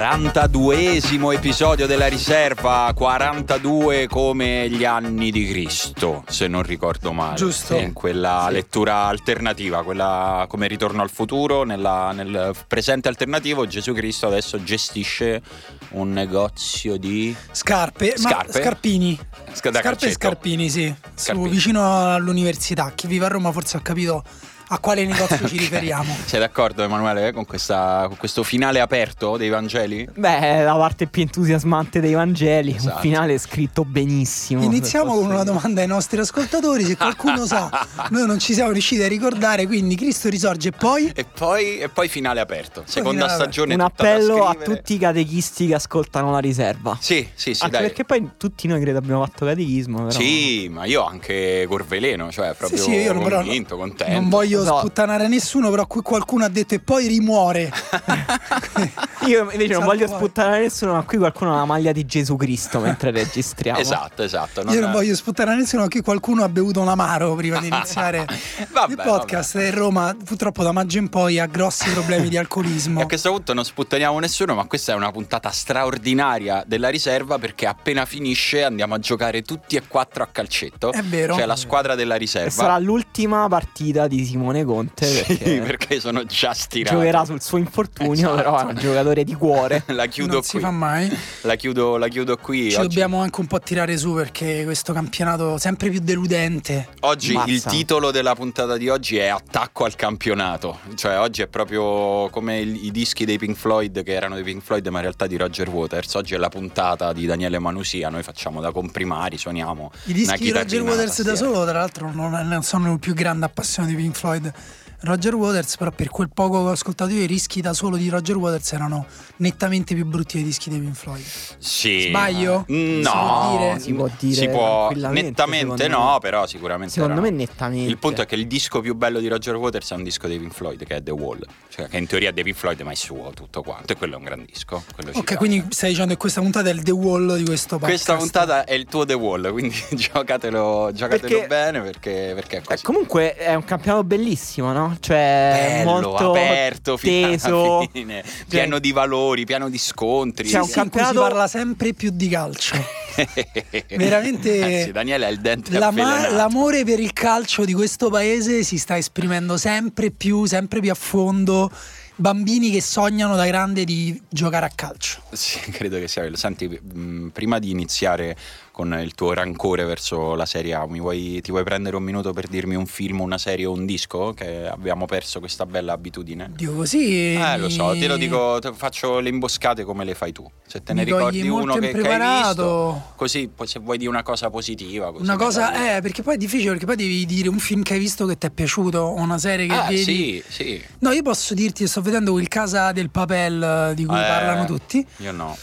42esimo 0.00 1.30
episodio 1.34 1.86
della 1.86 2.06
riserva, 2.06 2.90
42 2.96 4.06
come 4.08 4.66
gli 4.70 4.82
anni 4.86 5.30
di 5.30 5.46
Cristo, 5.46 6.24
se 6.26 6.46
non 6.48 6.62
ricordo 6.62 7.12
male. 7.12 7.36
Giusto. 7.36 7.76
In 7.76 7.92
quella 7.92 8.44
Sì. 8.48 8.54
lettura 8.54 9.04
alternativa, 9.08 9.82
quella 9.84 10.46
come 10.48 10.68
ritorno 10.68 11.02
al 11.02 11.10
futuro, 11.10 11.64
nella- 11.64 12.12
nel 12.12 12.54
presente 12.66 13.08
alternativo 13.08 13.66
Gesù 13.66 13.92
Cristo 13.92 14.26
adesso 14.26 14.64
gestisce 14.64 15.42
un 15.90 16.12
negozio 16.12 16.96
di 16.96 17.36
Scarpe, 17.52 18.14
Scarpe? 18.16 18.52
ma 18.58 18.64
scarpini. 18.64 19.18
Sca- 19.52 19.68
da 19.70 19.80
Scarpe 19.80 20.06
e 20.06 20.12
scarpini, 20.12 20.70
sì. 20.70 20.94
Su, 21.14 21.24
Scarpini. 21.24 21.48
vicino 21.50 22.14
all'università. 22.14 22.90
Chi 22.94 23.06
vive 23.06 23.26
a 23.26 23.28
Roma 23.28 23.52
forse 23.52 23.76
ha 23.76 23.80
capito 23.80 24.24
a 24.72 24.78
quale 24.78 25.04
negozio 25.06 25.48
ci 25.48 25.56
riferiamo. 25.58 26.14
Sei 26.24 26.38
d'accordo 26.38 26.82
Emanuele 26.84 27.32
con, 27.32 27.44
questa- 27.44 28.04
con 28.06 28.16
questo 28.16 28.42
finale 28.42 28.80
aperto 28.80 29.36
dei 29.36 29.48
Vangeli? 29.48 30.08
Beh, 30.14 30.62
la 30.62 30.74
parte 30.76 31.06
più 31.06 31.22
entusiasmante 31.22 32.00
dei 32.00 32.12
Vangeli, 32.14 32.74
Esatto. 32.76 32.94
un 32.96 33.00
finale 33.00 33.38
scritto 33.38 33.84
benissimo. 33.84 34.62
Iniziamo 34.62 35.14
con 35.14 35.26
una 35.30 35.42
domanda 35.42 35.80
ai 35.80 35.86
nostri 35.88 36.20
ascoltatori, 36.20 36.84
se 36.84 36.96
qualcuno 36.96 37.46
sa, 37.46 37.68
noi 38.10 38.26
non 38.26 38.38
ci 38.38 38.54
siamo 38.54 38.70
riusciti 38.70 39.02
a 39.02 39.08
ricordare, 39.08 39.66
quindi 39.66 39.96
Cristo 39.96 40.28
risorge 40.28 40.68
e 40.68 40.72
poi... 40.72 41.10
E 41.14 41.24
poi, 41.24 41.78
e 41.78 41.88
poi 41.88 42.08
finale 42.08 42.40
aperto, 42.40 42.82
seconda 42.86 43.22
finale 43.22 43.42
stagione 43.42 43.74
Un 43.74 43.80
tutta 43.80 44.02
da 44.02 44.10
appello 44.12 44.44
a 44.46 44.54
tutti 44.54 44.94
i 44.94 44.98
catechisti 44.98 45.66
che 45.66 45.74
ascoltano 45.74 46.30
la 46.30 46.38
riserva. 46.38 46.96
Sì, 47.00 47.26
sì, 47.34 47.54
sì, 47.54 47.62
Anche 47.64 47.76
dai. 47.78 47.86
perché 47.86 48.04
poi 48.04 48.30
tutti 48.36 48.68
noi 48.68 48.80
credo 48.80 48.98
abbiamo 48.98 49.24
fatto 49.24 49.44
catechismo. 49.46 50.06
Però... 50.06 50.10
Sì, 50.18 50.68
ma 50.70 50.84
io 50.84 51.04
anche 51.04 51.64
Corveleno, 51.68 52.30
cioè 52.30 52.54
proprio 52.54 52.78
sì, 52.80 52.92
io 52.92 53.12
non- 53.12 53.24
però 53.24 53.36
convinto, 53.40 53.76
contento. 53.76 54.12
Non 54.20 54.28
voglio 54.28 54.59
No. 54.64 54.78
sputtanare 54.78 55.28
nessuno, 55.28 55.70
però 55.70 55.86
qui 55.86 56.00
qualcuno 56.02 56.44
ha 56.44 56.48
detto 56.48 56.74
e 56.74 56.80
poi 56.80 57.06
rimuore. 57.06 57.70
Io 59.26 59.50
invece 59.50 59.72
non 59.74 59.84
voglio 59.84 60.06
poi. 60.06 60.16
sputtare 60.16 60.60
nessuno, 60.60 60.92
ma 60.94 61.02
qui 61.02 61.18
qualcuno 61.18 61.52
ha 61.54 61.58
la 61.58 61.64
maglia 61.64 61.92
di 61.92 62.04
Gesù 62.06 62.36
Cristo 62.36 62.80
mentre 62.80 63.10
registriamo. 63.10 63.78
Esatto, 63.78 64.22
esatto. 64.22 64.62
Io 64.62 64.80
non 64.80 64.90
voglio 64.92 65.14
sputtare 65.14 65.54
nessuno, 65.54 65.86
che 65.88 66.02
qualcuno 66.02 66.42
ha 66.42 66.48
bevuto 66.48 66.80
un 66.80 66.88
amaro 66.88 67.34
prima 67.34 67.58
di 67.60 67.66
iniziare 67.72 68.26
Vabbè, 68.70 68.90
il 68.92 68.96
podcast. 69.02 69.56
E 69.56 69.70
Roma, 69.70 70.16
purtroppo, 70.24 70.62
da 70.62 70.72
maggio 70.72 70.98
in 70.98 71.08
poi 71.08 71.38
ha 71.38 71.46
grossi 71.46 71.90
problemi 71.90 72.28
di 72.28 72.36
E 72.36 72.38
alcolismo. 72.38 73.00
a 73.00 73.06
questo 73.06 73.30
punto 73.30 73.52
non 73.54 73.64
sputtaniamo 73.64 74.18
nessuno, 74.18 74.54
ma 74.54 74.64
questa 74.64 74.92
è 74.92 74.94
una 74.94 75.10
puntata 75.10 75.50
straordinaria 75.50 76.64
della 76.66 76.88
riserva 76.88 77.38
perché 77.38 77.66
appena 77.66 78.04
finisce 78.06 78.64
andiamo 78.64 78.94
a 78.94 78.98
giocare 78.98 79.42
tutti 79.42 79.76
e 79.76 79.82
quattro 79.86 80.22
a 80.22 80.28
calcetto. 80.30 80.92
È 80.92 81.02
vero. 81.02 81.34
Cioè 81.34 81.46
la 81.46 81.56
squadra 81.56 81.94
della 81.94 82.14
E 82.14 82.18
riserva. 82.18 82.50
sarà 82.50 82.78
l'ultima 82.78 83.46
partita 83.48 84.06
di 84.08 84.24
Simone 84.24 84.49
Conte 84.64 85.06
Sì, 85.06 85.24
perché 85.36 85.60
perché 85.66 86.00
sono 86.00 86.24
già 86.24 86.52
stirato. 86.52 86.96
giocherà 86.96 87.24
sul 87.24 87.40
suo 87.40 87.58
infortunio, 87.58 88.12
Esatto. 88.12 88.34
però 88.36 88.58
è 88.58 88.62
un 88.64 88.74
giocatore 88.76 89.24
di 89.24 89.34
cuore. 89.34 89.82
La 89.90 90.06
chiudo 90.06 90.34
non 90.34 90.42
si 90.42 90.52
qui. 90.52 90.60
fa 90.60 90.70
mai. 90.70 91.10
La 91.42 91.54
chiudo, 91.56 91.96
la 91.96 92.08
chiudo 92.08 92.36
qui. 92.36 92.70
Ci 92.70 92.76
oggi. 92.76 92.88
dobbiamo 92.88 93.20
anche 93.20 93.40
un 93.40 93.46
po' 93.46 93.58
tirare 93.60 93.96
su 93.96 94.14
perché 94.14 94.62
questo 94.64 94.92
campionato 94.92 95.58
sempre 95.58 95.88
più 95.90 96.00
deludente. 96.00 96.88
Oggi 97.00 97.32
Mazza. 97.32 97.50
il 97.50 97.62
titolo 97.62 98.10
della 98.10 98.34
puntata 98.34 98.76
di 98.76 98.88
oggi 98.88 99.16
è 99.16 99.26
Attacco 99.28 99.84
al 99.84 99.94
campionato. 99.96 100.78
Cioè, 100.94 101.18
oggi 101.18 101.42
è 101.42 101.46
proprio 101.46 102.28
come 102.30 102.60
il- 102.60 102.84
i 102.84 102.90
dischi 102.90 103.24
dei 103.24 103.38
Pink 103.38 103.56
Floyd, 103.56 104.02
che 104.02 104.12
erano 104.12 104.34
dei 104.34 104.44
Pink 104.44 104.62
Floyd, 104.62 104.86
ma 104.88 104.96
in 104.98 105.02
realtà 105.04 105.26
di 105.26 105.36
Roger 105.36 105.68
Waters. 105.68 106.14
Oggi 106.14 106.34
è 106.34 106.38
la 106.38 106.48
puntata 106.48 107.12
di 107.12 107.26
Daniele 107.26 107.58
Manusia. 107.58 108.08
Noi 108.08 108.22
facciamo 108.22 108.60
da 108.60 108.70
comprimari, 108.72 109.38
suoniamo. 109.38 109.90
I 110.06 110.12
dischi 110.12 110.44
di 110.44 110.50
Roger 110.52 110.82
Waters 110.82 111.22
da 111.22 111.34
solo, 111.36 111.64
tra 111.64 111.78
l'altro, 111.78 112.10
non, 112.12 112.30
non 112.46 112.62
sono 112.62 112.92
il 112.92 112.98
più 112.98 113.14
grande 113.14 113.44
appassionato 113.46 113.94
di 113.94 114.00
Pink 114.00 114.16
Floyd. 114.16 114.39
One. 114.40 114.54
Roger 115.02 115.34
Waters, 115.34 115.76
però, 115.76 115.90
per 115.90 116.08
quel 116.10 116.28
poco 116.32 116.62
che 116.62 116.68
ho 116.68 116.72
ascoltato 116.72 117.10
io, 117.12 117.22
i 117.22 117.26
rischi 117.26 117.60
da 117.60 117.72
solo 117.72 117.96
di 117.96 118.08
Roger 118.08 118.36
Waters 118.36 118.72
erano 118.72 119.06
nettamente 119.36 119.94
più 119.94 120.04
brutti 120.04 120.36
dei 120.36 120.44
dischi 120.44 120.68
dei 120.70 120.78
Pink 120.78 120.94
Floyd. 120.94 121.22
Sì. 121.58 122.06
Sbaglio? 122.08 122.66
Mm, 122.70 123.02
Si 123.02 123.08
può 123.10 123.12
No, 123.14 123.56
dire? 123.58 123.78
Si 123.78 123.92
può 123.94 124.08
dire 124.18 124.34
Si 124.34 124.48
può 124.48 124.90
nettamente 125.10 125.88
no, 125.88 126.18
però 126.20 126.46
sicuramente. 126.46 126.92
Secondo 126.92 127.14
erano- 127.20 127.30
me 127.30 127.34
nettamente. 127.36 127.88
Il 127.90 127.96
punto 127.98 128.20
è 128.22 128.26
che 128.26 128.34
il 128.34 128.46
disco 128.46 128.80
più 128.80 128.94
bello 128.94 129.20
di 129.20 129.28
Roger 129.28 129.56
Waters 129.56 129.90
è 129.90 129.94
un 129.94 130.02
disco 130.02 130.26
dei 130.26 130.38
Pink 130.38 130.52
Floyd, 130.52 130.84
che 130.84 130.96
è 130.96 131.02
The 131.02 131.10
Wall. 131.12 131.44
Cioè, 131.68 131.88
che 131.88 131.96
in 131.96 132.06
teoria 132.06 132.28
è 132.28 132.32
dei 132.32 132.44
Pink 132.44 132.56
Floyd, 132.56 132.80
ma 132.82 132.90
è 132.92 132.94
suo 132.94 133.30
tutto 133.34 133.62
quanto. 133.62 133.92
E 133.92 133.96
quello 133.96 134.14
è 134.14 134.16
un 134.18 134.24
gran 134.24 134.44
disco. 134.44 134.76
Ok, 134.98 135.10
piace. 135.12 135.36
quindi 135.36 135.64
stai 135.70 135.90
dicendo 135.90 136.12
che 136.12 136.18
questa 136.18 136.40
puntata 136.42 136.68
è 136.68 136.72
il 136.72 136.82
The 136.82 136.90
Wall 136.92 137.36
di 137.36 137.44
questo 137.44 137.78
podcast. 137.78 138.04
Questa 138.04 138.16
puntata 138.16 138.64
è 138.64 138.74
il 138.74 138.84
tuo 138.84 139.06
The 139.06 139.14
Wall, 139.14 139.50
quindi 139.50 139.74
giocatelo, 139.96 140.90
giocatelo 140.92 141.28
Perché- 141.28 141.46
bene 141.46 141.80
perché, 141.80 142.32
perché 142.34 142.56
è 142.56 142.60
Eh, 142.60 142.64
così. 142.64 142.82
comunque 142.84 143.34
è 143.34 143.54
un 143.54 143.64
campionato 143.64 144.04
bellissimo, 144.04 144.72
no? 144.72 144.89
Cioè, 144.98 145.82
Bello, 145.84 145.90
molto 145.90 146.30
aperto 146.30 146.96
fino 146.96 147.28
teso. 147.30 147.76
alla 147.78 147.88
fine, 147.92 148.24
pieno 148.48 148.78
di 148.78 148.92
valori, 148.92 149.44
pieno 149.44 149.68
di 149.68 149.78
scontri. 149.78 150.48
C'è 150.48 150.58
un 150.58 150.64
Sì, 150.66 150.72
cui 150.72 150.72
si 150.72 150.78
campionato- 150.90 151.20
parla 151.20 151.46
sempre 151.46 151.92
più 151.92 152.10
di 152.12 152.28
calcio. 152.28 152.74
Veramente- 153.96 154.62
Anzi, 154.80 154.92
Daniele 154.92 155.26
è 155.26 155.30
il 155.30 155.40
dente 155.40 155.78
L'ama- 155.78 156.28
l'amore 156.30 156.84
per 156.84 157.00
il 157.00 157.12
calcio 157.12 157.64
di 157.64 157.72
questo 157.74 158.08
paese 158.10 158.62
si 158.62 158.78
sta 158.78 158.96
esprimendo 158.96 159.56
sempre 159.56 160.10
più, 160.10 160.44
sempre 160.46 160.80
più 160.80 160.90
a 160.90 160.94
fondo. 160.94 161.70
Bambini 162.16 162.70
che 162.70 162.82
sognano 162.82 163.34
da 163.34 163.46
grande 163.46 163.84
di 163.84 164.20
giocare 164.28 164.66
a 164.66 164.70
calcio. 164.74 165.22
Sì, 165.32 165.58
credo 165.70 165.98
che 165.98 166.06
sia 166.06 166.20
quello. 166.20 166.36
Senti, 166.36 166.68
mh, 166.68 167.28
prima 167.28 167.58
di 167.58 167.70
iniziare 167.70 168.36
con 168.80 168.98
il 168.98 169.14
tuo 169.14 169.34
rancore 169.34 169.84
verso 169.84 170.34
la 170.34 170.46
Serie 170.46 170.72
A, 170.72 170.86
mi 170.88 171.00
vuoi- 171.00 171.40
ti 171.42 171.50
vuoi 171.50 171.64
prendere 171.64 171.96
un 171.96 172.02
minuto 172.02 172.32
per 172.32 172.46
dirmi 172.48 172.76
un 172.76 172.86
film, 172.86 173.20
una 173.20 173.36
serie 173.36 173.66
o 173.66 173.72
un 173.72 173.84
disco? 173.84 174.32
Che 174.32 174.66
abbiamo 174.66 175.04
perso 175.04 175.38
questa 175.38 175.66
bella 175.66 175.92
abitudine. 175.92 176.50
Dio 176.56 176.72
così. 176.72 177.34
Eh, 177.34 177.58
lo 177.58 177.68
so, 177.68 177.92
te 177.92 178.06
lo 178.06 178.16
dico, 178.16 178.58
te- 178.58 178.72
faccio 178.72 179.18
le 179.18 179.28
imboscate 179.28 179.84
come 179.84 180.04
le 180.06 180.14
fai 180.14 180.32
tu. 180.32 180.50
Se 180.66 180.82
te 180.82 180.94
ne 180.94 181.04
ricordi 181.04 181.46
uno 181.46 181.74
che, 181.74 181.90
che 181.92 182.08
hai 182.08 182.42
visto, 182.42 183.02
così 183.16 183.50
poi 183.54 183.66
se 183.66 183.80
vuoi 183.80 183.98
dire 183.98 184.08
una 184.08 184.22
cosa 184.22 184.48
positiva. 184.48 185.10
Così 185.12 185.24
Una 185.24 185.36
cosa, 185.36 185.96
eh, 185.96 186.00
perché 186.00 186.22
poi 186.22 186.34
è 186.34 186.38
difficile, 186.38 186.70
perché 186.70 186.86
poi 186.86 186.96
devi 186.96 187.26
dire 187.26 187.48
un 187.50 187.58
film 187.58 187.82
che 187.82 187.92
hai 187.94 187.98
visto 187.98 188.24
che 188.24 188.38
ti 188.38 188.46
è 188.46 188.50
piaciuto 188.50 188.98
o 188.98 189.20
una 189.20 189.36
serie 189.38 189.66
che 189.66 189.74
Ah, 189.74 189.88
vedi. 189.88 190.02
sì, 190.02 190.42
sì. 190.48 190.82
No, 191.00 191.10
io 191.10 191.22
posso 191.22 191.52
dirti, 191.52 191.86
sto 191.86 192.00
vedendo 192.00 192.38
il 192.38 192.48
Casa 192.48 192.92
del 192.92 193.10
Papel 193.10 193.92
di 193.94 194.06
cui 194.06 194.16
Eh, 194.16 194.24
parlano 194.26 194.64
tutti. 194.64 195.04
Io 195.18 195.32
no. 195.32 195.54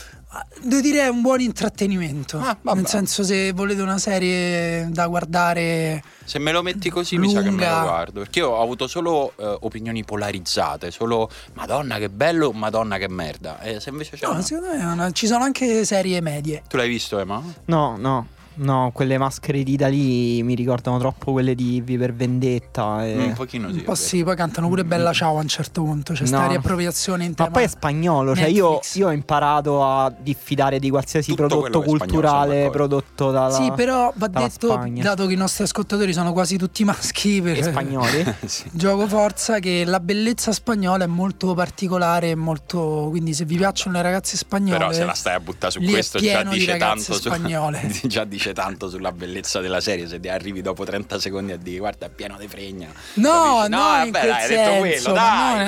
Devo 0.62 0.82
dire 0.82 1.02
è 1.02 1.08
un 1.08 1.22
buon 1.22 1.40
intrattenimento. 1.42 2.40
Ah. 2.40 2.58
Nel 2.74 2.88
senso, 2.88 3.24
se 3.24 3.52
volete 3.54 3.82
una 3.82 3.98
serie 3.98 4.88
da 4.90 5.08
guardare. 5.08 6.04
Se 6.26 6.40
me 6.40 6.52
lo 6.52 6.62
metti 6.62 6.90
così 6.90 7.18
mi 7.18 7.30
sa 7.30 7.40
che 7.42 7.46
me 7.46 7.52
Lunga. 7.52 7.80
lo 7.80 7.88
guardo. 7.88 8.20
Perché 8.22 8.40
io 8.40 8.50
ho 8.50 8.62
avuto 8.62 8.88
solo 8.88 9.34
eh, 9.38 9.58
opinioni 9.62 10.04
polarizzate. 10.04 10.92
Solo 10.92 11.30
Madonna 11.54 11.98
che 11.98 12.10
bello, 12.10 12.52
Madonna 12.52 12.98
che 12.98 13.08
merda. 13.08 13.60
E 13.62 13.80
se 13.80 13.90
invece 13.90 14.18
c'è 14.18 14.26
No, 14.26 14.32
una- 14.34 14.42
secondo 14.42 14.76
me 14.76 14.84
una- 14.84 15.12
ci 15.12 15.28
sono 15.28 15.44
anche 15.44 15.86
serie 15.86 16.20
medie. 16.22 16.64
Tu 16.68 16.76
l'hai 16.78 16.90
visto, 16.90 17.20
Emma? 17.20 17.42
No, 17.66 17.96
no. 17.98 18.28
No, 18.60 18.90
quelle 18.94 19.18
maschere 19.20 19.62
di 19.64 19.76
Dalì 19.76 20.42
mi 20.42 20.56
ricordano 20.56 20.98
troppo 20.98 21.32
quelle 21.32 21.54
di 21.54 21.80
V 21.82 21.98
per 21.98 22.14
Vendetta. 22.14 23.06
e- 23.06 23.16
Mm, 23.16 23.22
un 23.22 23.34
pochino 23.34 23.70
sì. 23.70 23.76
Un 23.78 23.84
po' 23.84 23.96
sì, 23.96 24.24
poi 24.24 24.36
cantano 24.36 24.68
pure 24.68 24.84
Bella 24.84 25.14
Ciao 25.14 25.38
a 25.38 25.42
un 25.42 25.48
certo 25.48 25.84
punto. 25.84 26.14
C'è 26.14 26.26
sta 26.26 26.42
No. 26.42 26.48
riappropriazione 26.50 27.24
in 27.24 27.30
Ma 27.32 27.36
tema. 27.36 27.50
poi 27.52 27.64
è 27.64 27.68
spagnolo, 27.68 28.36
cioè 28.36 28.46
io, 28.48 28.80
io 28.94 29.08
ho 29.08 29.12
imparato 29.12 29.84
a 29.86 30.12
diffidare 30.18 30.80
di 30.80 30.90
qualsiasi 30.90 31.30
Tutto 31.36 31.48
prodotto 31.48 31.80
spagnolo, 31.82 31.98
culturale 31.98 32.56
d'accordo. 32.56 32.72
prodotto 32.72 33.32
dalla 33.32 33.54
Sì, 33.54 33.72
però 33.76 34.12
va 34.16 34.28
detto, 34.28 34.72
Spagna. 34.72 35.04
dato 35.04 35.28
che 35.28 35.34
i 35.34 35.38
nostri 35.38 35.64
ascoltatori 35.64 36.12
sono 36.14 36.34
quasi 36.34 36.58
tutti 36.58 36.84
maschi, 36.84 37.42
per 37.42 37.58
e 37.60 37.64
spagnoli. 37.64 38.26
sì. 38.46 38.70
gioco 38.72 39.08
forza, 39.08 39.60
che 39.60 39.84
la 39.86 40.00
bellezza 40.00 40.52
spagnola 40.52 41.04
è 41.04 41.08
molto 41.08 41.54
particolare, 41.54 42.32
e 42.32 42.36
molto... 42.36 43.08
quindi 43.10 43.34
se 43.34 43.46
vi 43.46 43.58
piacciono 43.58 43.98
le 43.98 44.02
ragazze 44.02 44.36
spagnole... 44.36 44.78
Però 44.78 44.92
se 44.92 45.04
la 45.06 45.14
stai 45.14 45.36
a 45.36 45.40
buttare 45.40 45.72
su 45.72 45.80
questo 45.82 46.18
già 46.20 46.26
pieno 46.38 46.52
di 46.52 46.58
dice, 46.60 46.72
ragazze 46.72 47.12
tanto 47.12 47.30
spagnole. 47.30 47.92
già 48.04 48.24
dice 48.24 48.47
tanto 48.54 48.90
sulla 48.90 49.12
bellezza 49.12 49.60
della 49.60 49.80
serie. 49.82 50.08
Se 50.08 50.20
ti 50.20 50.30
arrivi 50.30 50.62
dopo 50.62 50.84
30 50.86 51.20
secondi 51.20 51.52
a 51.52 51.58
dire 51.58 51.80
guarda 51.80 52.06
è 52.06 52.10
pieno 52.10 52.38
di 52.38 52.48
fregna. 52.48 52.90
No, 53.16 53.30
Capisci? 53.30 53.70
no, 53.70 53.78
vabbè, 53.78 54.06
in 54.06 54.12
quel 54.12 54.24
dai, 54.28 54.32
hai 54.42 54.48
detto 54.48 54.70
quello, 54.80 54.94
senso, 54.94 55.12
dai, 55.14 55.26
ma 55.26 55.58
no, 55.58 55.58
dai, 55.58 55.66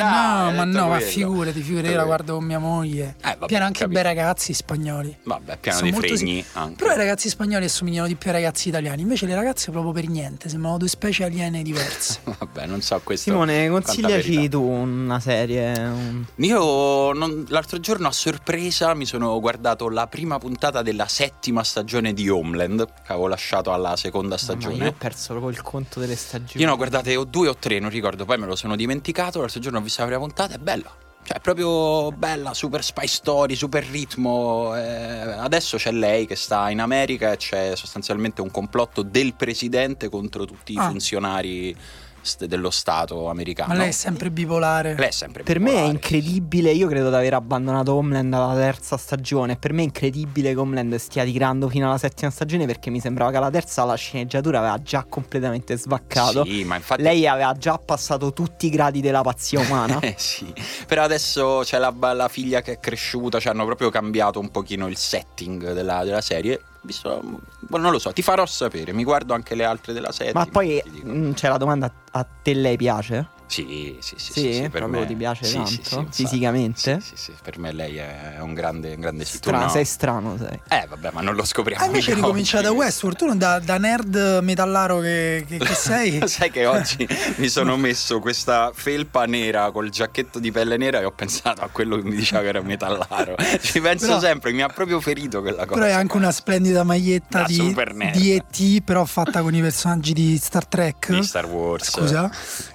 no, 0.51 0.57
ma 0.57 0.63
no, 0.65 0.87
ma 0.87 0.95
quello. 0.95 1.11
figurati, 1.11 1.61
figurati, 1.61 1.87
io 1.89 1.95
la 1.95 2.03
guardo 2.03 2.33
con 2.35 2.43
mia 2.45 2.59
moglie. 2.59 3.15
Eh, 3.21 3.35
vabbè, 3.37 3.45
Pieno 3.45 3.65
anche 3.65 3.79
capito. 3.79 3.99
bei 4.01 4.13
ragazzi 4.15 4.53
spagnoli. 4.53 5.17
Vabbè, 5.23 5.57
pieno 5.57 5.77
Sono 5.77 5.91
di 5.91 5.97
fregni 5.97 6.45
anche. 6.53 6.75
Però 6.83 6.93
i 6.93 6.97
ragazzi 6.97 7.29
spagnoli 7.29 7.65
assomigliano 7.65 8.07
di 8.07 8.15
più 8.15 8.29
ai 8.29 8.35
ragazzi 8.35 8.67
italiani, 8.69 9.01
invece 9.01 9.25
le 9.25 9.35
ragazze 9.35 9.71
proprio 9.71 9.91
per 9.91 10.07
niente, 10.07 10.49
sembrano 10.49 10.77
due 10.77 10.87
specie 10.87 11.23
aliene 11.23 11.61
diverse. 11.61 12.19
Vabbè, 12.37 12.65
non 12.65 12.81
so 12.81 12.99
questo. 13.03 13.29
Simone, 13.31 13.69
consigliaci 13.69 14.49
tu 14.49 14.61
una 14.63 15.19
serie. 15.19 15.77
un- 15.77 16.25
Io 16.37 17.13
non- 17.13 17.45
l'altro 17.49 17.79
giorno 17.79 18.07
a 18.07 18.11
sorpresa 18.11 18.93
mi 18.93 19.05
sono 19.05 19.39
guardato 19.39 19.89
la 19.89 20.07
prima 20.07 20.37
puntata 20.39 20.81
della 20.81 21.07
settima 21.07 21.63
stagione 21.63 22.13
di 22.13 22.29
Homeland, 22.29 22.68
che 22.77 23.11
avevo 23.11 23.27
lasciato 23.27 23.71
alla 23.73 23.95
seconda 23.95 24.37
stagione. 24.37 24.75
io 24.75 24.87
ho 24.89 24.95
perso 24.97 25.27
proprio 25.33 25.49
il 25.51 25.61
conto 25.61 25.99
delle 25.99 26.15
stagioni. 26.15 26.61
Io 26.61 26.65
ne 26.67 26.71
ho 26.73 26.75
guardate 26.77 27.15
o 27.15 27.23
due 27.23 27.47
o 27.47 27.55
tre, 27.55 27.79
non 27.79 27.89
ricordo, 27.89 28.25
poi 28.25 28.37
me 28.37 28.45
lo 28.45 28.55
sono 28.55 28.75
dimenticato. 28.75 29.39
L'altro 29.41 29.59
giorno 29.59 29.79
ho 29.79 29.81
visto 29.81 30.01
la 30.01 30.07
prima 30.07 30.21
puntata, 30.21 30.55
è 30.55 30.57
bella. 30.57 30.91
Cioè, 31.21 31.37
è 31.37 31.39
proprio 31.41 32.11
bella, 32.13 32.53
super 32.53 32.83
spy 32.83 33.05
story, 33.07 33.55
super 33.55 33.83
ritmo. 33.85 34.75
eh, 34.75 34.81
adesso 34.81 35.77
c'è 35.77 35.91
lei 35.91 36.25
che 36.25 36.35
sta 36.35 36.69
in 36.69 36.79
America 36.79 37.31
e 37.33 37.37
c'è 37.37 37.75
sostanzialmente 37.75 38.41
un 38.41 38.49
complotto 38.51 39.01
del 39.03 39.33
presidente 39.35 40.09
contro 40.09 40.45
tutti 40.45 40.73
i 40.73 40.77
Ah. 40.77 40.87
funzionari 40.89 41.75
st- 41.75 42.08
dello 42.47 42.69
Stato 42.69 43.29
americano. 43.29 43.73
Ma 43.73 43.79
lei 43.79 43.89
è 43.89 43.91
sempre 43.93 44.29
bipolare. 44.31 44.95
Lei 44.95 45.07
è 45.09 45.11
sempre 45.11 45.43
Per 45.43 45.59
me 45.59 45.67
è 45.69 45.71
bipolare. 45.73 45.91
incredibile, 45.93 46.71
io 46.71 46.87
credo 46.87 47.09
di 47.09 47.15
aver 47.15 47.33
abbandonato 47.35 47.93
Homeland 47.93 48.33
alla 48.33 48.53
terza 48.55 48.97
stagione. 48.97 49.55
Per 49.57 49.73
me 49.73 49.81
è 49.81 49.85
incredibile 49.85 50.53
che 50.53 50.59
Homeland 50.59 50.95
stia 50.95 51.23
tirando 51.23 51.69
fino 51.69 51.87
alla 51.87 51.97
settima 51.97 52.29
stagione 52.31 52.65
perché 52.65 52.89
mi 52.89 52.99
sembrava 52.99 53.31
che 53.31 53.37
alla 53.37 53.49
terza 53.49 53.83
la 53.85 53.95
sceneggiatura 53.95 54.59
aveva 54.59 54.81
già 54.81 55.05
completamente 55.07 55.77
svaccato. 55.77 56.43
Sì, 56.45 56.63
ma 56.63 56.75
infatti 56.75 57.01
Lei 57.01 57.27
aveva 57.27 57.53
già 57.53 57.77
passato 57.77 58.33
tutti 58.33 58.67
i 58.67 58.69
gradi 58.69 59.01
della 59.01 59.21
pazzia 59.21 59.59
umana. 59.67 59.99
Eh 59.99 60.15
sì, 60.17 60.53
però 60.87 61.03
adesso 61.03 61.61
c'è 61.63 61.77
la, 61.77 61.93
la 62.13 62.27
figlia 62.27 62.61
che 62.61 62.73
è 62.73 62.79
cresciuta, 62.79 63.39
cioè 63.39 63.51
hanno 63.53 63.65
proprio 63.65 63.89
cambiato 63.89 64.39
un 64.39 64.49
pochino 64.49 64.87
il 64.87 64.97
setting 64.97 65.73
della, 65.73 66.03
della 66.03 66.21
serie. 66.21 66.61
Visto, 66.81 67.21
boh, 67.59 67.77
non 67.77 67.91
lo 67.91 67.99
so, 67.99 68.13
ti 68.13 68.21
farò 68.21 68.45
sapere, 68.45 68.93
mi 68.93 69.03
guardo 69.03 69.33
anche 69.33 69.53
le 69.55 69.65
altre 69.65 69.93
della 69.93 70.11
serie. 70.11 70.33
Ma 70.33 70.45
poi 70.45 70.81
mh, 71.03 71.31
c'è 71.33 71.49
la 71.49 71.57
domanda: 71.57 71.91
a 72.11 72.23
te 72.23 72.53
lei 72.53 72.77
piace? 72.77 73.27
Sì, 73.49 73.97
sì, 73.99 74.13
sì, 74.19 74.31
Sì? 74.31 74.53
sì, 74.53 74.59
per 74.69 74.69
Proprio 74.81 74.99
me 75.01 75.05
ti 75.07 75.15
piace 75.15 75.43
sì, 75.45 75.53
tanto? 75.55 75.71
sì, 75.71 75.81
sì. 75.83 76.05
Fisicamente? 76.11 76.99
Sì, 77.01 77.07
sì, 77.15 77.23
sì, 77.23 77.33
per 77.41 77.57
me 77.57 77.71
lei 77.71 77.95
è 77.97 78.35
un 78.41 78.53
grande, 78.53 78.93
un 78.93 78.99
grande 78.99 79.25
sì. 79.25 79.31
Tu 79.39 79.49
Strano, 79.49 79.63
no? 79.65 79.69
sei 79.71 79.85
strano, 79.85 80.37
sei. 80.37 80.59
Eh 80.69 80.85
vabbè, 80.87 81.09
ma 81.13 81.21
non 81.21 81.33
lo 81.33 81.43
scopriamo. 81.43 81.83
Ah, 81.83 81.87
invece 81.87 82.13
ricomincia 82.13 82.61
da. 82.61 82.71
Westworld, 82.71 83.17
tu 83.17 83.25
non 83.25 83.39
da, 83.39 83.57
da 83.57 83.77
nerd 83.79 84.39
metallaro 84.43 84.99
che, 84.99 85.45
che- 85.47 85.57
che 85.57 85.73
sei. 85.73 86.21
Sai 86.27 86.51
che 86.51 86.67
oggi 86.67 87.07
mi 87.37 87.49
sono 87.49 87.75
messo 87.75 88.19
questa 88.19 88.71
felpa 88.71 89.25
nera 89.25 89.71
col 89.71 89.89
giacchetto 89.89 90.37
di 90.37 90.51
pelle 90.51 90.77
nera 90.77 90.99
e 90.99 91.05
ho 91.05 91.11
pensato 91.11 91.61
a 91.61 91.69
quello 91.71 91.95
che 91.97 92.03
mi 92.07 92.15
diceva 92.15 92.41
che 92.41 92.47
era 92.49 92.61
metallaro. 92.61 93.35
Ci 93.59 93.81
penso 93.81 94.05
Però- 94.05 94.19
sempre, 94.19 94.51
mi 94.51 94.61
ha 94.61 94.67
proprio 94.67 94.99
ferito 95.01 95.41
quella 95.41 95.65
cosa. 95.65 95.79
Però 95.79 95.85
è 95.91 95.95
anche 95.95 96.15
una 96.17 96.31
splendida 96.31 96.83
maglietta 96.83 97.43
di, 97.45 97.55
super 97.55 97.95
nerd. 97.95 98.15
di 98.15 98.33
E.T., 98.35 98.83
però 98.83 99.03
fatta 99.05 99.41
con 99.41 99.55
i 99.55 99.61
personaggi 99.61 100.13
di 100.13 100.37
Star 100.37 100.67
Trek. 100.67 101.09
di 101.09 101.23
Star 101.23 101.45
Wars. 101.47 101.89
Scusa. 101.89 102.29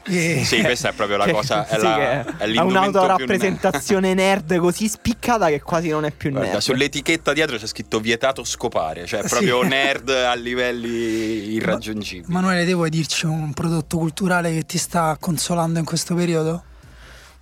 E- 0.07 0.43
Sì, 0.45 0.63
questa 0.65 0.89
è 0.89 0.93
proprio 0.93 1.17
la 1.19 1.25
Che- 1.27 1.33
cosa. 1.33 1.67
È, 1.67 1.77
sì, 1.79 1.83
la, 1.83 1.99
è 1.99 2.25
ha 2.39 2.45
l'indumento 2.45 2.69
un'autorappresentazione 3.01 4.15
nerd 4.15 4.57
così 4.57 4.89
spiccata 4.89 5.49
che 5.49 5.61
quasi 5.63 5.89
non 5.91 6.05
è 6.05 6.09
più 6.11 6.19
più 6.25 6.31
nerd. 6.31 6.43
Guarda, 6.45 6.53
nerd. 6.59 6.63
sull'etichetta 6.65 7.33
dietro 7.33 7.57
c'è 7.59 7.67
scritto 7.67 8.01
vietato 8.01 8.45
scopare, 8.45 9.05
cioè 9.07 9.23
Sì. 9.23 9.29
proprio 9.29 9.63
nerd 9.63 10.09
a 10.09 10.35
livelli 10.35 11.53
irraggiungibili. 11.53 12.33
Manuele, 12.33 12.65
te 12.65 12.73
vuoi 12.73 12.89
dirci 12.91 13.27
un 13.27 13.53
prodotto 13.53 13.99
culturale 13.99 14.53
che 14.55 14.63
ti 14.63 14.79
sta 14.79 15.17
consolando 15.21 15.79
in 15.79 15.85
questo 15.85 16.15
periodo? 16.15 16.65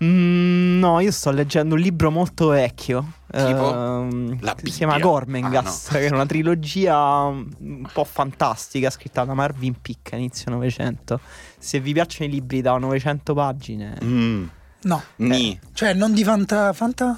Mm, 0.03 0.81
no, 0.81 0.99
io 0.99 1.13
sto 1.13 1.31
leggendo 1.31 1.77
un 1.77 1.81
libro 1.81 2.11
molto 2.11 2.49
vecchio. 2.49 3.13
Tipo? 3.31 3.73
ehm, 3.73 4.39
si 4.65 4.71
chiama 4.73 4.95
Bibbia? 4.95 5.09
Gormenghast, 5.09 5.89
Ah, 5.91 5.93
no. 5.95 5.99
che 6.01 6.07
è 6.07 6.11
una 6.11 6.27
trilogia 6.27 6.97
un 7.27 7.89
po' 7.93 8.05
fantastica 8.05 8.91
scritta 8.91 9.25
da 9.25 9.33
Marvin 9.35 9.81
Pick 9.81 10.13
a 10.13 10.17
inizio 10.17 10.51
Novecento. 10.51 11.21
Se 11.63 11.79
vi 11.81 11.93
piacciono 11.93 12.29
i 12.29 12.33
libri 12.33 12.61
da 12.61 12.77
900 12.77 13.35
pagine, 13.35 13.97
Mm, 14.03 14.45
No. 14.83 15.01
ni. 15.17 15.59
Cioè, 15.73 15.95
non 15.95 16.13
di 16.13 16.25
Fanta... 16.25 16.73
Fanta? 16.73 17.17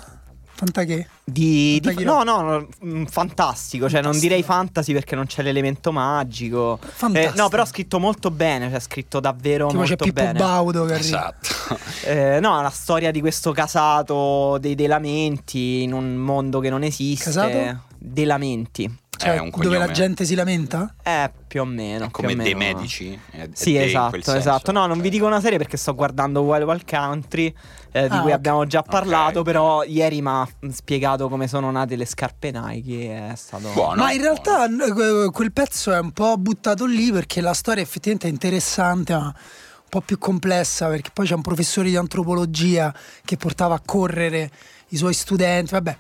Fanta 0.56 0.84
che? 0.84 1.08
Di, 1.24 1.80
di- 1.82 2.04
no, 2.04 2.22
no, 2.22 2.40
no, 2.42 2.68
mm, 2.84 3.04
fantastico. 3.06 3.88
Cioè, 3.88 4.02
non 4.02 4.16
direi 4.18 4.42
fantasy 4.44 4.92
perché 4.92 5.16
non 5.16 5.26
c'è 5.26 5.42
l'elemento 5.42 5.90
magico. 5.90 6.78
Eh, 6.80 6.86
Fantastico. 6.86 7.42
no, 7.42 7.48
però 7.48 7.64
scritto 7.64 7.98
molto 7.98 8.30
bene. 8.30 8.70
Cioè, 8.70 8.78
scritto 8.78 9.18
davvero 9.18 9.66
Tipo 9.68 9.80
c'è 9.80 9.88
molto 9.88 10.04
Pippo 10.04 10.20
bene. 10.22 10.38
Baudo 10.38 10.84
che 10.84 10.92
arriva. 10.92 11.34
Esatto. 11.40 11.52
Eh, 12.04 12.38
no, 12.40 12.60
la 12.60 12.68
storia 12.70 13.10
di 13.10 13.20
questo 13.20 13.52
casato 13.52 14.58
dei, 14.60 14.74
dei 14.74 14.86
lamenti 14.86 15.82
in 15.82 15.92
un 15.94 16.16
mondo 16.16 16.60
che 16.60 16.68
non 16.68 16.82
esiste. 16.82 17.24
Casato? 17.24 17.82
Dei 17.98 18.24
lamenti. 18.26 18.94
Cioè, 19.16 19.34
È 19.34 19.38
un 19.38 19.50
dove 19.50 19.64
la 19.70 19.72
cognome. 19.86 19.92
gente 19.92 20.24
si 20.24 20.34
lamenta? 20.34 20.94
Eh, 21.02 21.30
più 21.46 21.60
o 21.60 21.64
meno. 21.64 22.10
Come 22.10 22.32
o 22.32 22.36
dei 22.36 22.54
meno. 22.54 22.76
medici. 22.76 23.18
È- 23.30 23.36
è 23.42 23.48
Sì, 23.52 23.72
dei 23.72 23.82
in 23.82 23.88
esatto, 23.88 24.12
senso. 24.22 24.34
esatto. 24.36 24.72
No, 24.72 24.86
non 24.86 24.96
vi 24.98 25.04
Cioè, 25.04 25.10
dico 25.12 25.26
una 25.26 25.40
serie 25.40 25.58
perché 25.58 25.76
sto 25.76 25.94
guardando 25.94 26.42
Wild 26.42 26.64
Wild 26.64 26.84
Country, 26.88 27.54
eh, 27.92 28.08
di 28.08 28.16
Ah, 28.16 28.20
cui 28.20 28.30
ok. 28.30 28.36
abbiamo 28.36 28.66
già 28.66 28.82
parlato, 28.82 29.38
Ok. 29.40 29.44
però 29.44 29.82
ieri 29.84 30.20
mi 30.20 30.28
ha 30.28 30.48
spiegato 30.70 31.28
come 31.28 31.46
sono 31.48 31.70
nate 31.70 31.96
le 31.96 32.06
scarpe 32.06 32.50
Nike, 32.50 33.30
è 33.30 33.36
stato... 33.36 33.68
Buono. 33.72 34.02
Ma 34.02 34.12
in 34.12 34.20
realtà 34.20 34.66
eh, 34.66 35.30
quel 35.30 35.52
pezzo 35.52 35.92
è 35.92 35.98
un 35.98 36.12
po' 36.12 36.36
buttato 36.36 36.84
lì 36.86 37.10
perché 37.12 37.40
la 37.40 37.54
storia 37.54 37.82
effettivamente 37.82 38.26
è 38.26 38.30
interessante, 38.30 39.12
ma 39.14 39.26
un 39.26 39.32
po' 39.88 40.00
più 40.00 40.18
complessa 40.18 40.88
perché 40.88 41.10
poi 41.12 41.26
c'è 41.26 41.34
un 41.34 41.42
professore 41.42 41.88
di 41.88 41.96
antropologia 41.96 42.92
che 43.24 43.36
portava 43.36 43.74
a 43.76 43.80
correre 43.84 44.50
i 44.94 44.96
suoi 44.96 45.14
studenti, 45.14 45.72
vabbè. 45.72 45.96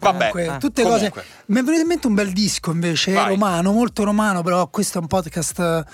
Vabbè, 0.00 0.30
Comunque, 0.30 0.54
eh, 0.56 0.58
tutte 0.58 0.82
comunque. 0.82 1.10
cose. 1.10 1.26
Mi 1.46 1.60
è 1.60 1.62
venuto 1.62 1.80
in 1.82 1.86
mente 1.86 2.06
un 2.06 2.14
bel 2.14 2.32
disco 2.32 2.70
invece, 2.72 3.12
Vai. 3.12 3.28
romano, 3.28 3.72
molto 3.72 4.04
romano, 4.04 4.42
però 4.42 4.68
questo 4.68 4.98
è 4.98 5.00
un 5.00 5.06
podcast 5.06 5.84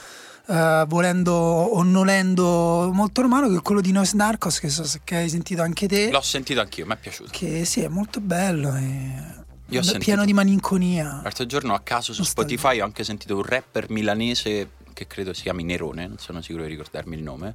eh, 0.46 0.84
volendo 0.88 1.32
o 1.32 1.82
nolendo 1.82 2.90
molto 2.92 3.22
romano 3.22 3.48
che 3.48 3.56
è 3.56 3.62
quello 3.62 3.80
di 3.80 3.92
Nois 3.92 4.12
Narcos 4.12 4.60
che 4.60 4.68
so 4.68 4.84
se 4.84 5.00
che 5.04 5.16
hai 5.16 5.28
sentito 5.28 5.62
anche 5.62 5.88
te. 5.88 6.10
L'ho 6.10 6.20
sentito 6.20 6.60
anch'io, 6.60 6.86
mi 6.86 6.92
è 6.92 6.96
piaciuto. 6.96 7.30
Che 7.32 7.64
sì, 7.64 7.80
è 7.80 7.88
molto 7.88 8.20
bello 8.20 8.74
e 8.74 9.42
Io 9.68 9.80
ho 9.80 9.98
pieno 9.98 10.24
di 10.24 10.32
malinconia. 10.32 11.20
L'altro 11.22 11.46
giorno 11.46 11.74
a 11.74 11.80
caso 11.80 12.12
su 12.12 12.20
Nostalgia. 12.20 12.56
Spotify 12.56 12.80
ho 12.80 12.84
anche 12.84 13.04
sentito 13.04 13.36
un 13.36 13.42
rapper 13.42 13.90
milanese 13.90 14.70
che 14.92 15.06
credo 15.06 15.32
si 15.32 15.42
chiami 15.42 15.64
Nerone, 15.64 16.06
non 16.06 16.18
sono 16.18 16.40
sicuro 16.40 16.62
di 16.64 16.70
ricordarmi 16.70 17.16
il 17.16 17.22
nome. 17.22 17.54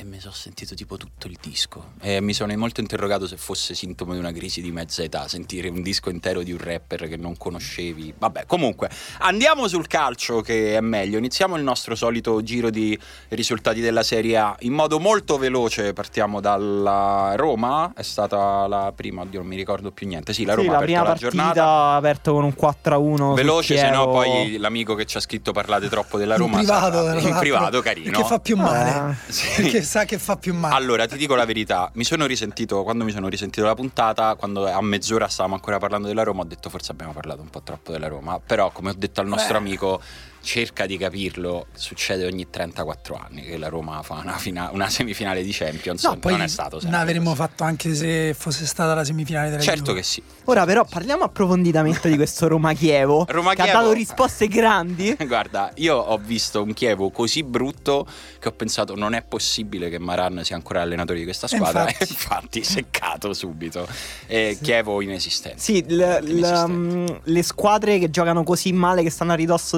E 0.00 0.04
mi 0.04 0.18
sono 0.18 0.32
sentito 0.32 0.74
tipo 0.74 0.96
tutto 0.96 1.26
il 1.26 1.36
disco. 1.38 1.90
E 2.00 2.22
mi 2.22 2.32
sono 2.32 2.56
molto 2.56 2.80
interrogato 2.80 3.26
se 3.26 3.36
fosse 3.36 3.74
sintomo 3.74 4.14
di 4.14 4.18
una 4.18 4.32
crisi 4.32 4.62
di 4.62 4.70
mezza 4.72 5.02
età, 5.02 5.28
sentire 5.28 5.68
un 5.68 5.82
disco 5.82 6.08
intero 6.08 6.42
di 6.42 6.52
un 6.52 6.58
rapper 6.58 7.06
che 7.06 7.18
non 7.18 7.36
conoscevi. 7.36 8.14
Vabbè, 8.16 8.46
comunque, 8.46 8.88
andiamo 9.18 9.68
sul 9.68 9.86
calcio 9.88 10.40
che 10.40 10.74
è 10.74 10.80
meglio. 10.80 11.18
Iniziamo 11.18 11.54
il 11.56 11.62
nostro 11.62 11.94
solito 11.94 12.42
giro 12.42 12.70
di 12.70 12.98
risultati 13.28 13.82
della 13.82 14.02
Serie 14.02 14.38
A. 14.38 14.56
In 14.60 14.72
modo 14.72 14.98
molto 14.98 15.36
veloce 15.36 15.92
partiamo 15.92 16.40
dalla 16.40 17.34
Roma. 17.36 17.92
È 17.94 18.00
stata 18.00 18.66
la 18.68 18.94
prima, 18.96 19.20
oddio, 19.20 19.40
non 19.40 19.48
mi 19.48 19.56
ricordo 19.56 19.90
più 19.90 20.06
niente. 20.06 20.32
Sì, 20.32 20.46
la 20.46 20.52
Sì, 20.54 20.60
Roma 20.60 20.72
la 20.72 20.78
ha 20.78 20.80
prima 20.80 21.00
aperto 21.00 21.24
la 21.26 21.30
partita 21.30 21.42
giornata. 21.52 21.64
ha 21.70 21.96
aperto 21.96 22.32
con 22.32 22.44
un 22.44 22.54
4-1 22.58 23.34
Veloce, 23.34 23.76
se 23.76 23.90
no 23.90 24.06
poi 24.08 24.56
l'amico 24.56 24.94
che 24.94 25.04
ci 25.04 25.18
ha 25.18 25.20
scritto 25.20 25.52
parlate 25.52 25.90
troppo 25.90 26.16
della 26.16 26.36
Roma. 26.36 26.60
in 26.60 26.64
privato, 26.64 27.04
sarà- 27.04 27.20
in 27.20 27.36
privato, 27.38 27.80
carino. 27.82 28.10
Perché 28.12 28.24
fa 28.26 28.38
più 28.40 28.56
male. 28.56 29.18
Eh, 29.28 29.32
Sì. 29.32 29.48
Perché 29.62 29.88
sa 29.90 30.04
che 30.04 30.20
fa 30.20 30.36
più 30.36 30.54
male. 30.54 30.76
Allora, 30.76 31.04
ti 31.08 31.16
dico 31.16 31.34
la 31.34 31.44
verità, 31.44 31.90
mi 31.94 32.04
sono 32.04 32.24
risentito, 32.26 32.84
quando 32.84 33.02
mi 33.02 33.10
sono 33.10 33.26
risentito 33.26 33.66
la 33.66 33.74
puntata, 33.74 34.36
quando 34.36 34.70
a 34.70 34.80
mezz'ora 34.80 35.26
stavamo 35.26 35.56
ancora 35.56 35.78
parlando 35.78 36.06
della 36.06 36.22
Roma, 36.22 36.42
ho 36.42 36.44
detto 36.44 36.70
forse 36.70 36.92
abbiamo 36.92 37.12
parlato 37.12 37.42
un 37.42 37.48
po' 37.48 37.60
troppo 37.62 37.90
della 37.90 38.06
Roma, 38.06 38.38
però 38.38 38.70
come 38.70 38.90
ho 38.90 38.94
detto 38.96 39.20
al 39.20 39.26
nostro 39.26 39.54
Beh. 39.54 39.58
amico, 39.58 40.00
cerca 40.42 40.86
di 40.86 40.96
capirlo, 40.96 41.66
succede 41.74 42.24
ogni 42.26 42.48
34 42.48 43.14
anni 43.14 43.42
che 43.42 43.58
la 43.58 43.68
Roma 43.68 44.02
fa 44.02 44.14
una, 44.14 44.36
fina- 44.38 44.70
una 44.72 44.88
semifinale 44.88 45.42
di 45.42 45.52
Champions, 45.52 46.02
no, 46.04 46.16
poi 46.18 46.32
non 46.32 46.42
è 46.42 46.48
stato 46.48 46.76
ne 46.76 46.82
sempre 46.82 46.98
avremmo 46.98 47.30
così. 47.30 47.36
fatto 47.36 47.64
anche 47.64 47.94
se 47.94 48.34
fosse 48.36 48.64
stata 48.66 48.94
la 48.94 49.04
semifinale 49.04 49.50
della 49.50 49.62
Certo 49.62 49.82
Juve. 49.84 49.94
che 50.00 50.02
sì. 50.02 50.22
Ora 50.44 50.64
però 50.64 50.84
parliamo 50.84 51.24
approfonditamente 51.24 52.08
di 52.08 52.16
questo 52.16 52.48
Roma-Chievo 52.48 53.26
Roma 53.30 53.54
che 53.54 53.62
ha 53.62 53.72
dato 53.72 53.92
risposte 53.92 54.48
grandi. 54.48 55.16
Guarda, 55.26 55.70
io 55.76 55.96
ho 55.96 56.16
visto 56.18 56.62
un 56.62 56.72
Chievo 56.72 57.10
così 57.10 57.42
brutto 57.42 58.06
che 58.38 58.48
ho 58.48 58.52
pensato 58.52 58.94
non 58.96 59.12
è 59.14 59.22
possibile 59.22 59.90
che 59.90 59.98
Maran 59.98 60.40
sia 60.42 60.56
ancora 60.56 60.80
allenatore 60.82 61.18
di 61.18 61.24
questa 61.24 61.46
squadra. 61.46 61.82
infatti. 61.82 62.02
E 62.02 62.06
infatti, 62.10 62.64
seccato 62.64 63.32
subito. 63.34 63.86
E 64.26 64.58
Chievo 64.60 65.00
inesistente. 65.02 65.60
Sì, 65.60 65.84
l- 65.86 65.96
l- 65.96 66.28
inesistente. 66.28 66.72
mm, 66.72 67.06
le 67.24 67.42
squadre 67.42 67.98
che 67.98 68.10
giocano 68.10 68.42
così 68.42 68.72
male, 68.72 69.02
che 69.02 69.10
stanno 69.10 69.32
a 69.32 69.34
ridosso 69.36 69.76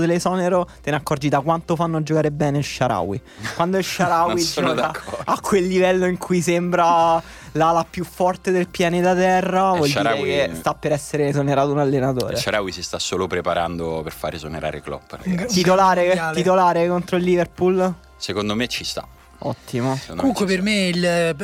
te 0.82 0.90
ne 0.90 0.96
accorgi 0.96 1.28
da 1.28 1.40
quanto 1.40 1.76
fanno 1.76 2.02
giocare 2.02 2.30
bene 2.30 2.58
il 2.58 2.64
Sharawi. 2.64 3.20
Quando 3.54 3.78
il 3.78 3.84
Sharawi 3.84 4.42
gioca 4.44 4.92
a 5.24 5.40
quel 5.40 5.66
livello 5.66 6.06
in 6.06 6.18
cui 6.18 6.40
sembra 6.40 7.22
l'ala 7.52 7.84
più 7.88 8.04
forte 8.04 8.50
del 8.50 8.68
pianeta 8.68 9.14
Terra, 9.14 9.72
E 9.72 9.76
vuol 9.76 9.88
Shaarawy- 9.88 10.22
dire 10.24 10.48
che 10.48 10.54
sta 10.54 10.74
per 10.74 10.92
essere 10.92 11.28
esonerato 11.28 11.70
un 11.72 11.78
allenatore. 11.78 12.34
Il 12.34 12.38
Sharawi 12.38 12.72
si 12.72 12.82
sta 12.82 12.98
solo 12.98 13.26
preparando 13.26 14.00
per 14.02 14.12
far 14.12 14.34
esonerare 14.34 14.80
Klopp. 14.80 15.14
Titolare, 15.46 16.30
titolare 16.34 16.88
contro 16.88 17.16
il 17.16 17.24
Liverpool? 17.24 17.94
Secondo 18.16 18.54
me 18.54 18.68
ci 18.68 18.84
sta. 18.84 19.06
Ottimo. 19.44 19.96
Secondo 19.96 20.20
Comunque 20.20 20.46
per 20.46 20.62
me 20.62 20.86
il, 20.88 21.34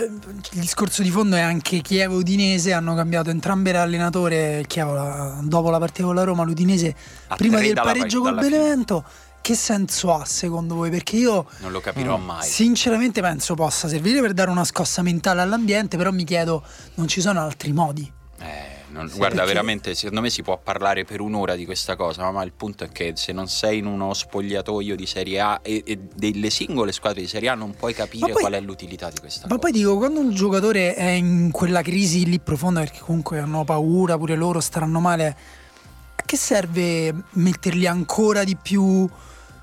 il 0.53 0.61
discorso 0.61 1.03
di 1.03 1.11
fondo 1.11 1.37
è 1.37 1.41
anche 1.41 1.81
Chievo 1.81 2.15
e 2.15 2.19
Udinese 2.19 2.73
hanno 2.73 2.95
cambiato 2.95 3.31
entrambe 3.31 3.73
l'allenatore 3.73 4.65
Chievo 4.67 5.39
dopo 5.43 5.71
la 5.71 5.79
partita 5.79 6.05
con 6.05 6.15
la 6.15 6.23
Roma 6.25 6.45
l'Udinese 6.45 6.95
A 7.29 7.37
prima 7.37 7.59
del 7.61 7.75
pareggio 7.75 8.21
col 8.21 8.37
fine. 8.39 8.49
Benevento 8.51 9.05
che 9.41 9.55
senso 9.55 10.13
ha 10.13 10.25
secondo 10.27 10.75
voi? 10.75 10.91
Perché 10.91 11.17
io. 11.17 11.47
Non 11.61 11.73
lo 11.73 11.81
capirò 11.81 12.19
Mm. 12.19 12.25
mai. 12.25 12.47
sinceramente 12.47 13.21
penso 13.23 13.55
possa 13.55 13.89
servire 13.89 14.21
per 14.21 14.33
dare 14.35 14.51
una 14.51 14.65
scossa 14.65 15.01
mentale 15.03 15.41
all'ambiente 15.41 15.97
però 15.97 16.11
mi 16.11 16.25
chiedo 16.25 16.63
non 16.95 17.09
ci 17.09 17.21
sono 17.21 17.41
altri 17.41 17.73
modi 17.73 18.11
Eh, 18.41 18.78
non- 18.91 19.07
guarda, 19.15 19.37
perché- 19.37 19.53
veramente, 19.53 19.95
secondo 19.95 20.21
me 20.21 20.31
si 20.31 20.43
può 20.43 20.59
parlare 20.63 21.05
per 21.05 21.21
un'ora 21.21 21.55
di 21.55 21.65
questa 21.65 21.97
cosa, 21.97 22.31
ma 22.31 22.43
il 22.43 22.53
punto 22.53 22.85
è 22.85 22.89
che 22.91 23.13
se 23.17 23.33
non 23.33 23.49
sei 23.49 23.79
in 23.79 23.87
uno 23.87 24.13
spogliatoio 24.15 24.97
di 24.97 25.07
Serie 25.07 25.41
A 25.41 25.61
e, 25.63 25.83
e 25.87 25.99
delle 26.15 26.51
singole 26.51 26.93
squadre 26.93 27.21
di 27.21 27.29
Serie 27.29 27.49
A 27.49 27.55
non 27.55 27.75
puoi 27.75 27.95
capire 27.95 28.27
Ma 28.27 28.33
poi- 28.33 28.41
qual 28.43 28.53
è 28.55 28.61
l'utilità 28.61 29.11
di 29.11 29.19
questa 29.21 29.43
Ma 29.43 29.57
cosa. 29.57 29.61
poi 29.61 29.73
dico, 29.73 29.97
quando 29.97 30.21
un 30.21 30.33
giocatore 30.35 30.95
è 30.95 31.11
in 31.11 31.51
quella 31.51 31.83
crisi 31.83 32.25
lì 32.27 32.39
profonda, 32.41 32.81
perché 32.81 33.01
comunque 33.01 33.39
hanno 33.39 33.65
paura, 33.65 34.17
pure 34.19 34.35
loro 34.37 34.61
staranno 34.61 35.01
male, 35.01 35.37
a 36.17 36.23
che 36.25 36.37
serve 36.37 37.15
metterli 37.33 37.87
ancora 37.87 38.45
di 38.45 38.57
più? 38.57 39.09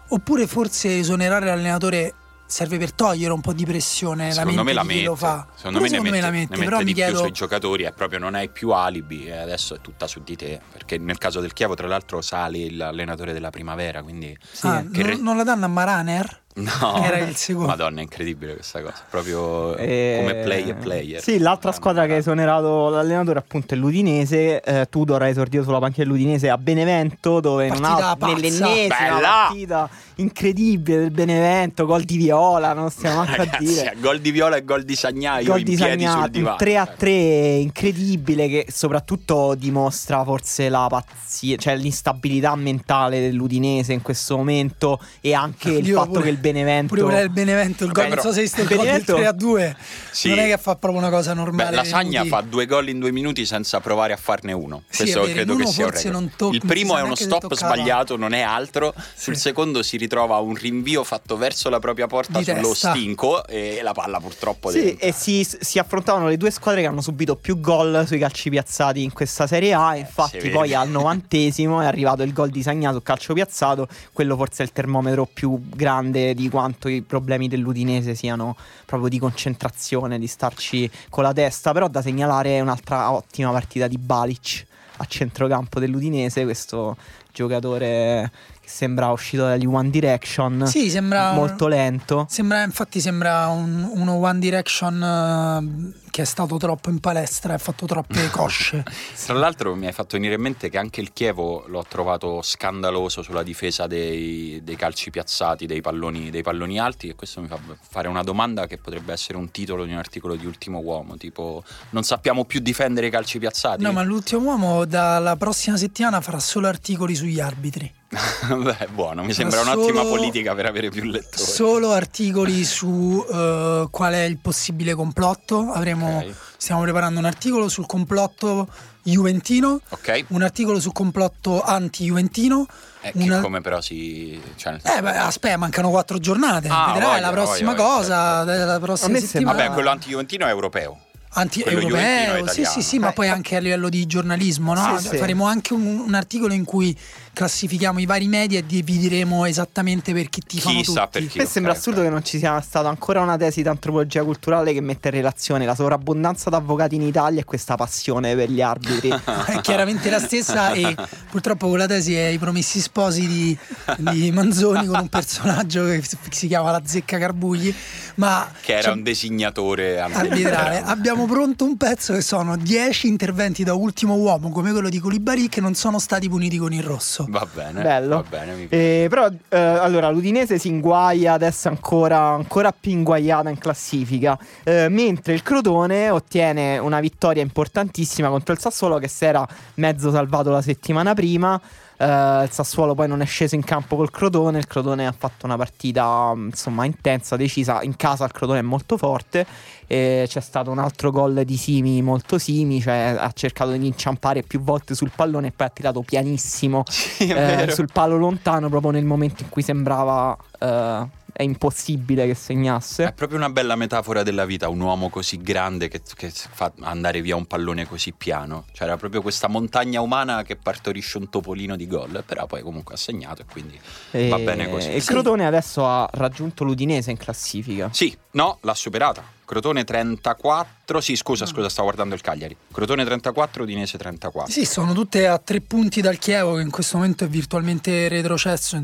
Oppure 0.07 0.45
forse 0.45 0.99
esonerare 0.99 1.47
l'allenatore 1.47 2.13
serve 2.45 2.77
per 2.77 2.93
togliere 2.93 3.33
un 3.33 3.41
po' 3.41 3.53
di 3.53 3.65
pressione 3.65 4.31
secondo 4.31 4.57
la 4.57 4.63
me 4.63 4.73
la 4.73 4.83
mette 4.83 5.03
lo 5.03 5.15
fa. 5.15 5.47
secondo 5.55 5.81
me, 5.81 5.89
ne 5.89 5.99
mette, 5.99 6.21
la 6.21 6.29
mette, 6.29 6.53
ne 6.53 6.57
mette 6.57 6.63
però 6.63 6.77
di 6.77 6.83
mi 6.85 6.93
più 6.93 7.01
chiedo 7.01 7.17
sui 7.17 7.31
giocatori 7.31 7.83
è 7.83 7.91
proprio 7.91 8.19
non 8.19 8.35
hai 8.35 8.49
più 8.49 8.69
alibi 8.69 9.25
e 9.25 9.35
adesso 9.35 9.75
è 9.75 9.81
tutta 9.81 10.07
su 10.07 10.21
di 10.23 10.35
te 10.35 10.61
perché 10.71 10.97
nel 10.97 11.17
caso 11.17 11.39
del 11.39 11.53
Chievo 11.53 11.73
tra 11.73 11.87
l'altro 11.87 12.21
sale 12.21 12.71
l'allenatore 12.71 13.33
della 13.33 13.49
primavera 13.49 14.03
quindi 14.03 14.37
ah, 14.61 14.83
che 14.91 15.01
non, 15.01 15.09
re- 15.09 15.17
non 15.17 15.37
la 15.37 15.43
danno 15.43 15.65
a 15.65 15.69
Maraner? 15.69 16.43
No 16.55 16.93
Che 17.01 17.03
era 17.05 17.17
il 17.19 17.35
secondo. 17.35 17.67
madonna 17.69 17.99
è 17.99 18.03
incredibile 18.03 18.53
questa 18.53 18.81
cosa 18.81 19.03
proprio 19.09 19.75
Eh, 19.75 20.15
come 20.19 20.35
play 20.43 20.69
e 20.69 20.73
player 20.73 21.21
Sì, 21.21 21.37
l'altra 21.39 21.71
squadra 21.71 22.05
che 22.05 22.13
ha 22.13 22.17
esonerato 22.17 22.89
l'allenatore 22.89 23.39
appunto 23.39 23.73
è 23.73 23.77
l'Udinese. 23.77 24.61
Eh, 24.61 24.87
Tudor 24.89 25.21
ha 25.21 25.27
esordito 25.27 25.63
sulla 25.63 25.79
panchina 25.79 26.05
dell'Udinese 26.05 26.49
a 26.49 26.57
Benevento, 26.57 27.39
dove 27.39 27.67
non 27.67 27.79
Partita 27.81 28.09
ha 28.09 28.15
pazza. 28.15 28.33
nell'ennesima 28.33 28.97
Bella! 28.97 29.45
partita 29.47 29.89
incredibile 30.17 30.97
del 30.99 31.11
Benevento, 31.11 31.85
gol 31.85 32.03
di 32.03 32.15
Viola, 32.17 32.71
non 32.73 32.89
stiamo 32.89 33.17
manco 33.23 33.41
a 33.41 33.57
dire. 33.59 33.93
gol 33.99 34.19
di 34.19 34.31
Viola 34.31 34.55
e 34.55 34.63
gol 34.63 34.83
di 34.83 34.95
Sagnaio 34.95 35.45
Gol 35.45 35.59
in 35.59 35.65
di 35.65 35.75
piedi 35.75 36.03
sul 36.03 36.11
Sagnato, 36.11 36.29
divano 36.29 36.51
un 36.53 36.57
3 36.57 36.77
a 36.77 36.85
3 36.85 37.11
incredibile 37.11 38.47
che 38.47 38.65
soprattutto 38.69 39.55
dimostra 39.55 40.23
forse 40.23 40.69
la 40.69 40.87
pazzia, 40.89 41.57
cioè 41.57 41.75
l'instabilità 41.75 42.55
mentale 42.55 43.19
dell'Udinese 43.19 43.91
in 43.93 44.01
questo 44.01 44.37
momento 44.37 44.99
e 45.19 45.33
anche 45.33 45.71
il 45.73 45.85
Io 45.87 45.97
fatto 45.97 46.11
pure- 46.11 46.23
che 46.23 46.29
il 46.29 46.37
Benevento 46.51 46.87
Pure 46.93 47.01
quella 47.01 47.19
del 47.19 47.29
Benevento, 47.29 47.83
il 47.85 47.91
Vabbè, 47.91 48.07
gol, 48.07 48.15
non 48.15 48.17
so 48.17 48.21
però- 48.21 48.33
se 48.33 48.39
hai 48.39 48.45
visto 48.45 48.61
il 48.61 48.67
gol 48.67 48.77
del 48.77 48.85
Benevento- 48.85 49.15
3 49.15 49.25
a 49.25 49.31
2. 49.31 49.75
Sì. 50.11 50.29
Non 50.29 50.39
è 50.39 50.47
che 50.47 50.57
fa 50.57 50.75
proprio 50.75 51.01
una 51.01 51.09
cosa 51.09 51.33
Beh, 51.33 51.39
normale. 51.39 51.75
la 51.75 51.81
nei 51.81 51.89
Sagna 51.89 52.25
fa 52.25 52.41
due 52.41 52.65
gol 52.65 52.87
in 52.89 52.99
due 52.99 53.11
minuti 53.11 53.45
senza 53.45 53.79
provare 53.79 54.13
a 54.13 54.17
farne 54.17 54.53
uno. 54.53 54.83
Sì, 54.89 55.03
Questo 55.03 55.21
vero, 55.21 55.33
credo 55.33 55.55
che 55.55 55.65
sia 55.65 55.85
un 55.85 55.91
record. 55.91 56.11
non 56.13 56.31
tocca- 56.35 56.55
Il 56.55 56.61
primo 56.65 56.97
è 56.97 57.01
uno 57.01 57.15
stop 57.15 57.53
sbagliato, 57.55 58.15
non 58.17 58.33
è 58.33 58.41
altro. 58.41 58.93
Sul 59.15 59.35
Sì. 59.35 59.41
secondo 59.41 59.81
si 59.83 59.97
ritrova 59.97 60.37
un 60.37 60.55
rinvio 60.55 61.03
fatto 61.03 61.35
verso 61.37 61.69
la 61.69 61.79
propria 61.79 62.07
porta 62.07 62.37
Di 62.39 62.45
sullo 62.45 62.69
testa. 62.69 62.91
stinco 62.91 63.45
e 63.47 63.79
la 63.81 63.93
palla 63.93 64.19
purtroppo 64.19 64.69
Sì, 64.69 64.95
e 64.95 65.11
si, 65.11 65.45
si 65.59 65.79
affrontavano 65.79 66.27
le 66.27 66.37
due 66.37 66.51
squadre 66.51 66.81
che 66.81 66.87
hanno 66.87 67.01
subito 67.01 67.35
più 67.35 67.59
gol 67.59 68.03
sui 68.07 68.19
calci 68.19 68.49
piazzati 68.49 69.01
in 69.03 69.11
questa 69.13 69.47
Serie 69.47 69.73
A. 69.73 69.95
Infatti, 69.95 70.31
si 70.31 70.37
vede. 70.37 70.51
poi 70.51 70.73
al 70.73 70.89
novantesimo 70.89 71.81
è 71.81 71.85
arrivato 71.85 72.21
il 72.23 72.31
gol 72.33 72.49
di 72.49 72.61
Sagnato, 72.61 73.01
calcio 73.01 73.33
piazzato. 73.33 73.87
Quello 74.13 74.35
forse 74.35 74.63
è 74.63 74.65
il 74.65 74.71
termometro 74.71 75.27
più 75.31 75.59
grande 75.69 76.33
di 76.35 76.49
quanto 76.49 76.87
i 76.87 77.01
problemi 77.01 77.47
dell'Udinese 77.47 78.13
siano 78.13 78.55
proprio 78.85 79.09
di 79.09 79.17
concentrazione, 79.17 80.19
di 80.19 80.27
starci 80.27 80.87
con 81.09 81.23
la 81.23 81.33
testa. 81.33 81.71
Però 81.71 81.87
da 81.87 82.03
segnalare 82.03 82.59
un'altra 82.59 83.11
ottima 83.11 83.49
partita 83.51 83.87
di 83.87 83.97
Balic 83.97 84.65
a 84.97 85.05
centrocampo 85.05 85.79
dell'Udinese. 85.79 86.43
Questo 86.43 86.95
giocatore 87.33 88.31
sembra 88.65 89.07
uscito 89.11 89.43
dagli 89.43 89.65
One 89.65 89.89
Direction. 89.89 90.65
Sì, 90.67 90.89
sembra 90.89 91.33
molto 91.33 91.67
lento. 91.67 92.25
Sembra, 92.29 92.63
infatti 92.63 92.99
sembra 92.99 93.47
un- 93.47 93.89
uno 93.93 94.13
One 94.13 94.39
Direction 94.39 95.01
eh, 95.03 96.03
che 96.11 96.21
è 96.21 96.25
stato 96.25 96.57
troppo 96.57 96.89
in 96.89 96.99
palestra 96.99 97.51
e 97.53 97.55
ha 97.55 97.59
fatto 97.59 97.85
troppe 97.85 98.29
cosce. 98.31 98.83
Tra 99.25 99.33
l'altro 99.35 99.75
mi 99.75 99.85
hai 99.87 99.91
fatto 99.93 100.15
venire 100.17 100.35
in 100.35 100.41
mente 100.41 100.69
che 100.69 100.77
anche 100.77 101.01
il 101.01 101.11
Chievo 101.13 101.65
l'ho 101.67 101.85
trovato 101.87 102.41
scandaloso 102.41 103.21
sulla 103.21 103.43
difesa 103.43 103.87
dei, 103.87 104.61
dei 104.63 104.75
calci 104.75 105.09
piazzati, 105.09 105.65
dei 105.65 105.81
palloni, 105.81 106.29
dei 106.29 106.41
palloni 106.43 106.79
alti 106.79 107.09
e 107.09 107.15
questo 107.15 107.41
mi 107.41 107.47
fa 107.47 107.57
fare 107.89 108.07
una 108.07 108.23
domanda 108.23 108.67
che 108.67 108.77
potrebbe 108.77 109.13
essere 109.13 109.37
un 109.37 109.51
titolo 109.51 109.85
di 109.85 109.91
un 109.91 109.97
articolo 109.97 110.35
di 110.35 110.45
Ultimo 110.45 110.79
Uomo, 110.79 111.17
tipo 111.17 111.63
non 111.91 112.03
sappiamo 112.03 112.45
più 112.45 112.59
difendere 112.59 113.07
i 113.07 113.09
calci 113.09 113.39
piazzati. 113.39 113.81
No, 113.83 113.91
ma 113.91 114.03
l'ultimo 114.03 114.41
uomo 114.41 114.85
dalla 114.85 115.35
prossima 115.35 115.77
settimana 115.77 116.21
farà 116.21 116.39
solo 116.39 116.67
articoli 116.67 117.15
sugli 117.15 117.39
arbitri. 117.39 117.91
Beh, 118.61 118.87
buono, 118.93 119.23
mi 119.23 119.33
sembra 119.33 119.61
Solo- 119.63 119.73
un'ottima 119.75 120.03
politica 120.03 120.53
per 120.55 120.65
avere 120.65 120.89
più 120.89 121.03
lettori. 121.03 121.43
Solo 121.43 121.91
articoli 121.93 122.63
su 122.63 123.25
eh, 123.29 123.87
qual 123.91 124.13
è 124.13 124.23
il 124.23 124.37
possibile 124.37 124.93
complotto. 124.93 125.71
Avremo, 125.71 126.17
Ok. 126.25 126.33
Stiamo 126.57 126.81
preparando 126.81 127.19
un 127.19 127.25
articolo 127.25 127.67
sul 127.69 127.85
complotto 127.85 128.67
juventino, 129.03 129.79
Ok? 129.89 130.25
un 130.29 130.41
articolo 130.41 130.79
sul 130.79 130.93
complotto 130.93 131.61
anti-juventino. 131.61 132.65
Eh, 133.01 133.11
che 133.11 133.17
una- 133.23 133.39
come 133.41 133.61
però 133.61 133.81
si... 133.81 134.41
Cioè, 134.55 134.71
nel 134.71 134.81
Eh, 134.83 135.01
beh, 135.01 135.17
aspetta, 135.17 135.57
mancano 135.57 135.89
quattro 135.91 136.17
giornate. 136.17 136.67
Ah, 136.71 136.91
Vedrai 136.93 137.09
voglia, 137.11 137.19
la 137.19 137.29
prossima 137.31 137.71
voglia, 137.73 137.83
cosa 137.83 138.35
certo. 138.37 138.51
della 138.51 138.73
A 138.75 138.79
prossima 138.79 139.19
settimana. 139.19 139.57
Vabbè, 139.57 139.73
quello 139.73 139.89
anti-juventino 139.91 140.45
è 140.47 140.49
europeo. 140.49 140.99
anti-europeo. 141.33 142.47
Sì, 142.47 142.65
sì, 142.65 142.81
sì, 142.81 142.97
ma 142.97 143.11
poi 143.11 143.27
anche 143.29 143.55
a 143.57 143.59
livello 143.59 143.89
di 143.89 144.05
giornalismo, 144.07 144.73
no? 144.73 144.97
Sì, 144.97 145.09
sì. 145.09 145.17
Faremo 145.17 145.45
anche 145.45 145.73
un, 145.73 145.85
un 145.99 146.13
articolo 146.15 146.53
in 146.53 146.63
cui 146.63 146.97
classifichiamo 147.35 147.99
i 147.99 148.05
vari 148.05 148.27
media 148.27 148.57
e 148.59 148.65
divideremo 148.65 149.45
esattamente 149.45 150.13
per 150.13 150.29
chi 150.29 150.41
ti 150.41 150.59
fanno 150.59 150.79
Chi 150.81 150.91
sa 150.91 151.05
tutti. 151.05 151.19
per 151.19 151.27
chi. 151.27 151.39
A 151.39 151.43
me 151.43 151.47
sembra 151.47 151.71
ok, 151.73 151.77
assurdo 151.77 151.99
ok. 151.99 152.05
che 152.07 152.11
non 152.11 152.23
ci 152.23 152.37
sia 152.39 152.59
stata 152.61 152.87
ancora 152.89 153.21
una 153.21 153.37
tesi 153.37 153.61
di 153.61 153.67
antropologia 153.67 154.23
culturale 154.23 154.73
che 154.73 154.81
mette 154.81 155.09
in 155.09 155.13
relazione 155.15 155.65
la 155.65 155.75
sovrabbondanza 155.75 156.49
d'avvocati 156.49 156.95
in 156.95 157.01
Italia 157.01 157.41
e 157.41 157.43
questa 157.43 157.75
passione 157.75 158.33
per 158.35 158.49
gli 158.49 158.61
arbitri. 158.61 159.09
È 159.45 159.59
chiaramente 159.61 160.09
la 160.09 160.19
stessa 160.19 160.71
e 160.71 160.95
purtroppo 161.29 161.67
quella 161.69 161.85
tesi 161.85 162.15
è 162.15 162.27
i 162.27 162.37
promessi 162.37 162.79
sposi 162.79 163.27
di, 163.27 163.57
di 163.97 164.31
Manzoni 164.31 164.85
con 164.87 164.99
un 165.01 165.09
personaggio 165.09 165.83
che 165.85 166.01
si- 166.31 166.47
chiama 166.47 166.71
la 166.71 166.81
Zecca 166.85 167.17
Carbugli, 167.19 167.73
ma 168.15 168.49
Che 168.61 168.71
era 168.71 168.81
cioè, 168.83 168.93
un 168.93 169.03
disegnatore 169.03 169.99
arbitrale. 169.99 170.81
Abbiamo 170.85 171.25
pronto 171.25 171.65
un 171.65 171.75
pezzo 171.77 172.13
che 172.13 172.21
sono 172.21 172.55
10 172.55 173.07
interventi 173.07 173.63
da 173.63 173.73
ultimo 173.73 174.15
uomo 174.15 174.49
come 174.51 174.71
quello 174.71 174.89
di 174.89 174.99
Colibari 174.99 175.49
che 175.49 175.59
non 175.61 175.73
sono 175.75 175.99
stati 175.99 176.29
puniti 176.29 176.57
con 176.57 176.71
il 176.73 176.83
rosso. 176.83 177.24
Va 177.29 177.47
bene. 177.51 177.81
Bello. 177.81 178.15
Va 178.17 178.25
bene. 178.27 178.67
Eh, 178.69 179.07
però 179.09 179.27
eh, 179.27 179.57
allora 179.57 180.09
l'Udinese 180.09 180.57
si 180.57 180.67
inguaia 180.67 181.33
adesso 181.33 181.67
ancora, 181.67 182.19
ancora 182.19 182.71
più 182.71 182.91
inguaiata 182.91 183.49
in 183.49 183.57
classifica 183.57 184.37
eh, 184.63 184.87
mentre 184.89 185.33
il 185.33 185.43
Crotone 185.43 186.09
ottiene 186.09 186.77
una 186.77 186.99
vittoria 186.99 187.41
importantissima 187.41 188.29
contro 188.29 188.53
il 188.53 188.59
Sassuolo 188.59 188.97
che 188.97 189.07
si 189.07 189.25
era 189.25 189.47
mezzo 189.75 190.11
salvato 190.11 190.49
la 190.49 190.61
settimana 190.61 191.13
prima 191.13 191.59
Eh, 191.97 192.43
il 192.43 192.51
Sassuolo 192.51 192.93
poi 192.93 193.07
non 193.07 193.21
è 193.21 193.25
sceso 193.25 193.55
in 193.55 193.63
campo 193.63 193.95
col 193.95 194.11
Crotone 194.11 194.57
il 194.57 194.67
Crotone 194.67 195.07
ha 195.07 195.13
fatto 195.17 195.45
una 195.45 195.55
partita 195.55 196.33
insomma 196.35 196.85
intensa, 196.85 197.35
decisa. 197.35 197.81
In 197.83 197.95
casa 197.95 198.25
il 198.25 198.31
Crotone 198.31 198.59
è 198.59 198.63
molto 198.63 198.97
forte 198.97 199.45
e 199.87 200.25
c'è 200.27 200.41
stato 200.41 200.71
un 200.71 200.79
altro 200.79 201.11
gol 201.11 201.43
di 201.45 201.57
Simi 201.57 202.01
molto 202.01 202.37
Simi 202.39 202.81
cioè 202.81 203.15
ha 203.17 203.31
cercato 203.33 203.71
di 203.71 203.85
inciampare 203.85 204.41
più 204.41 204.61
volte 204.61 204.95
sul 204.95 205.11
pallone 205.15 205.47
e 205.47 205.51
poi 205.51 205.67
ha 205.67 205.69
tirato 205.69 206.01
pianissimo 206.01 206.83
Sì, 206.87 207.27
eh, 207.27 207.71
sul 207.71 207.89
palo 207.91 208.17
lontano 208.17 208.67
proprio 208.69 208.91
nel 208.91 209.05
momento 209.05 209.43
in 209.43 209.49
cui 209.49 209.61
sembrava 209.61 210.35
eh, 210.59 211.23
è 211.37 211.43
impossibile 211.43 212.25
che 212.25 212.31
È 212.31 212.35
segnasse. 212.35 213.11
proprio 213.13 213.37
una 213.37 213.49
bella 213.49 213.75
metafora 213.75 214.23
della 214.23 214.45
vita, 214.45 214.69
un 214.69 214.79
uomo 214.79 215.09
così 215.09 215.41
grande 215.41 215.89
che, 215.89 216.01
che 216.15 216.31
fa 216.31 216.71
andare 216.81 217.21
via 217.21 217.35
un 217.35 217.45
pallone 217.45 217.85
così 217.85 218.13
piano. 218.13 218.63
Cioè 218.71 218.87
era 218.87 218.95
proprio 218.95 219.21
questa 219.21 219.49
montagna 219.49 219.99
umana 219.99 220.43
che 220.43 220.55
partorisce 220.55 221.17
un 221.17 221.29
topolino 221.29 221.75
di 221.75 221.87
gol, 221.87 222.23
però 222.25 222.45
poi 222.45 222.61
comunque 222.61 222.93
ha 222.95 222.97
segnato 222.97 223.41
e 223.41 223.45
quindi 223.51 223.77
E- 224.11 224.29
va 224.29 224.37
bene 224.39 224.69
così. 224.69 224.91
Il 224.91 225.01
Sì. 225.01 225.09
Crotone 225.09 225.45
adesso 225.45 225.85
ha 225.85 226.07
raggiunto 226.13 226.63
l'Udinese 226.63 227.11
in 227.11 227.17
classifica. 227.17 227.89
Sì, 227.91 228.15
no, 228.31 228.59
l'ha 228.61 228.73
superata. 228.73 229.33
Crotone 229.45 229.83
34, 229.83 231.01
sì 231.01 231.15
scusa, 231.15 231.45
scusa, 231.45 231.69
stavo 231.69 231.83
guardando 231.87 232.15
il 232.15 232.21
Cagliari. 232.21 232.55
Crotone 232.71 233.03
34, 233.05 233.63
Udinese 233.63 233.97
34. 233.97 234.51
Sì, 234.51 234.65
sono 234.65 234.93
tutte 234.93 235.27
a 235.27 235.37
tre 235.37 235.61
punti 235.61 236.01
dal 236.01 236.17
Chievo 236.17 236.55
che 236.55 236.61
in 236.61 236.71
questo 236.71 236.97
momento 236.97 237.25
è 237.25 237.27
virtualmente 237.27 238.07
retrocesso 238.07 238.83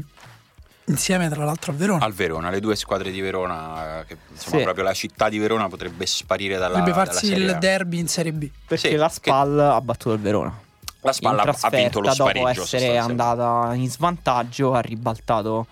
insieme 0.91 1.29
tra 1.29 1.43
l'altro 1.43 1.71
al 1.71 1.77
Verona. 1.77 2.05
Al 2.05 2.13
Verona, 2.13 2.49
le 2.49 2.59
due 2.59 2.75
squadre 2.75 3.09
di 3.11 3.19
Verona, 3.21 4.01
eh, 4.01 4.05
che 4.05 4.17
insomma 4.31 4.57
Sì. 4.57 4.63
proprio 4.63 4.83
la 4.83 4.93
città 4.93 5.29
di 5.29 5.39
Verona 5.39 5.67
potrebbe 5.67 6.05
sparire 6.05 6.57
dalla, 6.57 6.79
dalla 6.79 6.93
farsi 6.93 7.27
Serie 7.27 7.43
il 7.45 7.49
A. 7.49 7.53
derby 7.57 7.99
in 7.99 8.07
Serie 8.07 8.31
B. 8.33 8.49
Perché 8.67 8.89
Sì, 8.89 8.95
la 8.95 9.07
che- 9.07 9.13
SPAL 9.13 9.59
ha 9.59 9.81
battuto 9.81 10.13
il 10.13 10.21
Verona. 10.21 10.53
La 11.03 11.13
spalla 11.13 11.41
in 11.43 11.49
ha 11.59 11.69
vinto 11.69 11.99
lo 11.99 12.11
spareggio. 12.13 12.47
dopo 12.47 12.61
essere 12.61 12.97
andata 12.99 13.73
in 13.73 13.89
svantaggio, 13.89 14.73
ha 14.75 14.81
ribaltato 14.81 15.65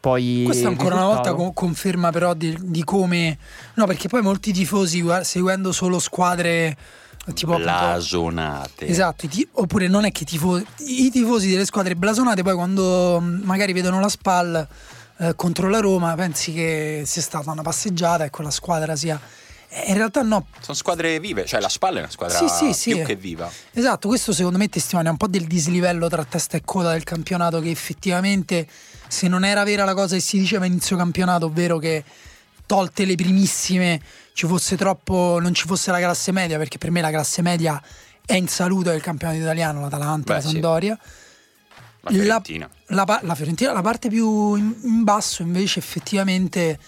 poi. 0.00 0.42
Questo 0.44 0.66
il 0.68 0.72
ancora 0.72 0.96
una 0.96 1.04
volta 1.06 1.32
co- 1.34 1.52
conferma 1.52 2.10
però 2.10 2.34
di, 2.34 2.56
di 2.60 2.82
come... 2.82 3.38
No, 3.74 3.86
perché 3.86 4.08
poi 4.08 4.20
molti 4.22 4.52
tifosi 4.52 5.04
seguendo 5.22 5.70
solo 5.70 5.98
squadre 6.00 6.76
tipo... 7.34 7.52
appunto- 7.52 7.70
Blasonate. 7.70 8.86
Esatto, 8.86 9.26
i 9.26 9.28
ti- 9.28 9.48
oppure 9.52 9.88
non 9.88 10.04
è 10.04 10.12
che 10.12 10.22
i 10.22 10.26
tifosi, 10.26 10.64
i 10.86 11.10
tifosi 11.10 11.50
delle 11.50 11.64
squadre 11.64 11.94
blasonate 11.96 12.42
poi 12.42 12.54
quando 12.54 13.20
mh, 13.20 13.40
magari 13.44 13.72
vedono 13.72 14.00
la 14.00 14.08
SPAL 14.08 14.68
eh, 15.18 15.32
contro 15.36 15.68
la 15.68 15.80
Roma 15.80 16.14
pensi 16.14 16.52
che 16.52 17.02
sia 17.06 17.22
stata 17.22 17.50
una 17.50 17.62
passeggiata 17.62 18.24
e 18.24 18.30
quella 18.30 18.50
squadra 18.50 18.94
sia... 18.96 19.20
Eh, 19.70 19.88
In 19.90 19.94
realtà 19.96 20.22
no, 20.22 20.46
Sono 20.60 20.76
squadre 20.76 21.18
vive, 21.20 21.44
cioè 21.44 21.60
la 21.60 21.68
spalla 21.68 21.96
è 21.98 22.00
una 22.02 22.10
squadra 22.10 22.38
Sì, 22.38 22.48
sì, 22.48 22.72
sì. 22.72 22.94
più 22.94 23.04
che 23.04 23.16
viva. 23.16 23.50
Esatto, 23.72 24.08
questo 24.08 24.32
secondo 24.32 24.56
me 24.58 24.68
testimonia 24.68 25.10
un 25.10 25.16
po' 25.16 25.26
del 25.26 25.46
dislivello 25.46 26.08
tra 26.08 26.24
testa 26.24 26.56
e 26.56 26.62
coda 26.64 26.92
del 26.92 27.04
campionato 27.04 27.60
che 27.60 27.70
effettivamente 27.70 28.66
se 29.08 29.26
non 29.28 29.44
era 29.44 29.64
vera 29.64 29.84
la 29.84 29.94
cosa 29.94 30.14
che 30.14 30.20
si 30.22 30.38
diceva 30.38 30.64
inizio 30.66 30.96
campionato, 30.96 31.46
ovvero 31.46 31.78
che 31.78 32.04
tolte 32.66 33.04
le 33.06 33.14
primissime 33.14 34.00
ci 34.38 34.46
fosse 34.46 34.76
troppo, 34.76 35.38
non 35.42 35.52
ci 35.52 35.66
fosse 35.66 35.90
la 35.90 35.98
classe 35.98 36.30
media, 36.30 36.58
perché 36.58 36.78
per 36.78 36.92
me 36.92 37.00
la 37.00 37.10
classe 37.10 37.42
media 37.42 37.82
è 38.24 38.34
in 38.34 38.46
salute 38.46 38.92
del 38.92 39.00
campionato 39.00 39.40
italiano, 39.40 39.80
l'Atalanta, 39.80 40.34
Beh, 40.34 40.38
la 40.38 40.40
sì. 40.40 40.48
Sampdoria. 40.52 40.96
La 42.02 42.10
Fiorentina. 42.12 42.70
La, 42.86 43.04
pa- 43.04 43.18
la 43.24 43.34
Fiorentina, 43.34 43.72
la 43.72 43.80
parte 43.82 44.08
più 44.08 44.54
in, 44.54 44.72
in 44.84 45.02
basso 45.02 45.42
invece 45.42 45.80
effettivamente 45.80 46.78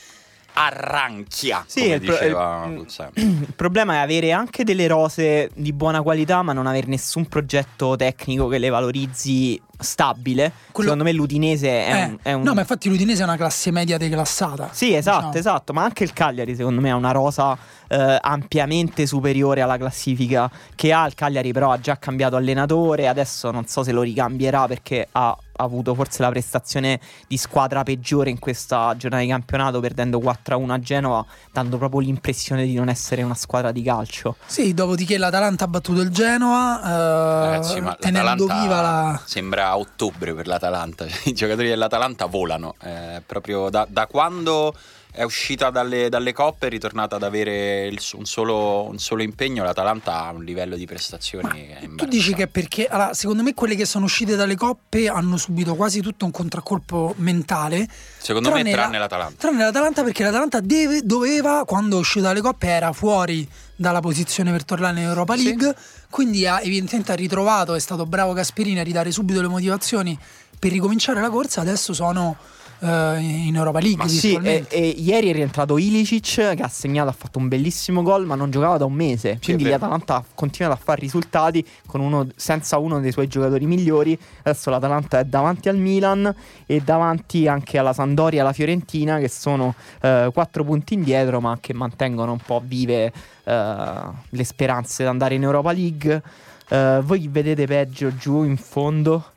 arranchia, 0.53 1.65
Sì, 1.67 1.81
come 1.83 1.95
il 1.95 2.01
pro- 2.03 2.13
diceva 2.13 2.67
il- 2.69 2.75
Puzzani. 2.75 3.13
Il 3.49 3.53
problema 3.57 3.95
è 3.95 3.97
avere 3.97 4.31
anche 4.31 4.63
delle 4.63 4.87
rose 4.87 5.51
di 5.57 5.73
buona 5.73 6.03
qualità, 6.03 6.43
ma 6.43 6.53
non 6.53 6.69
avere 6.69 6.87
nessun 6.87 7.27
progetto 7.27 7.97
tecnico 7.97 8.47
che 8.47 8.59
le 8.59 8.69
valorizzi 8.69 9.61
stabile. 9.81 10.53
Quello- 10.73 10.91
Secondo 10.91 11.11
me 11.11 11.17
l'Udinese 11.17 11.69
è, 11.87 11.93
Eh, 11.93 12.05
un, 12.05 12.19
è 12.23 12.33
un- 12.33 12.43
No, 12.43 12.55
ma 12.55 12.61
infatti 12.61 12.89
l'Udinese 12.89 13.23
è 13.23 13.25
una 13.25 13.37
classe 13.37 13.71
media 13.71 13.99
declassata. 13.99 14.69
Sì, 14.73 14.95
esatto, 14.95 15.17
diciamo. 15.27 15.37
esatto, 15.39 15.73
ma 15.73 15.83
anche 15.85 16.05
il 16.05 16.13
Cagliari 16.13 16.55
secondo 16.55 16.81
me 16.81 16.91
ha 16.91 16.97
una 16.97 17.13
rosa 17.13 17.57
eh, 17.89 18.19
ampiamente 18.21 19.05
superiore 19.07 19.61
alla 19.63 19.77
classifica 19.77 20.49
che 20.75 20.93
ha. 20.93 21.07
Il 21.07 21.15
Cagliari 21.15 21.53
però 21.53 21.73
ha 21.73 21.81
già 21.81 21.99
cambiato 21.99 22.37
allenatore, 22.37 23.09
adesso 23.09 23.51
non 23.51 23.67
so 23.67 23.83
se 23.83 23.91
lo 23.93 24.03
ricambierà 24.03 24.67
perché 24.67 25.09
ha 25.11 25.37
avuto 25.57 25.95
forse 25.95 26.23
la 26.23 26.31
prestazione 26.31 26.99
di 27.27 27.37
squadra 27.37 27.83
peggiore 27.83 28.31
in 28.31 28.39
questa 28.39 28.95
giornata 28.97 29.23
di 29.23 29.29
campionato 29.29 29.79
perdendo 29.81 30.19
4-1 30.19 30.71
a 30.71 30.79
Genova, 30.79 31.25
dando 31.53 31.77
proprio 31.77 32.01
l'impressione 32.01 32.65
di 32.65 32.75
non 32.75 32.89
essere 32.89 33.23
una 33.23 33.35
squadra 33.35 33.71
di 33.73 33.83
calcio. 33.83 34.37
Sì, 34.47 34.73
dopodiché 34.73 35.19
l'Atalanta 35.19 35.65
ha 35.65 35.69
battuto 35.69 36.01
il 36.01 36.09
Genoa, 36.11 36.81
eh, 36.83 37.51
Ragazzi, 37.51 37.81
ma 37.81 37.95
tenendo 37.99 38.47
l'Atalanta 38.47 38.61
viva 38.63 38.81
la... 38.81 39.21
sembra 39.27 39.70
ottobre 39.77 40.35
per 40.35 40.47
l'Atalanta. 40.47 41.07
I 41.25 41.33
giocatori 41.33 41.69
dell'Atalanta 41.69 42.27
volano. 42.27 42.75
Eh, 42.83 43.23
proprio 43.25 43.71
da, 43.71 43.87
da 43.89 44.07
quando 44.07 44.75
è 45.13 45.23
uscita 45.23 45.71
dalle, 45.71 46.09
dalle 46.09 46.33
coppe, 46.33 46.67
è 46.67 46.71
ritornata 46.71 47.17
ad 47.17 47.23
avere 47.23 47.87
il- 47.87 48.01
un, 48.15 48.25
solo, 48.25 48.85
un 48.89 48.99
solo 48.99 49.23
impegno. 49.23 49.65
L'Atalanta 49.65 50.25
ha 50.25 50.31
un 50.31 50.45
livello 50.45 50.77
di 50.77 50.87
prestazioni 50.87 51.75
Tu 51.97 52.05
dici 52.07 52.33
che 52.35 52.45
è 52.45 52.47
perché, 52.47 52.87
allora, 52.87 53.13
secondo 53.15 53.43
me 53.43 53.53
quelle 53.55 53.75
che 53.75 53.85
sono 53.87 54.05
uscite 54.05 54.37
dalle 54.37 54.55
coppe 54.57 55.09
hanno 55.09 55.37
subito 55.37 55.75
quasi 55.75 56.01
tutto 56.01 56.25
un 56.25 56.31
contraccolpo 56.31 57.15
mentale. 57.19 57.89
Secondo 58.19 58.49
me, 58.51 58.57
tranne 58.63 58.71
tranne 58.73 58.93
la- 58.95 58.99
l'Atalanta. 59.05 59.35
Tranne 59.39 59.65
l'Atalanta 59.65 60.03
perché 60.05 60.23
l'Atalanta 60.23 60.61
deve- 60.61 61.01
doveva, 61.03 61.65
quando 61.67 61.97
è 61.97 62.01
uscita 62.01 62.27
dalle 62.29 62.41
coppe, 62.41 62.67
era 62.69 62.93
fuori 62.93 63.49
dalla 63.77 64.01
posizione 64.01 64.51
per 64.53 64.65
tornare 64.65 65.01
in 65.01 65.07
Europa 65.07 65.37
Sì. 65.37 65.45
League, 65.45 65.75
quindi 66.11 66.47
ha 66.47 66.61
evidentemente 66.61 67.13
ha 67.13 67.15
ritrovato, 67.17 67.75
è 67.75 67.81
stato 67.81 68.07
bravo 68.07 68.33
Gasperini 68.33 68.79
a 68.79 68.83
ridare 68.83 69.11
subito 69.11 69.41
le 69.41 69.49
motivazioni 69.49 70.17
per 70.59 70.71
ricominciare 70.71 71.21
la 71.21 71.31
corsa, 71.31 71.63
adesso 71.63 71.95
sono 71.95 72.37
eh, 72.81 73.19
in 73.19 73.55
Europa 73.55 73.81
League. 73.81 74.09
Sì, 74.09 74.39
e, 74.43 74.65
e 74.69 74.89
ieri 74.89 75.31
è 75.31 75.33
rientrato 75.33 75.79
Ilicic 75.79 76.55
che 76.55 76.63
ha 76.63 76.69
segnato, 76.69 77.09
ha 77.09 77.13
fatto 77.13 77.39
un 77.39 77.49
bellissimo 77.49 78.03
gol, 78.03 78.27
ma 78.27 78.35
non 78.35 78.51
giocava 78.51 78.77
da 78.79 78.85
un 78.85 78.93
mese. 78.93 79.39
Quindi 79.43 79.65
l'Atalanta 79.65 80.17
ha 80.17 80.25
continuato 80.35 80.77
a 80.77 80.81
fare 80.83 81.01
risultati 81.01 81.65
con 81.87 82.01
uno, 82.01 82.27
senza 82.35 82.79
uno 82.79 83.01
dei 83.01 83.13
suoi 83.13 83.29
giocatori 83.29 83.67
migliori. 83.67 84.19
Adesso 84.43 84.71
l'Atalanta 84.71 85.21
è 85.21 85.25
davanti 85.25 85.69
al 85.69 85.77
Milan 85.77 86.35
e 86.67 86.81
davanti 86.81 87.47
anche 87.47 87.79
alla 87.79 87.93
Sandoria 87.93 88.39
e 88.39 88.43
alla 88.43 88.53
Fiorentina, 88.53 89.19
che 89.19 89.29
sono 89.29 89.75
eh, 90.01 90.31
quattro 90.33 90.65
punti 90.65 90.95
indietro, 90.95 91.41
ma 91.41 91.59
che 91.61 91.75
mantengono 91.75 92.33
un 92.33 92.41
po' 92.45 92.63
vive 92.65 93.13
eh, 93.45 93.95
le 94.29 94.45
speranze 94.45 95.03
di 95.03 95.09
andare 95.09 95.35
in 95.35 95.43
Europa 95.43 95.73
League. 95.73 96.23
Eh, 96.69 97.01
voi 97.03 97.29
vedete 97.29 97.67
peggio 97.67 98.15
giù 98.17 98.45
in 98.45 98.57
fondo? 98.57 99.30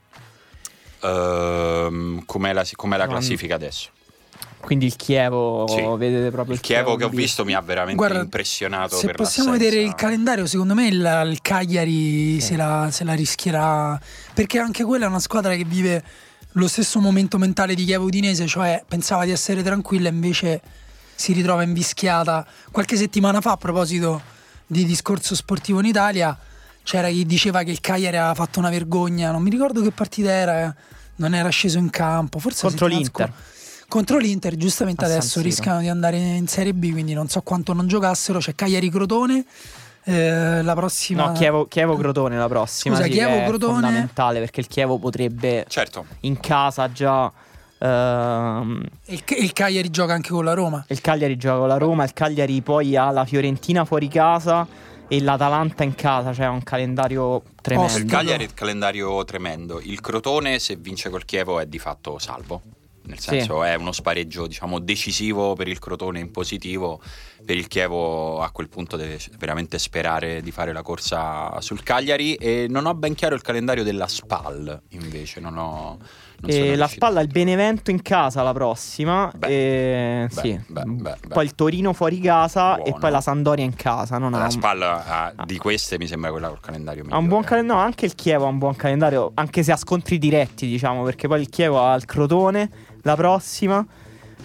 Ehm, 1.03 2.24
com'è 2.25 2.53
la, 2.53 2.65
com'è 2.75 2.98
la 2.98 3.07
classifica 3.07 3.55
adesso? 3.55 3.89
Quindi 4.60 4.86
il 4.86 4.95
Chievo, 4.95 5.67
Sì. 5.67 5.81
vedete 5.98 6.31
proprio 6.31 6.55
Il 6.55 6.62
Chievo 6.62 6.95
che 6.95 7.03
ho 7.03 7.10
visto 7.10 7.43
mi 7.43 7.53
ha 7.53 7.60
veramente 7.60 7.98
Guarda, 7.98 8.19
impressionato. 8.22 8.95
Se 8.95 9.07
per 9.07 9.15
possiamo 9.15 9.51
l'assenza. 9.51 9.69
vedere 9.75 9.89
il 9.89 9.93
calendario, 9.95 10.45
secondo 10.45 10.74
me 10.74 10.87
il, 10.87 11.27
il 11.31 11.39
Cagliari 11.42 12.39
se, 12.39 12.55
la, 12.55 12.87
se 12.89 13.03
la 13.03 13.13
rischierà. 13.13 14.00
Perché 14.33 14.59
anche 14.59 14.85
quella 14.85 15.05
è 15.05 15.07
una 15.09 15.20
squadra 15.20 15.53
che 15.55 15.66
vive 15.66 16.01
lo 16.53 16.68
stesso 16.70 17.00
momento 17.01 17.37
mentale 17.37 17.75
di 17.75 17.83
Chievo 17.83 18.05
Udinese, 18.05 18.48
cioè 18.48 18.81
pensava 18.87 19.25
di 19.25 19.31
essere 19.31 19.61
tranquilla, 19.63 20.07
invece 20.07 20.61
si 21.13 21.33
ritrova 21.33 21.63
invischiata. 21.63 22.46
Qualche 22.72 22.96
settimana 22.96 23.42
fa, 23.42 23.51
a 23.51 23.57
proposito 23.57 24.22
di 24.66 24.85
discorso 24.85 25.35
sportivo 25.35 25.79
in 25.79 25.85
Italia, 25.87 26.37
c'era 26.83 27.09
chi 27.09 27.25
diceva 27.25 27.63
che 27.63 27.72
il 27.72 27.79
Cagliari 27.81 28.17
aveva 28.17 28.33
fatto 28.33 28.59
una 28.59 28.69
vergogna. 28.69 29.31
Non 29.31 29.41
mi 29.41 29.50
ricordo 29.50 29.81
che 29.81 29.91
partita 29.91 30.29
era, 30.31 30.75
non 31.17 31.33
era 31.33 31.50
sceso 31.50 31.77
in 31.77 31.89
campo. 31.89 32.39
Forse 32.39 32.67
Contro 32.67 32.87
l'Inter. 32.87 33.31
Contro 33.87 34.17
l'Inter, 34.17 34.55
giustamente 34.55 35.03
A 35.05 35.07
adesso 35.07 35.39
rischiano 35.41 35.79
di 35.79 35.87
andare 35.87 36.17
in 36.17 36.48
Serie 36.48 36.74
B, 36.74 36.91
quindi 36.91 37.13
non 37.13 37.27
so 37.27 37.41
quanto 37.41 37.74
non 37.74 37.87
giocassero. 37.87 38.39
C'è 38.39 38.55
Cagliari 38.55 38.89
Crotone. 38.89 39.46
eh, 40.05 40.61
la 40.63 40.74
prossima. 40.74 41.27
No, 41.27 41.31
Chievo, 41.33 41.67
Chievo 41.67 41.96
Crotone 41.96 42.37
la 42.37 42.48
prossima. 42.48 42.96
Scusa, 42.96 43.07
sì, 43.07 43.13
Chievo 43.13 43.31
che 43.31 43.43
è 43.43 43.48
Crotone. 43.48 43.74
fondamentale 43.74 44.39
perché 44.39 44.59
il 44.61 44.67
Chievo 44.67 44.98
potrebbe 44.98 45.65
Certo, 45.69 46.05
in 46.22 46.39
casa 46.39 46.91
già. 46.91 47.31
ehm, 47.79 48.83
Il, 49.05 49.24
il 49.39 49.53
Cagliari 49.53 49.89
gioca 49.89 50.13
anche 50.13 50.29
con 50.29 50.43
la 50.43 50.53
Roma. 50.53 50.83
il 50.87 51.01
Cagliari 51.01 51.37
gioca 51.37 51.59
con 51.59 51.67
la 51.67 51.77
Roma, 51.77 52.03
il 52.03 52.13
Cagliari 52.13 52.61
poi 52.61 52.96
ha 52.96 53.11
la 53.11 53.25
Fiorentina 53.25 53.85
fuori 53.85 54.07
casa 54.07 54.65
e 55.14 55.22
l'Atalanta 55.22 55.84
in 55.84 55.94
casa, 55.94 56.34
cioè 56.34 56.48
un 56.48 56.64
calendario 56.64 57.44
tremendo. 57.62 57.98
il. 57.98 58.06
Cagliari 58.06 58.44
è 58.44 58.48
il 58.48 58.54
calendario 58.54 59.24
tremendo. 59.26 59.80
Il 59.80 60.02
Crotone, 60.02 60.58
se 60.60 60.76
vince 60.76 61.10
col 61.10 61.24
Chievo, 61.26 61.60
è 61.60 61.68
di 61.68 61.78
fatto 61.80 62.18
salvo. 62.18 62.62
Nel 63.06 63.20
Sì. 63.20 63.30
senso 63.32 63.64
è 63.64 63.76
uno 63.76 63.92
spareggio 63.92 64.48
diciamo 64.48 64.80
decisivo 64.80 65.56
per 65.56 65.68
il 65.68 65.78
Crotone 65.78 66.20
in 66.20 66.32
positivo. 66.32 67.02
Per 67.46 67.56
il 67.58 67.68
Chievo 67.68 68.42
a 68.42 68.50
quel 68.52 68.70
punto 68.70 68.96
deve 68.96 69.20
veramente 69.38 69.78
sperare 69.78 70.42
di 70.42 70.52
fare 70.52 70.72
la 70.74 70.82
corsa 70.82 71.60
sul 71.60 71.84
Cagliari. 71.84 72.36
E 72.36 72.68
non 72.70 72.86
ho 72.86 72.94
ben 72.96 73.14
chiaro 73.14 73.36
il 73.36 73.42
calendario 73.42 73.84
della 73.84 74.08
SPAL 74.08 74.82
invece. 74.90 75.40
Non 75.42 75.58
ho. 75.58 76.00
E 76.46 76.75
la 76.75 76.88
spalla 76.88 77.22
il 77.22 77.27
Benevento 77.27 77.90
in 77.92 78.01
casa 78.01 78.42
la 78.44 78.51
prossima. 78.53 79.32
Beh, 79.36 79.48
e, 80.24 80.27
beh, 80.34 80.42
sì. 80.42 80.60
beh. 80.68 81.16
Poi 81.29 81.46
il 81.46 81.56
Torino 81.56 81.94
fuori 81.94 82.20
casa 82.20 82.75
e 82.75 82.82
Buono. 82.84 82.98
poi 83.00 83.12
la 83.12 83.22
Sandoria 83.22 83.64
in 83.64 83.75
casa. 83.75 84.18
Non 84.18 84.34
ha 84.34 84.40
La 84.40 84.44
un- 84.46 84.51
SPAL 84.51 84.82
ah, 84.82 85.34
di 85.46 85.58
queste 85.58 85.98
mi 85.98 86.08
sembra 86.08 86.32
quella 86.32 86.50
col 86.50 86.60
calendario 86.60 87.03
Ha 87.03 87.06
un 87.06 87.10
buon 87.10 87.24
migliore. 87.27 87.46
calendario, 87.46 87.79
no, 87.82 87.86
anche 87.86 88.06
il 88.06 88.16
Chievo 88.16 88.46
ha 88.46 88.50
un 88.50 88.58
buon 88.58 88.75
calendario, 88.75 89.32
anche 89.36 89.64
se 89.64 89.72
ha 89.72 89.77
scontri 89.77 90.18
diretti, 90.18 90.68
diciamo, 90.68 91.03
perché 91.03 91.27
poi 91.27 91.40
il 91.42 91.50
Chievo 91.50 91.82
ha 91.82 91.94
il 91.96 92.06
Crotone 92.06 92.70
la 93.03 93.16
prossima, 93.16 93.86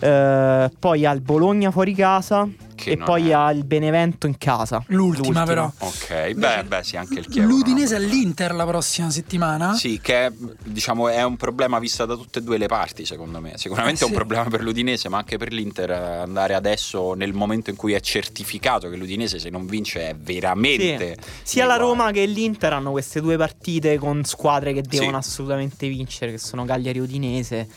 eh, 0.01 0.71
poi 0.79 1.05
ha 1.07 1.11
il 1.13 1.21
Bologna 1.21 1.71
fuori 1.71 1.95
casa 1.95 2.49
Che 2.75 2.91
e 2.93 2.97
poi 2.97 3.31
è- 3.31 3.33
ha 3.33 3.51
il 3.51 3.65
Benevento 3.65 4.27
in 4.29 4.39
casa. 4.39 4.83
L'ultima, 4.89 5.45
però. 5.45 5.71
Ok, 5.79 6.33
beh, 6.35 6.65
beh, 6.65 6.83
sì, 6.85 6.97
anche 6.97 7.19
il 7.19 7.27
Chievo. 7.27 7.49
L'Udinese 7.49 7.99
no? 7.99 8.05
all'Inter 8.05 8.55
la 8.55 8.65
prossima 8.67 9.11
settimana. 9.11 9.75
Sì, 9.75 9.99
che 10.01 10.27
è, 10.27 10.33
diciamo, 10.65 11.09
è 11.09 11.23
un 11.25 11.37
problema 11.37 11.79
vista 11.81 12.05
da 12.07 12.15
tutte 12.15 12.39
e 12.39 12.43
due 12.43 12.57
le 12.57 12.67
parti, 12.69 13.05
secondo 13.05 13.41
me. 13.41 13.55
Sicuramente 13.57 13.99
Eh, 13.99 14.03
è 14.03 14.05
un 14.05 14.11
sì. 14.11 14.15
problema 14.17 14.45
per 14.45 14.63
l'Udinese, 14.63 15.09
ma 15.09 15.19
anche 15.19 15.37
per 15.39 15.53
l'Inter 15.53 15.91
andare 15.91 16.55
adesso 16.55 17.15
nel 17.15 17.33
momento 17.33 17.71
in 17.71 17.77
cui 17.77 17.95
è 17.95 18.01
certificato 18.01 18.89
che 18.89 18.97
l'Udinese 18.97 19.39
se 19.41 19.51
non 19.51 19.67
vince 19.67 20.11
è 20.11 20.15
veramente... 20.17 21.17
Sia 21.43 21.65
la. 21.67 21.75
Roma 21.77 22.11
che 22.13 22.25
l'Inter 22.27 22.73
hanno 22.75 22.91
queste 22.93 23.21
due 23.21 23.37
partite 23.37 23.99
con 23.99 24.23
squadre 24.25 24.73
che 24.73 24.83
Sì. 24.89 24.99
devono 24.99 25.17
assolutamente 25.17 25.89
vincere, 25.89 26.31
che 26.33 26.39
sono 26.39 26.65
Cagliari 26.65 26.99
e 26.99 27.03
Udinese. 27.03 27.69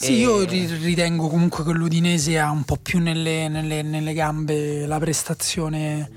Sì, 0.00 0.12
E- 0.12 0.16
io 0.18 0.44
ri- 0.44 0.66
ritengo 0.76 1.26
comunque 1.26 1.64
che 1.64 1.72
l'Udinese 1.72 2.38
ha 2.38 2.50
un 2.52 2.62
po' 2.62 2.76
più 2.80 3.00
nelle, 3.00 3.48
nelle- 3.48 3.82
nelle 3.82 4.12
gambe 4.12 4.86
la 4.86 4.98
prestazione 4.98 6.08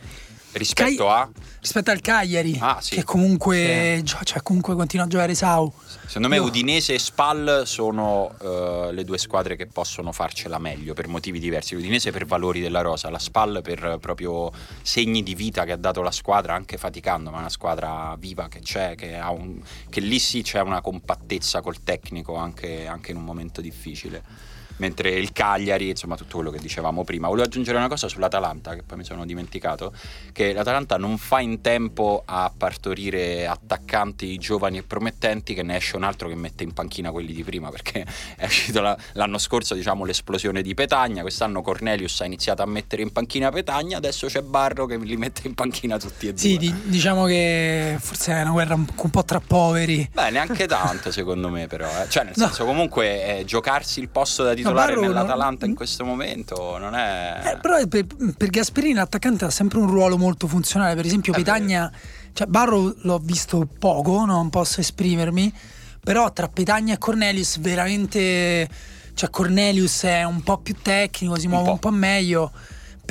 Rispetto 0.54 1.06
Cai- 1.06 1.14
a... 1.22 1.30
rispetto 1.62 1.92
al 1.92 2.02
Cagliari, 2.02 2.58
Ah, 2.60 2.80
sì. 2.82 2.96
che 2.96 3.04
comunque, 3.04 4.02
gio- 4.04 4.20
cioè, 4.24 4.42
comunque 4.42 4.76
continua 4.76 5.06
a 5.06 5.08
giocare 5.08 5.34
Sau. 5.34 5.72
Secondo 6.06 6.28
me 6.28 6.36
Io- 6.36 6.44
Udinese 6.44 6.96
e 6.96 7.00
Spal 7.00 7.64
sono 7.66 8.34
eh, 8.42 8.90
le 8.92 9.04
due 9.06 9.18
squadre 9.18 9.56
che 9.56 9.68
possono 9.68 10.12
farcela 10.12 10.60
meglio 10.60 10.94
per 10.94 11.08
motivi 11.08 11.40
diversi. 11.40 11.74
L'Udinese 11.76 12.12
per 12.12 12.26
valori 12.26 12.60
della 12.60 12.82
rosa, 12.82 13.10
la 13.10 13.18
Spal 13.20 13.62
per 13.64 13.98
proprio 14.02 14.52
segni 14.82 15.24
di 15.24 15.36
vita 15.36 15.64
che 15.64 15.72
ha 15.72 15.78
dato 15.78 16.02
la 16.02 16.12
squadra, 16.12 16.54
anche 16.54 16.78
faticando, 16.78 17.30
ma 17.30 17.38
è 17.38 17.40
una 17.40 17.50
squadra 17.50 18.16
viva 18.20 18.50
che 18.50 18.60
c'è, 18.60 18.96
che, 18.96 19.16
ha 19.16 19.32
un- 19.32 19.62
che 19.90 20.02
lì 20.02 20.20
sì 20.20 20.42
c'è 20.42 20.60
una 20.62 20.82
compattezza 20.82 21.62
col 21.62 21.82
tecnico 21.82 22.36
anche, 22.36 22.88
anche 22.88 23.12
in 23.12 23.18
un 23.18 23.24
momento 23.24 23.62
difficile. 23.62 24.50
Mentre 24.78 25.10
il 25.12 25.32
Cagliari, 25.32 25.90
insomma, 25.90 26.16
tutto 26.16 26.36
quello 26.38 26.50
che 26.52 26.60
dicevamo 26.60 27.04
prima. 27.04 27.28
Volevo 27.28 27.46
aggiungere 27.46 27.78
una 27.78 27.88
cosa 27.88 28.08
sull'Atalanta, 28.08 28.74
che 28.76 28.84
poi 28.84 28.98
mi 28.98 29.04
sono 29.04 29.26
dimenticato, 29.26 29.94
che 30.32 30.54
l'Atalanta 30.54 30.98
non 30.98 31.18
fa 31.18 31.40
in 31.40 31.62
tempo 31.62 32.24
a 32.26 32.52
partorire 32.56 33.46
attaccanti 33.48 34.38
giovani 34.38 34.78
e 34.80 34.84
promettenti, 34.84 35.54
che 35.54 35.64
ne 35.64 35.76
esce 35.76 35.96
un 35.96 36.04
altro 36.04 36.28
che 36.28 36.36
mette 36.36 36.64
in 36.64 36.74
panchina 36.74 37.12
quelli 37.12 37.34
di 37.34 37.44
prima, 37.44 37.70
perché 37.70 38.06
è 38.38 38.46
uscito 38.46 38.82
la- 38.82 38.98
l'anno 39.14 39.38
scorso, 39.38 39.76
diciamo, 39.76 40.04
l'esplosione 40.06 40.62
di 40.62 40.74
Petagna, 40.74 41.22
quest'anno 41.22 41.62
Cornelius 41.62 42.22
ha 42.22 42.26
iniziato 42.26 42.62
a 42.62 42.66
mettere 42.66 43.02
in 43.02 43.12
panchina 43.12 43.52
Petagna, 43.52 43.98
adesso 43.98 44.28
c'è 44.28 44.42
Barro 44.42 44.86
che 44.88 44.98
li 44.98 45.18
mette 45.18 45.48
in 45.48 45.54
panchina 45.54 45.98
tutti 46.00 46.28
e 46.28 46.32
due. 46.32 46.40
Sì, 46.40 46.58
di- 46.58 46.74
diciamo 46.86 47.26
che 47.26 47.98
forse 48.00 48.34
è 48.34 48.42
una 48.42 48.52
guerra 48.52 48.74
un, 48.76 48.86
un 48.96 49.10
po' 49.10 49.24
tra 49.24 49.40
poveri. 49.40 50.10
Beh, 50.12 50.30
neanche 50.32 50.66
tanto 50.68 51.12
secondo 51.12 51.50
me 51.50 51.68
però, 51.68 51.88
eh. 52.02 52.10
cioè 52.10 52.24
nel 52.24 52.34
No. 52.36 52.46
senso 52.48 52.66
comunque 52.66 53.40
eh, 53.40 53.46
giocarsi 53.46 54.00
il 54.00 54.10
posto 54.10 54.44
da 54.44 54.54
titolare 54.64 54.94
Barro 54.94 55.08
nell'Atalanta 55.08 55.60
non- 55.62 55.70
in 55.70 55.76
questo 55.76 56.06
momento 56.06 56.78
non 56.78 56.96
è... 56.96 57.42
Eh, 57.44 57.58
però 57.60 57.86
per, 57.88 58.06
per 58.38 58.50
Gasperini 58.50 58.94
l'attaccante 58.94 59.46
ha 59.46 59.50
sempre 59.50 59.80
un 59.80 59.88
ruolo 59.88 60.18
molto 60.18 60.48
funzionale. 60.48 60.96
Per 60.96 61.06
esempio, 61.06 61.34
È 61.34 61.36
Petagna, 61.36 61.92
cioè 62.34 62.48
Barro 62.48 62.94
l'ho 63.02 63.20
visto 63.20 63.68
poco, 63.80 64.26
non 64.26 64.50
posso 64.50 64.80
esprimermi. 64.80 65.54
Però 66.04 66.32
tra 66.34 66.48
Petagna 66.48 66.96
e 66.96 66.98
Cornelius 66.98 67.60
veramente 67.60 68.68
Cioè 69.14 69.30
Cornelius 69.30 70.04
è 70.04 70.24
un 70.24 70.42
po' 70.42 70.58
più 70.58 70.76
tecnico, 70.82 71.38
si 71.38 71.46
Un 71.46 71.52
muove 71.52 71.66
po'. 71.68 71.72
un 71.74 71.80
po' 71.80 71.92
meglio. 71.92 72.52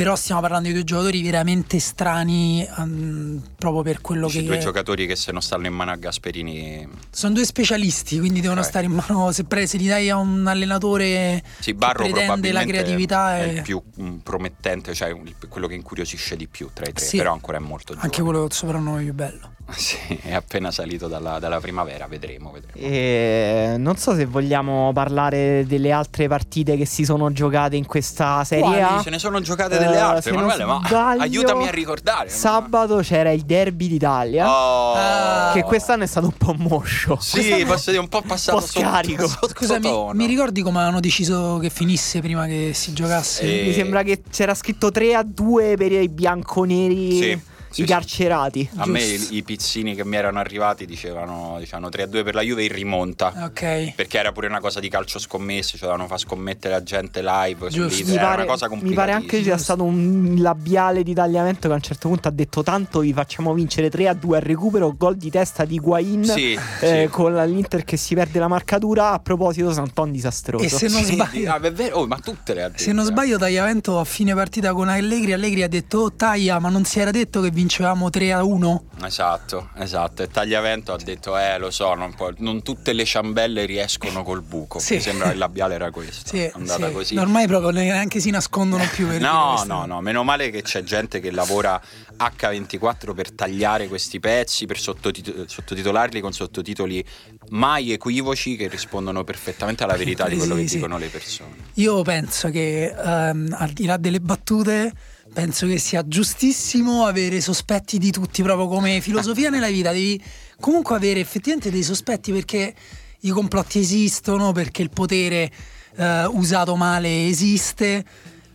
Però 0.00 0.16
stiamo 0.16 0.40
parlando 0.40 0.68
di 0.68 0.72
due 0.72 0.82
giocatori 0.84 1.20
veramente 1.22 1.78
strani 1.78 2.66
ehm, 2.78 3.42
proprio 3.58 3.82
per 3.82 4.00
quello 4.00 4.28
Dici 4.28 4.38
che 4.38 4.44
due 4.46 4.56
giocatori 4.56 5.06
che 5.06 5.14
se 5.14 5.30
non 5.30 5.42
stanno 5.42 5.66
in 5.66 5.74
mano 5.74 5.90
a 5.90 5.96
Gasperini 5.96 6.88
sono 7.10 7.34
due 7.34 7.44
specialisti, 7.44 8.18
quindi 8.18 8.40
devono 8.40 8.62
stare 8.62 8.86
in 8.86 8.92
mano. 8.92 9.30
Se, 9.30 9.44
pre- 9.44 9.66
se 9.66 9.76
li 9.76 9.86
dai 9.86 10.08
a 10.08 10.16
un 10.16 10.46
allenatore 10.46 11.42
Sì, 11.58 11.72
che 11.72 11.74
Barro 11.74 12.04
pretende 12.04 12.24
probabilmente 12.24 12.52
la 12.52 12.64
creatività 12.64 13.36
è 13.36 13.42
e 13.42 13.52
il 13.56 13.60
più 13.60 13.82
mm, 14.00 14.16
promettente, 14.20 14.94
cioè 14.94 15.14
quello 15.50 15.66
che 15.66 15.74
incuriosisce 15.74 16.34
di 16.34 16.48
più 16.48 16.70
tra 16.72 16.86
i 16.88 16.94
tre, 16.94 17.04
Sì. 17.04 17.18
però 17.18 17.34
ancora 17.34 17.58
è 17.58 17.60
molto 17.60 17.92
giovane. 17.92 18.04
anche 18.06 18.22
quello 18.22 18.40
del 18.40 18.52
soprannome 18.52 19.02
più 19.02 19.12
bello. 19.12 19.52
Sì, 19.80 19.96
è 20.22 20.34
appena 20.34 20.70
salito 20.70 21.08
dalla, 21.08 21.38
dalla 21.38 21.58
primavera, 21.60 22.06
vedremo, 22.06 22.50
vedremo. 22.50 22.86
E 22.86 23.74
non 23.78 23.96
so 23.96 24.14
se 24.14 24.24
vogliamo 24.26 24.92
parlare 24.92 25.64
delle 25.66 25.90
altre 25.92 26.28
partite 26.28 26.76
che 26.76 26.84
si 26.84 27.04
sono 27.04 27.32
giocate 27.32 27.76
in 27.76 27.86
questa 27.86 28.44
Serie 28.44 28.64
Quali? 28.64 28.80
A. 28.80 29.00
Se 29.02 29.10
ne 29.10 29.18
sono 29.18 29.40
giocate 29.40 29.78
delle 29.78 29.96
Eh, 29.96 29.98
altre, 29.98 30.30
Emanuele, 30.30 30.64
ma 30.64 30.80
sbaglio, 30.84 31.22
aiutami 31.22 31.66
a 31.68 31.70
ricordare. 31.70 32.28
Sabato 32.28 32.98
c'era 32.98 33.30
il 33.30 33.42
derby 33.42 33.88
d'Italia. 33.88 34.46
Oh. 34.50 35.52
Che 35.52 35.62
quest'anno 35.62 36.04
è 36.04 36.06
stato 36.06 36.26
un 36.26 36.36
po' 36.36 36.54
moscio. 36.56 37.16
Sì, 37.20 37.64
posso 37.66 37.90
dire 37.90 38.02
un 38.02 38.08
po' 38.08 38.22
passato 38.22 38.58
Un 38.58 38.64
po' 38.64 38.68
scarico. 38.68 39.26
sotto, 39.28 39.48
Scusa, 39.54 39.78
mi, 39.78 39.90
mi 40.12 40.26
ricordi 40.26 40.62
come 40.62 40.76
avevano 40.78 41.00
deciso 41.00 41.58
che 41.58 41.70
finisse 41.70 42.20
prima 42.20 42.46
che 42.46 42.72
si 42.74 42.92
giocasse? 42.92 43.42
Eh, 43.42 43.66
Mi 43.66 43.72
sembra 43.72 44.02
che 44.02 44.22
c'era 44.30 44.54
scritto 44.54 44.90
3 44.90 45.14
a 45.14 45.22
2 45.24 45.76
per 45.76 45.92
i 45.92 46.08
bianconeri, 46.08 47.16
Sì, 47.18 47.40
sì, 47.70 47.82
i 47.82 47.86
sì. 47.86 47.90
carcerati. 47.90 48.68
A 48.76 48.86
me 48.86 49.02
i, 49.02 49.36
i 49.36 49.42
pizzini 49.42 49.94
che 49.94 50.04
mi 50.04 50.16
erano 50.16 50.38
arrivati 50.38 50.86
dicevano, 50.86 51.56
dicevano 51.58 51.88
3-2 51.88 52.24
per 52.24 52.34
la 52.34 52.42
Juve 52.42 52.64
in 52.64 52.72
rimonta. 52.72 53.32
Ok. 53.44 53.94
Perché 53.94 54.18
era 54.18 54.32
pure 54.32 54.46
una 54.48 54.60
cosa 54.60 54.80
di 54.80 54.88
calcio 54.88 55.18
scommesse, 55.18 55.70
cioè 55.78 55.80
dovevano 55.88 56.06
far 56.08 56.18
scommettere 56.18 56.74
la 56.74 56.82
gente 56.82 57.22
live 57.22 57.68
Giusto. 57.68 58.04
Mi 58.04 58.12
era 58.14 58.22
pare, 58.22 58.42
una 58.42 58.50
cosa 58.50 58.68
mi 58.70 58.92
pare 58.92 59.12
anche 59.12 59.38
ci 59.38 59.44
sia 59.44 59.56
stato 59.58 59.84
un 59.84 60.36
labiale 60.38 61.02
di 61.02 61.14
tagliamento 61.14 61.66
che 61.68 61.72
a 61.72 61.76
un 61.76 61.82
certo 61.82 62.08
punto 62.08 62.28
ha 62.28 62.32
detto 62.32 62.62
tanto 62.62 63.00
vi 63.00 63.12
facciamo 63.12 63.54
vincere 63.54 63.88
3 63.90 64.08
a 64.08 64.14
2 64.14 64.36
al 64.36 64.42
recupero, 64.42 64.94
gol 64.96 65.16
di 65.16 65.30
testa 65.30 65.64
di 65.64 65.78
Guain 65.78 66.24
Sì, 66.24 66.52
eh, 66.80 67.02
sì. 67.04 67.08
con 67.10 67.34
l'Inter 67.34 67.84
che 67.84 67.96
si 67.96 68.14
perde 68.14 68.38
la 68.38 68.48
marcatura. 68.48 69.12
A 69.12 69.18
proposito, 69.18 69.72
Santon 69.72 70.10
disastroso. 70.10 70.64
E 70.64 70.68
se 70.68 70.88
non 70.88 71.02
Sì, 71.02 71.14
sbaglio, 71.14 71.52
ah, 71.52 71.60
è 71.60 71.72
vero, 71.72 71.98
oh, 71.98 72.06
ma 72.06 72.18
tutte 72.18 72.54
le 72.54 72.62
ha 72.64 72.70
se 72.74 72.92
non 72.92 73.04
sbaglio 73.04 73.38
Tagliavento 73.38 73.98
a 73.98 74.04
fine 74.04 74.34
partita 74.34 74.72
con 74.72 74.88
Allegri, 74.88 75.32
Allegri 75.32 75.62
ha 75.62 75.68
detto 75.68 75.98
"Oh 76.00 76.12
Taglia, 76.12 76.58
ma 76.58 76.68
non 76.68 76.84
si 76.84 76.98
era 77.00 77.10
detto 77.10 77.40
che 77.40 77.50
vincevamo 77.60 78.10
3 78.10 78.32
a 78.32 78.42
1?" 78.42 78.84
Esatto, 79.04 79.70
esatto. 79.76 80.22
E 80.22 80.28
Tagliavento 80.28 80.92
ha 80.92 80.96
detto, 80.96 81.36
eh, 81.38 81.58
lo 81.58 81.70
so, 81.70 81.94
non, 81.94 82.14
può- 82.14 82.32
non 82.38 82.62
tutte 82.62 82.92
le 82.92 83.04
ciambelle 83.04 83.64
riescono 83.64 84.22
col 84.22 84.42
buco. 84.42 84.78
Sì. 84.78 84.94
Mi 84.94 85.00
sembra 85.00 85.26
che 85.28 85.32
il 85.32 85.38
labiale 85.38 85.74
era 85.74 85.90
questo. 85.90 86.28
Sì, 86.28 86.38
è 86.40 86.50
andata 86.54 86.86
sì. 86.88 86.92
così. 86.92 87.16
Ormai 87.16 87.46
proprio 87.46 87.70
neanche 87.70 88.20
si 88.20 88.30
nascondono 88.30 88.84
più 88.94 89.06
No, 89.18 89.62
no, 89.66 89.86
no, 89.86 90.00
meno 90.00 90.22
male 90.24 90.50
che 90.50 90.62
c'è 90.62 90.82
gente 90.82 91.20
che 91.20 91.30
lavora 91.30 91.80
H24 92.18 93.14
per 93.14 93.32
tagliare 93.32 93.88
questi 93.88 94.20
pezzi, 94.20 94.66
per 94.66 94.78
sottotito- 94.78 95.44
sottotitolarli 95.46 96.20
con 96.20 96.32
sottotitoli 96.32 97.04
mai 97.50 97.92
equivoci 97.92 98.56
che 98.56 98.68
rispondono 98.68 99.24
perfettamente 99.24 99.84
alla 99.84 99.96
verità 99.96 100.28
di 100.28 100.36
quello 100.36 100.56
Sì, 100.56 100.64
che 100.64 100.74
dicono 100.74 100.98
le 100.98 101.08
persone. 101.08 101.54
Io 101.74 102.02
penso 102.02 102.50
che 102.50 102.94
ehm, 102.96 103.54
al 103.58 103.70
di 103.70 103.84
là 103.86 103.96
delle 103.96 104.20
battute, 104.20 104.92
penso 105.32 105.66
che 105.66 105.78
sia 105.78 106.06
giustissimo 106.06 107.06
avere 107.06 107.40
sospetti 107.40 107.98
di 107.98 108.10
tutti, 108.10 108.42
proprio 108.42 108.68
come 108.68 109.00
filosofia 109.00 109.50
nella 109.50 109.68
vita. 109.68 109.92
Devi 109.92 110.22
comunque 110.58 110.96
avere 110.96 111.20
effettivamente 111.20 111.70
dei 111.70 111.82
sospetti 111.82 112.32
perché 112.32 112.74
i 113.20 113.30
complotti 113.30 113.78
esistono, 113.78 114.52
perché 114.52 114.82
il 114.82 114.90
potere 114.90 115.50
eh, 115.96 116.24
usato 116.26 116.76
male 116.76 117.26
esiste. 117.26 118.04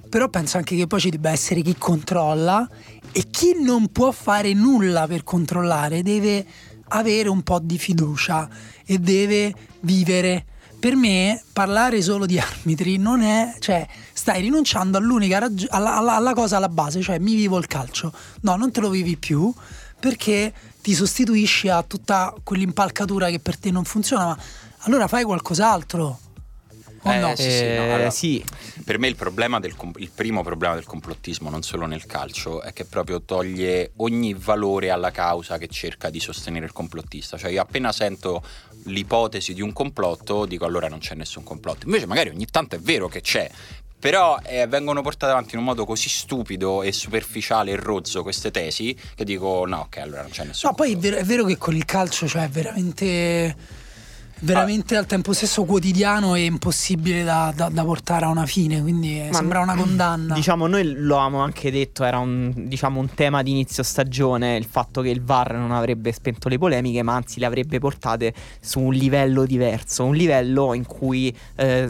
Però 0.10 0.30
penso 0.30 0.58
anche 0.58 0.76
che 0.76 0.88
poi 0.88 1.00
ci 1.00 1.10
debba 1.10 1.32
essere 1.32 1.62
chi 1.62 1.76
controlla 1.78 2.68
e 3.12 3.26
chi 3.30 3.56
non 3.62 3.92
può 3.92 4.12
fare 4.12 4.54
nulla 4.54 5.08
per 5.08 5.24
controllare 5.24 6.04
deve 6.04 6.46
avere 6.90 7.30
un 7.30 7.42
po' 7.42 7.60
di 7.60 7.78
fiducia 7.78 8.48
e 8.86 8.98
deve 9.00 9.54
vivere. 9.82 10.46
Per 10.86 10.96
me 10.96 11.42
parlare 11.52 12.00
solo 12.04 12.28
di 12.28 12.38
arbitri 12.38 12.98
non 12.98 13.24
è, 13.24 13.56
cioè 13.58 13.88
stai 14.14 14.42
rinunciando 14.42 15.00
raggi- 15.40 15.66
alla, 15.72 15.96
alla- 15.96 16.16
alla 16.16 16.36
cosa 16.36 16.58
alla 16.58 16.70
base, 16.70 17.02
cioè 17.02 17.18
mi 17.18 17.34
vivo 17.34 17.58
il 17.58 17.66
calcio. 17.66 18.14
No, 18.42 18.56
non 18.56 18.72
te 18.72 18.82
lo 18.82 18.92
vivi 18.92 19.18
più 19.18 19.52
perché 20.00 20.54
ti 20.84 20.94
sostituisci 20.94 21.70
a 21.70 21.82
tutta 21.82 22.36
quell'impalcatura 22.44 23.32
che 23.32 23.40
per 23.40 23.58
te 23.58 23.72
non 23.72 23.84
funziona, 23.84 24.26
ma 24.26 24.38
allora 24.82 25.08
fai 25.08 25.24
qualcos'altro. 25.24 26.20
O 27.08 27.12
Eh, 27.14 27.20
no? 27.20 27.36
sì, 27.36 27.44
sì, 27.44 27.64
no, 27.66 27.84
Eh, 27.84 27.92
allora- 27.92 28.10
sì. 28.10 28.44
Per 28.84 28.98
me 28.98 29.08
il, 29.08 29.16
problema 29.16 29.60
del 29.60 29.76
il 29.98 30.10
primo 30.14 30.42
problema 30.44 30.74
del 30.74 30.86
complottismo, 30.86 31.50
non 31.52 31.62
solo 31.62 31.86
nel 31.86 32.06
calcio, 32.06 32.62
è 32.62 32.74
che 32.74 32.86
proprio 32.86 33.22
toglie 33.22 33.92
ogni 33.98 34.34
valore 34.34 34.90
alla 34.90 35.12
causa 35.12 35.58
che 35.60 35.68
cerca 35.68 36.10
di 36.10 36.20
sostenere 36.20 36.66
il 36.66 36.72
complottista. 36.72 37.38
Cioè 37.38 37.52
io 37.52 37.62
appena 37.62 37.92
sento 37.92 38.44
l'ipotesi 38.86 39.54
di 39.54 39.62
un 39.62 39.72
complotto 39.74 40.46
dico 40.46 40.66
allora 40.66 40.88
non 40.88 41.00
c'è 41.00 41.14
nessun 41.16 41.44
complotto. 41.44 41.86
Invece 41.86 42.06
magari 42.08 42.30
ogni 42.30 42.46
tanto 42.48 42.76
è 42.76 42.80
vero 42.80 43.08
che 43.08 43.22
c'è. 43.22 43.50
Però 44.00 44.38
eh, 44.44 44.68
vengono 44.68 45.02
portate 45.02 45.32
avanti 45.32 45.54
in 45.56 45.60
un 45.60 45.66
modo 45.66 45.86
così 45.86 46.10
stupido 46.10 46.84
e 46.84 46.92
superficiale 46.92 47.72
e 47.72 47.76
rozzo 47.76 48.22
queste 48.24 48.52
tesi 48.52 48.96
che 49.16 49.24
dico 49.24 49.66
no, 49.66 49.82
ok, 49.82 49.98
allora 49.98 50.22
non 50.22 50.30
c'è 50.32 50.44
nessun 50.44 50.70
No, 50.70 50.76
poi 50.76 50.94
è 50.94 50.98
vero, 50.98 51.18
è 51.18 51.24
vero 51.24 51.44
che 51.46 51.58
con 51.58 51.76
il 51.76 51.86
calcio 51.86 52.28
cioè, 52.28 52.44
è 52.44 52.50
veramente, 52.50 53.56
veramente 54.46 54.96
al 54.96 55.06
tempo 55.06 55.34
stesso 55.34 55.64
quotidiano 55.64 56.36
e 56.36 56.46
impossibile 56.46 57.24
da, 57.24 57.52
da- 57.56 57.70
da 57.70 57.84
portare 57.84 58.26
a 58.26 58.30
una 58.30 58.46
fine, 58.46 58.82
quindi 58.82 59.26
Ma 59.30 59.38
sembra 59.38 59.60
una 59.60 59.76
condanna. 59.76 60.34
Diciamo, 60.34 60.68
noi 60.68 60.94
lo 60.96 61.18
avevamo 61.20 61.42
anche 61.44 61.72
detto, 61.72 62.04
era 62.04 62.20
un, 62.20 62.54
diciamo, 62.56 63.00
un 63.00 63.14
tema 63.14 63.44
di 63.44 63.52
inizio 63.52 63.84
stagione, 63.84 64.56
il 64.56 64.66
fatto 64.66 65.02
che 65.02 65.10
il 65.10 65.22
VAR 65.22 65.54
non 65.54 65.72
avrebbe 65.72 66.12
spento 66.12 66.50
le 66.50 66.58
polemiche, 66.58 67.02
ma 67.04 67.16
anzi 67.16 67.40
le 67.40 67.46
avrebbe 67.46 67.80
portate 67.80 68.34
su 68.60 68.80
un 68.80 68.94
livello 68.94 69.46
diverso, 69.46 70.06
un 70.06 70.16
livello 70.16 70.74
in 70.74 70.86
cui 70.86 71.36
eh, 71.56 71.90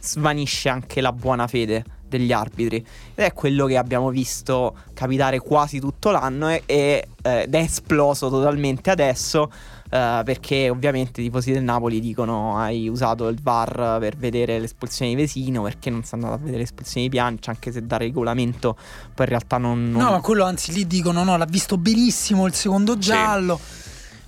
svanisce 0.00 0.68
anche 0.68 1.00
la 1.00 1.12
buona 1.12 1.46
fede 1.46 1.84
degli 2.08 2.32
arbitri. 2.32 2.76
Ed 3.14 3.24
è 3.24 3.32
quello 3.32 3.66
che 3.66 3.76
abbiamo 3.76 4.10
visto 4.10 4.76
capitare 4.92 5.38
quasi 5.40 5.80
tutto 5.80 6.10
l'anno 6.10 6.48
e, 6.50 6.62
e, 6.66 7.08
eh, 7.22 7.42
ed 7.42 7.54
è 7.54 7.58
esploso 7.58 8.28
totalmente 8.28 8.90
adesso. 8.90 9.50
Eh, 9.94 10.22
perché 10.24 10.68
ovviamente 10.70 11.20
i 11.20 11.24
tifosi 11.24 11.52
del 11.52 11.62
Napoli 11.62 12.00
dicono 12.00 12.56
hai 12.58 12.88
usato 12.88 13.28
il 13.28 13.38
VAR 13.40 13.98
per 14.00 14.16
vedere 14.16 14.58
l'espulsione 14.58 15.12
di 15.12 15.16
Vesino 15.16 15.62
perché 15.62 15.88
non 15.90 16.02
sei 16.02 16.14
andato 16.14 16.34
a 16.34 16.38
vedere 16.38 16.58
l'espulsione 16.58 17.06
di 17.06 17.12
Piancia 17.12 17.52
anche 17.52 17.70
se 17.70 17.86
da 17.86 17.96
regolamento 17.96 18.74
poi 18.74 19.24
in 19.26 19.26
realtà 19.26 19.58
non, 19.58 19.90
non- 19.90 20.02
No, 20.02 20.10
ma 20.10 20.20
quello 20.20 20.42
anzi 20.44 20.72
lì 20.72 20.86
dicono 20.88 21.22
no, 21.22 21.36
l'ha 21.36 21.44
visto 21.44 21.78
benissimo 21.78 22.46
il 22.46 22.54
secondo 22.54 22.98
giallo. 22.98 23.60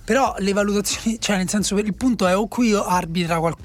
Però 0.05 0.35
le 0.37 0.53
valutazioni, 0.53 1.17
cioè 1.21 1.35
nel 1.35 1.49
senso 1.49 1.77
il 1.77 1.93
punto 1.93 2.25
è 2.27 2.37
o 2.37 2.47
qui 2.47 2.73
arbitra 2.73 3.39
qual- 3.39 3.55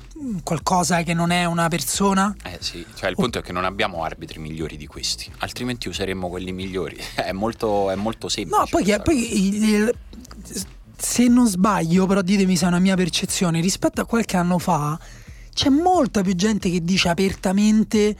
qualcosa 0.42 1.02
che 1.04 1.14
non 1.14 1.30
è 1.30 1.44
una 1.44 1.68
persona. 1.68 2.34
Eh 2.42 2.58
sì, 2.58 2.84
cioè 2.96 3.10
il 3.10 3.14
punto 3.14 3.38
è 3.38 3.42
che 3.42 3.52
non 3.52 3.64
abbiamo 3.64 4.02
arbitri 4.02 4.40
migliori 4.40 4.76
di 4.76 4.88
questi, 4.88 5.30
altrimenti 5.38 5.86
useremmo 5.86 6.28
quelli 6.28 6.50
migliori. 6.50 6.96
è, 7.14 7.30
molto, 7.30 7.90
è 7.90 7.94
molto 7.94 8.28
semplice. 8.28 8.58
No, 8.58 8.66
poi, 8.68 8.82
che- 8.82 8.98
poi 8.98 9.46
il- 9.46 9.62
il- 9.62 9.94
se 11.02 11.26
non 11.26 11.48
sbaglio, 11.48 12.06
però 12.06 12.22
ditemi 12.22 12.56
se 12.56 12.64
è 12.64 12.68
una 12.68 12.78
mia 12.78 12.94
percezione, 12.96 13.60
rispetto 13.60 14.00
a 14.00 14.06
qualche 14.06 14.36
anno 14.36 14.58
fa 14.58 14.98
c'è 15.52 15.68
molta 15.68 16.22
più 16.22 16.34
gente 16.34 16.70
che 16.70 16.80
dice 16.82 17.08
apertamente 17.08 18.16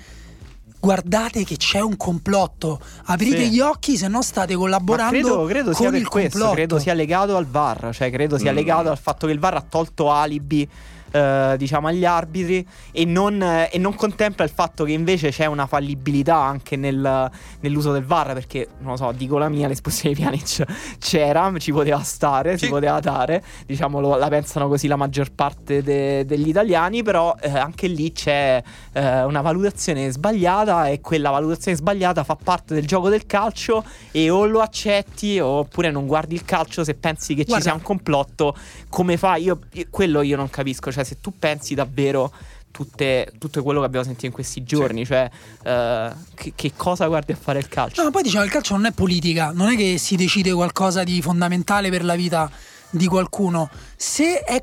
guardate 0.79 1.45
che 1.45 1.57
c'è 1.57 1.81
un 1.81 1.97
complotto, 1.97 2.81
aprite 3.05 3.45
Sì. 3.45 3.51
gli 3.51 3.61
occhi 3.61 3.97
se 3.97 4.09
no 4.09 4.21
state 4.21 4.55
collaborando 4.57 5.11
credo, 5.13 5.45
credo 5.45 5.73
sia 5.73 5.85
con 5.85 5.93
per 5.93 6.01
il 6.01 6.09
questo, 6.09 6.31
complotto. 6.31 6.55
credo 6.57 6.79
sia 6.81 6.93
legato 6.95 7.37
al 7.37 7.47
VAR, 7.47 7.91
cioè 7.95 8.11
credo 8.11 8.37
sia 8.37 8.51
Mm. 8.51 8.55
legato 8.57 8.91
al 8.91 8.99
fatto 8.99 9.27
che 9.29 9.33
il 9.33 9.39
VAR 9.39 9.55
ha 9.55 9.65
tolto 9.67 10.11
alibi 10.11 10.69
eh, 11.13 11.55
diciamo 11.57 11.87
agli 11.89 12.05
arbitri 12.05 12.67
e 12.91 13.05
non, 13.05 13.41
eh, 13.43 13.69
e 13.73 13.79
non 13.79 13.95
contempla 13.95 14.45
il 14.45 14.51
fatto 14.51 14.85
che 14.85 14.93
invece 14.93 15.31
c'è 15.31 15.47
una 15.47 15.67
fallibilità 15.67 16.37
anche 16.37 16.77
nel- 16.77 17.31
nell'uso 17.61 17.93
del 17.93 18.05
VAR 18.05 18.33
perché 18.35 18.69
non 18.81 18.93
lo 18.93 18.97
so, 18.97 19.13
dico 19.13 19.39
la 19.39 19.49
mia, 19.49 19.69
l'esposizione 19.69 20.15
di 20.15 20.21
Pjanic 20.23 20.65
c'era, 20.99 21.53
ci 21.59 21.73
poteva 21.73 22.01
stare, 22.03 22.57
si 22.59 22.65
Sì. 22.65 22.71
poteva 22.71 22.99
dare, 23.01 23.43
diciamo 23.67 24.01
lo- 24.01 24.17
la 24.17 24.29
pensano 24.29 24.69
così 24.69 24.87
la 24.87 24.97
maggior 24.97 25.33
parte 25.33 25.83
de- 25.83 26.25
degli 26.25 26.49
italiani, 26.49 27.03
però 27.03 27.35
eh, 27.41 27.51
anche 27.59 27.87
lì 27.87 28.13
c'è 28.13 28.63
eh, 28.93 29.23
una 29.25 29.41
valutazione 29.41 30.11
sbagliata 30.11 30.89
e 30.89 31.01
quella 31.01 31.31
valutazione 31.31 31.77
sbagliata 31.77 32.25
fa 32.25 32.37
parte 32.37 32.75
del 32.75 32.87
gioco 32.87 33.09
del 33.09 33.27
calcio 33.27 33.85
e 34.11 34.31
o 34.31 34.45
lo 34.47 34.61
accetti 34.61 35.39
oppure 35.39 35.91
non 35.91 36.07
guardi 36.07 36.35
il 36.35 36.45
calcio 36.45 36.85
se 36.85 36.95
pensi 36.95 37.35
che 37.35 37.45
Guarda. 37.45 37.57
ci 37.57 37.63
sia 37.71 37.73
un 37.75 37.83
complotto 37.83 38.55
come 38.89 39.17
fai 39.17 39.43
io, 39.45 39.59
io- 39.73 39.87
quello 39.91 40.23
io 40.23 40.37
non 40.37 40.49
capisco 40.51 40.91
cioè 40.93 41.02
se 41.05 41.21
tu 41.21 41.33
pensi 41.39 41.75
davvero 41.75 42.33
tutte, 42.71 43.33
tutto 43.39 43.63
quello 43.63 43.81
che 43.81 43.87
abbiamo 43.87 44.05
sentito 44.05 44.27
in 44.27 44.33
questi 44.33 44.63
giorni 44.65 45.05
cioè 45.05 45.31
eh, 45.63 46.13
che, 46.35 46.53
che 46.55 46.73
cosa 46.75 47.07
guardi 47.07 47.33
a 47.33 47.37
fare 47.37 47.59
il 47.59 47.69
calcio 47.69 48.01
No, 48.01 48.09
ma 48.09 48.13
poi 48.13 48.23
diciamo 48.23 48.45
il 48.45 48.51
calcio 48.51 48.75
non 48.75 48.87
è 48.87 48.93
politica, 48.93 49.53
non 49.53 49.71
è 49.71 49.77
che 49.77 49.99
si 49.99 50.17
decide 50.17 50.53
qualcosa 50.53 51.05
di 51.05 51.21
fondamentale 51.21 51.91
per 51.91 52.05
la 52.05 52.15
vita 52.15 52.51
di 52.91 53.07
qualcuno. 53.07 53.71
Se 53.97 54.41
è 54.41 54.63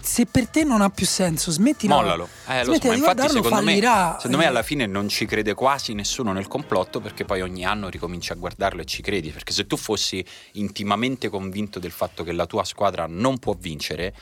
se 0.00 0.26
per 0.26 0.48
te 0.48 0.64
non 0.64 0.80
ha 0.80 0.90
più 0.90 1.06
senso, 1.06 1.50
smettila. 1.50 1.96
Mollalo. 1.96 2.28
Eh, 2.46 2.58
lo 2.58 2.72
so, 2.72 2.78
smettila 2.78 2.92
ma 2.92 2.98
infatti 2.98 3.28
secondo 3.28 3.48
me, 3.48 3.64
fallirà. 3.64 4.14
secondo 4.16 4.36
me 4.36 4.44
Eh, 4.44 4.46
alla 4.46 4.62
fine 4.62 4.86
non 4.86 5.08
ci 5.08 5.26
crede 5.26 5.54
quasi 5.54 5.92
nessuno 5.94 6.32
nel 6.32 6.46
complotto 6.46 7.00
perché 7.00 7.24
poi 7.24 7.40
ogni 7.40 7.64
anno 7.64 7.88
ricominci 7.88 8.32
a 8.32 8.36
guardarlo 8.36 8.82
e 8.82 8.84
ci 8.84 9.02
credi. 9.02 9.30
Perché 9.30 9.52
se 9.52 9.66
tu 9.66 9.76
fossi 9.76 10.24
intimamente 10.52 11.28
convinto 11.28 11.78
del 11.78 11.90
fatto 11.90 12.22
che 12.22 12.32
la 12.32 12.46
tua 12.46 12.64
squadra 12.64 13.06
non 13.08 13.38
può 13.38 13.56
vincere, 13.58 14.14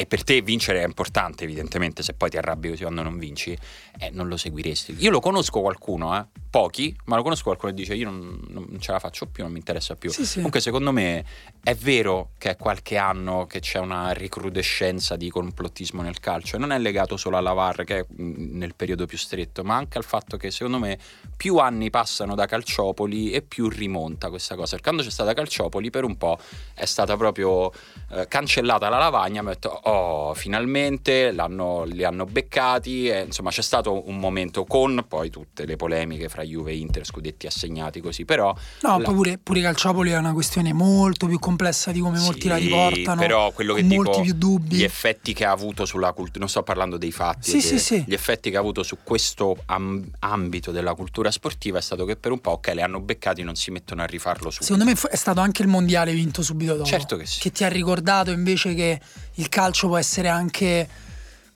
e 0.00 0.06
per 0.06 0.24
te 0.24 0.40
vincere 0.40 0.80
è 0.80 0.86
importante 0.86 1.44
evidentemente, 1.44 2.02
se 2.02 2.14
poi 2.14 2.30
ti 2.30 2.38
arrabbi 2.38 2.70
così 2.70 2.84
quando 2.84 3.02
non 3.02 3.18
vinci, 3.18 3.54
eh, 3.98 4.08
non 4.10 4.28
lo 4.28 4.38
seguiresti. 4.38 4.96
Io 5.00 5.10
lo 5.10 5.20
conosco 5.20 5.60
qualcuno, 5.60 6.16
eh, 6.16 6.24
pochi, 6.48 6.96
ma 7.04 7.16
lo 7.16 7.22
conosco 7.22 7.42
qualcuno 7.44 7.70
che 7.70 7.76
dice 7.76 7.94
io 7.94 8.08
non, 8.08 8.40
non 8.48 8.80
ce 8.80 8.92
la 8.92 8.98
faccio 8.98 9.26
più, 9.26 9.42
non 9.42 9.52
mi 9.52 9.58
interessa 9.58 9.96
più. 9.96 10.10
Sì, 10.10 10.24
sì. 10.24 10.36
Comunque 10.36 10.60
secondo 10.60 10.90
me 10.90 11.22
è 11.62 11.74
vero 11.74 12.30
che 12.38 12.48
è 12.48 12.56
qualche 12.56 12.96
anno 12.96 13.44
che 13.44 13.60
c'è 13.60 13.78
una 13.78 14.14
recrudescenza 14.14 15.16
di 15.16 15.28
complottismo 15.28 16.00
nel 16.00 16.18
calcio 16.18 16.56
e 16.56 16.58
non 16.58 16.72
è 16.72 16.78
legato 16.78 17.18
solo 17.18 17.36
alla 17.36 17.52
VAR 17.52 17.84
che 17.84 17.98
è 17.98 18.06
mh, 18.08 18.56
nel 18.56 18.74
periodo 18.74 19.04
più 19.04 19.18
stretto, 19.18 19.62
ma 19.64 19.76
anche 19.76 19.98
al 19.98 20.04
fatto 20.04 20.38
che 20.38 20.50
secondo 20.50 20.78
me 20.78 20.98
più 21.36 21.58
anni 21.58 21.90
passano 21.90 22.34
da 22.34 22.46
Calciopoli 22.46 23.32
e 23.32 23.42
più 23.42 23.68
rimonta 23.68 24.30
questa 24.30 24.54
cosa. 24.54 24.70
Perché 24.70 24.84
quando 24.84 25.02
c'è 25.02 25.10
stata 25.10 25.34
Calciopoli 25.34 25.90
per 25.90 26.04
un 26.04 26.16
po' 26.16 26.38
è 26.72 26.86
stata 26.86 27.18
proprio 27.18 27.70
eh, 28.12 28.26
cancellata 28.28 28.88
la 28.88 28.98
lavagna, 28.98 29.42
mi 29.42 29.48
ho 29.48 29.52
detto 29.52 29.89
oh 29.90 30.34
finalmente 30.34 31.32
l'hanno- 31.32 31.84
li 31.84 32.04
hanno 32.04 32.24
beccati 32.24 33.08
e 33.08 33.22
insomma 33.22 33.50
c'è 33.50 33.62
stato 33.62 34.08
un 34.08 34.18
momento 34.18 34.64
con 34.64 35.04
poi 35.08 35.30
tutte 35.30 35.66
le 35.66 35.76
polemiche 35.76 36.28
fra 36.28 36.42
Juve 36.42 36.70
e 36.72 36.76
Inter, 36.76 37.04
scudetti 37.04 37.46
assegnati 37.46 38.00
così, 38.00 38.24
però 38.24 38.54
No, 38.82 38.98
la- 38.98 39.10
pure, 39.10 39.38
pure 39.38 39.60
Calciopoli 39.60 40.10
è 40.10 40.16
una 40.16 40.32
questione 40.32 40.72
molto 40.72 41.26
più 41.26 41.38
complessa 41.38 41.90
di 41.92 42.00
come 42.00 42.18
molti 42.20 42.48
la 42.48 42.56
sì, 42.58 42.64
riportano. 42.64 43.20
Però 43.20 43.50
quello 43.52 43.74
che 43.74 43.82
dico, 43.86 44.02
molti 44.02 44.20
più 44.22 44.34
dubbi. 44.34 44.76
gli 44.76 44.82
effetti 44.84 45.32
che 45.32 45.44
ha 45.44 45.50
avuto 45.50 45.84
sulla 45.84 46.12
cultura, 46.12 46.38
non 46.40 46.48
sto 46.48 46.62
parlando 46.62 46.96
dei 46.96 47.12
fatti, 47.12 47.50
Sì, 47.50 47.60
sì, 47.60 47.78
sì. 47.78 48.04
gli 48.06 48.12
effetti 48.14 48.50
che 48.50 48.56
ha 48.56 48.60
avuto 48.60 48.82
su 48.82 48.98
questo 49.02 49.56
am- 49.66 50.04
ambito 50.20 50.70
della 50.70 50.94
cultura 50.94 51.30
sportiva 51.30 51.78
è 51.78 51.82
stato 51.82 52.04
che 52.04 52.16
per 52.16 52.30
un 52.32 52.40
po', 52.40 52.52
ok, 52.52 52.70
le 52.74 52.82
hanno 52.82 53.00
beccati, 53.00 53.42
non 53.42 53.54
si 53.56 53.70
mettono 53.70 54.02
a 54.02 54.06
rifarlo 54.06 54.50
subito. 54.50 54.64
Secondo 54.64 54.84
me 54.84 54.96
è 55.10 55.16
stato 55.16 55.40
anche 55.40 55.62
il 55.62 55.68
mondiale 55.68 56.12
vinto 56.12 56.42
subito 56.42 56.74
dopo. 56.76 56.88
Certo 56.88 57.16
che 57.16 57.26
sì. 57.26 57.40
Che 57.40 57.50
ti 57.52 57.64
ha 57.64 57.68
ricordato 57.68 58.30
invece 58.30 58.74
che 58.74 59.00
il 59.34 59.48
calcio 59.48 59.79
può 59.88 59.96
essere 59.96 60.28
anche. 60.28 60.88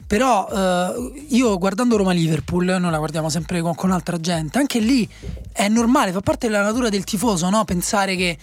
Però 0.07 0.49
eh, 0.53 1.25
io 1.29 1.57
guardando 1.57 1.97
Roma-Liverpool, 1.97 2.67
noi 2.67 2.91
la 2.91 2.99
guardiamo 2.99 3.31
sempre 3.31 3.63
con, 3.63 3.75
con 3.75 3.91
altra 3.91 4.21
gente, 4.21 4.59
anche 4.59 4.79
lì 4.79 5.09
è 5.51 5.67
normale, 5.69 6.13
fa 6.13 6.21
parte 6.21 6.47
della 6.47 6.63
natura 6.63 6.91
del 6.91 7.05
tifoso, 7.05 7.49
no? 7.49 7.65
Pensare 7.65 8.15
che 8.15 8.37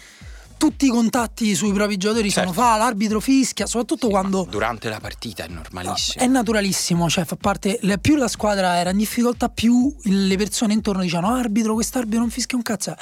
tutti 0.57 0.87
i 0.87 0.89
contatti 0.89 1.53
sui 1.55 1.71
propri 1.71 1.97
giocatori 1.97 2.29
Certo. 2.31 2.51
sono 2.51 2.67
fa, 2.67 2.77
l'arbitro 2.77 3.19
fischia, 3.19 3.65
soprattutto 3.67 4.09
quando... 4.09 4.45
Durante 4.49 4.89
la 4.89 4.99
partita 4.99 5.43
è 5.43 5.47
normalissimo. 5.47 6.23
È 6.23 6.27
naturalissimo, 6.27 7.09
cioè 7.09 7.25
fa 7.25 7.35
parte. 7.35 7.79
Più 8.01 8.15
la 8.15 8.27
squadra 8.27 8.77
era 8.77 8.89
in 8.89 8.97
difficoltà, 8.97 9.49
più 9.49 9.95
le 10.03 10.37
persone 10.37 10.73
intorno 10.73 11.01
dicevano: 11.03 11.35
Arbitro, 11.35 11.73
quest'arbitro 11.75 12.19
non 12.19 12.29
fischia 12.29 12.57
un 12.57 12.63
cazzo. 12.63 12.95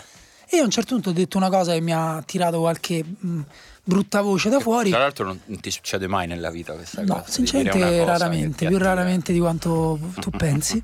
E 0.49 0.55
io 0.57 0.61
a 0.61 0.65
un 0.65 0.71
certo 0.71 0.93
punto 0.93 1.09
ho 1.09 1.13
detto 1.13 1.37
una 1.37 1.49
cosa 1.49 1.73
che 1.73 1.81
mi 1.81 1.93
ha 1.93 2.21
tirato 2.25 2.59
qualche 2.59 3.03
mh, 3.03 3.39
brutta 3.83 4.21
voce 4.21 4.49
da 4.49 4.59
fuori. 4.59 4.89
Tra 4.89 4.99
l'altro 4.99 5.25
non, 5.25 5.39
ti 5.59 5.71
succede 5.71 6.07
mai 6.07 6.27
nella 6.27 6.49
vita 6.51 6.73
questa 6.73 7.01
No, 7.01 7.15
cosa. 7.15 7.25
di 7.27 7.31
sinceramente 7.31 8.05
raramente, 8.05 8.67
più 8.67 8.77
raramente 8.77 9.33
di 9.33 9.39
quanto 9.39 9.99
tu 10.19 10.29
pensi. 10.37 10.81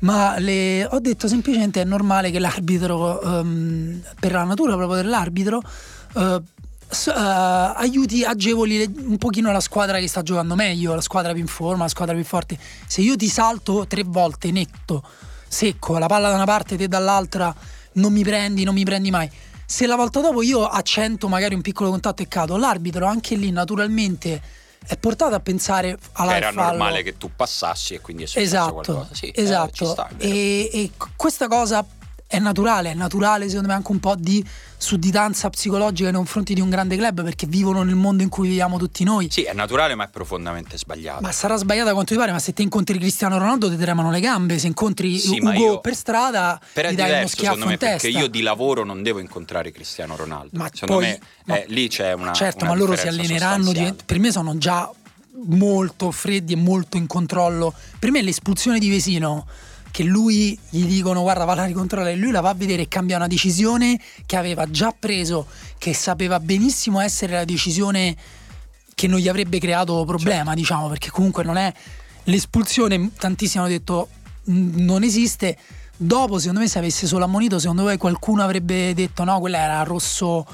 Ma 0.00 0.38
le- 0.38 0.84
ho 0.86 0.98
detto 1.00 1.28
semplicemente 1.28 1.80
è 1.80 1.84
normale 1.84 2.30
che 2.30 2.38
l'arbitro, 2.38 3.20
ehm, 3.20 4.00
per 4.20 4.32
la 4.32 4.44
natura 4.44 4.74
proprio 4.76 4.96
dell'arbitro, 5.02 5.60
s- 6.88 7.08
eh, 7.08 7.12
aiuti, 7.14 8.22
agevoli 8.24 8.78
le- 8.78 8.90
un 9.04 9.18
pochino 9.18 9.50
la 9.52 9.60
squadra 9.60 9.98
che 9.98 10.06
sta 10.08 10.22
giocando 10.22 10.54
meglio, 10.54 10.94
la 10.94 11.00
squadra 11.00 11.32
più 11.32 11.40
in 11.40 11.46
forma, 11.48 11.84
la 11.84 11.88
squadra 11.88 12.14
più 12.14 12.24
forte. 12.24 12.56
Se 12.86 13.00
io 13.00 13.16
ti 13.16 13.28
salto 13.28 13.86
tre 13.86 14.02
volte 14.04 14.50
netto, 14.50 15.02
secco, 15.48 15.98
la 15.98 16.06
palla 16.06 16.28
da 16.28 16.34
una 16.34 16.44
parte, 16.44 16.76
te 16.76 16.88
dall'altra, 16.88 17.54
non 17.92 18.12
mi 18.12 18.22
prendi, 18.22 18.64
non 18.64 18.74
mi 18.74 18.84
prendi 18.84 19.10
mai. 19.10 19.28
Se 19.66 19.86
la 19.86 19.96
volta 19.96 20.20
dopo 20.20 20.42
io 20.42 20.64
accento 20.66 21.28
magari 21.28 21.54
un 21.54 21.60
piccolo 21.60 21.90
contatto 21.90 22.22
e 22.22 22.28
cado, 22.28 22.56
l'arbitro 22.56 23.06
anche 23.06 23.34
lì 23.34 23.50
naturalmente 23.50 24.40
è 24.86 24.96
portato 24.96 25.34
a 25.34 25.40
pensare 25.40 25.98
alla 26.12 26.36
Era 26.36 26.52
fallo. 26.52 26.68
normale 26.68 27.02
che 27.02 27.16
tu 27.16 27.30
passassi 27.34 27.94
e 27.94 28.00
quindi 28.00 28.22
è 28.22 28.26
successo 28.26 28.46
Esatto, 28.46 28.72
qualcosa. 28.74 29.08
Sì, 29.14 29.28
eh, 29.30 29.42
esatto. 29.42 29.84
sta, 29.86 30.08
è 30.08 30.14
vero. 30.14 30.32
e, 30.34 30.70
e 30.72 30.90
questa 31.16 31.48
cosa 31.48 31.84
è 32.28 32.38
naturale, 32.38 32.90
è 32.90 32.94
naturale 32.94 33.46
secondo 33.48 33.68
me 33.68 33.74
anche 33.74 33.92
un 33.92 34.00
po' 34.00 34.14
di 34.16 34.44
sudditanza 34.78 35.48
psicologica 35.48 36.08
nei 36.08 36.16
confronti 36.18 36.54
di 36.54 36.60
un 36.60 36.68
grande 36.68 36.96
club 36.96 37.22
perché 37.22 37.46
vivono 37.46 37.82
nel 37.82 37.94
mondo 37.94 38.22
in 38.22 38.28
cui 38.28 38.48
viviamo 38.48 38.78
tutti 38.78 39.04
noi. 39.04 39.28
Sì, 39.30 39.42
è 39.42 39.52
naturale 39.54 39.94
ma 39.94 40.04
è 40.04 40.08
profondamente 40.08 40.76
sbagliato. 40.76 41.22
Ma 41.22 41.32
sarà 41.32 41.56
sbagliata 41.56 41.92
quanto 41.92 42.12
ti 42.14 42.18
pare, 42.18 42.32
ma 42.32 42.38
se 42.38 42.52
te 42.52 42.62
incontri 42.62 42.98
Cristiano 42.98 43.38
Ronaldo 43.38 43.70
ti 43.70 43.76
tremano 43.76 44.10
le 44.10 44.20
gambe, 44.20 44.58
se 44.58 44.66
incontri 44.66 45.18
Sì, 45.18 45.38
Ugo 45.40 45.80
per 45.80 45.94
strada 45.94 46.60
Però 46.72 46.88
è 46.88 46.92
gli 46.92 46.94
dai 46.96 47.04
uno 47.04 47.14
diverso 47.14 47.36
schiaffo 47.36 47.54
secondo 47.54 47.66
me 47.66 47.72
in 47.72 47.78
testa. 47.78 48.06
perché 48.08 48.18
io 48.18 48.26
di 48.28 48.40
lavoro 48.42 48.84
non 48.84 49.02
devo 49.02 49.18
incontrare 49.20 49.70
Cristiano 49.70 50.16
Ronaldo. 50.16 50.58
Ma 50.58 50.68
secondo 50.72 51.02
poi- 51.02 51.10
me 51.12 51.20
ma- 51.44 51.56
eh, 51.58 51.64
lì 51.68 51.88
c'è 51.88 52.12
una 52.12 52.32
certo, 52.32 52.64
una 52.64 52.72
ma 52.72 52.78
loro 52.78 52.96
si 52.96 53.06
alleneranno. 53.06 53.72
divent- 53.72 54.02
per 54.04 54.18
me 54.18 54.32
sono 54.32 54.58
già 54.58 54.90
molto 55.48 56.10
freddi 56.10 56.54
e 56.54 56.56
molto 56.56 56.96
in 56.96 57.06
controllo. 57.06 57.72
Per 57.98 58.10
me 58.10 58.22
l'espulsione 58.22 58.78
di 58.78 58.88
Vesino, 58.88 59.46
che 59.96 60.02
lui 60.02 60.58
gli 60.68 60.84
dicono 60.84 61.22
guarda 61.22 61.46
va 61.46 61.54
a 61.54 61.64
ricontrollare, 61.64 62.12
e 62.12 62.16
lui 62.16 62.30
la 62.30 62.42
va 62.42 62.50
a 62.50 62.54
vedere 62.54 62.82
e 62.82 62.86
cambia 62.86 63.16
una 63.16 63.26
decisione 63.28 63.98
che 64.26 64.36
aveva 64.36 64.70
già 64.70 64.92
preso, 64.92 65.46
che 65.78 65.94
sapeva 65.94 66.38
benissimo 66.38 67.00
essere 67.00 67.32
la 67.32 67.46
decisione 67.46 68.14
che 68.94 69.06
non 69.06 69.18
gli 69.18 69.26
avrebbe 69.26 69.58
creato 69.58 70.04
problema, 70.04 70.44
Certo. 70.48 70.60
diciamo, 70.60 70.88
perché 70.88 71.08
comunque 71.08 71.44
non 71.44 71.56
è 71.56 71.72
l'espulsione, 72.24 73.12
tantissimi 73.18 73.64
hanno 73.64 73.72
detto 73.72 74.10
"Mm, 74.50 74.84
non 74.84 75.02
esiste. 75.02 75.56
Dopo, 75.96 76.38
secondo 76.38 76.60
me, 76.60 76.68
se 76.68 76.76
avesse 76.76 77.06
solo 77.06 77.24
ammonito, 77.24 77.58
secondo 77.58 77.84
voi 77.84 77.96
qualcuno 77.96 78.42
avrebbe 78.42 78.92
detto 78.92 79.24
no, 79.24 79.40
quella 79.40 79.60
era 79.60 79.82
rosso 79.82 80.46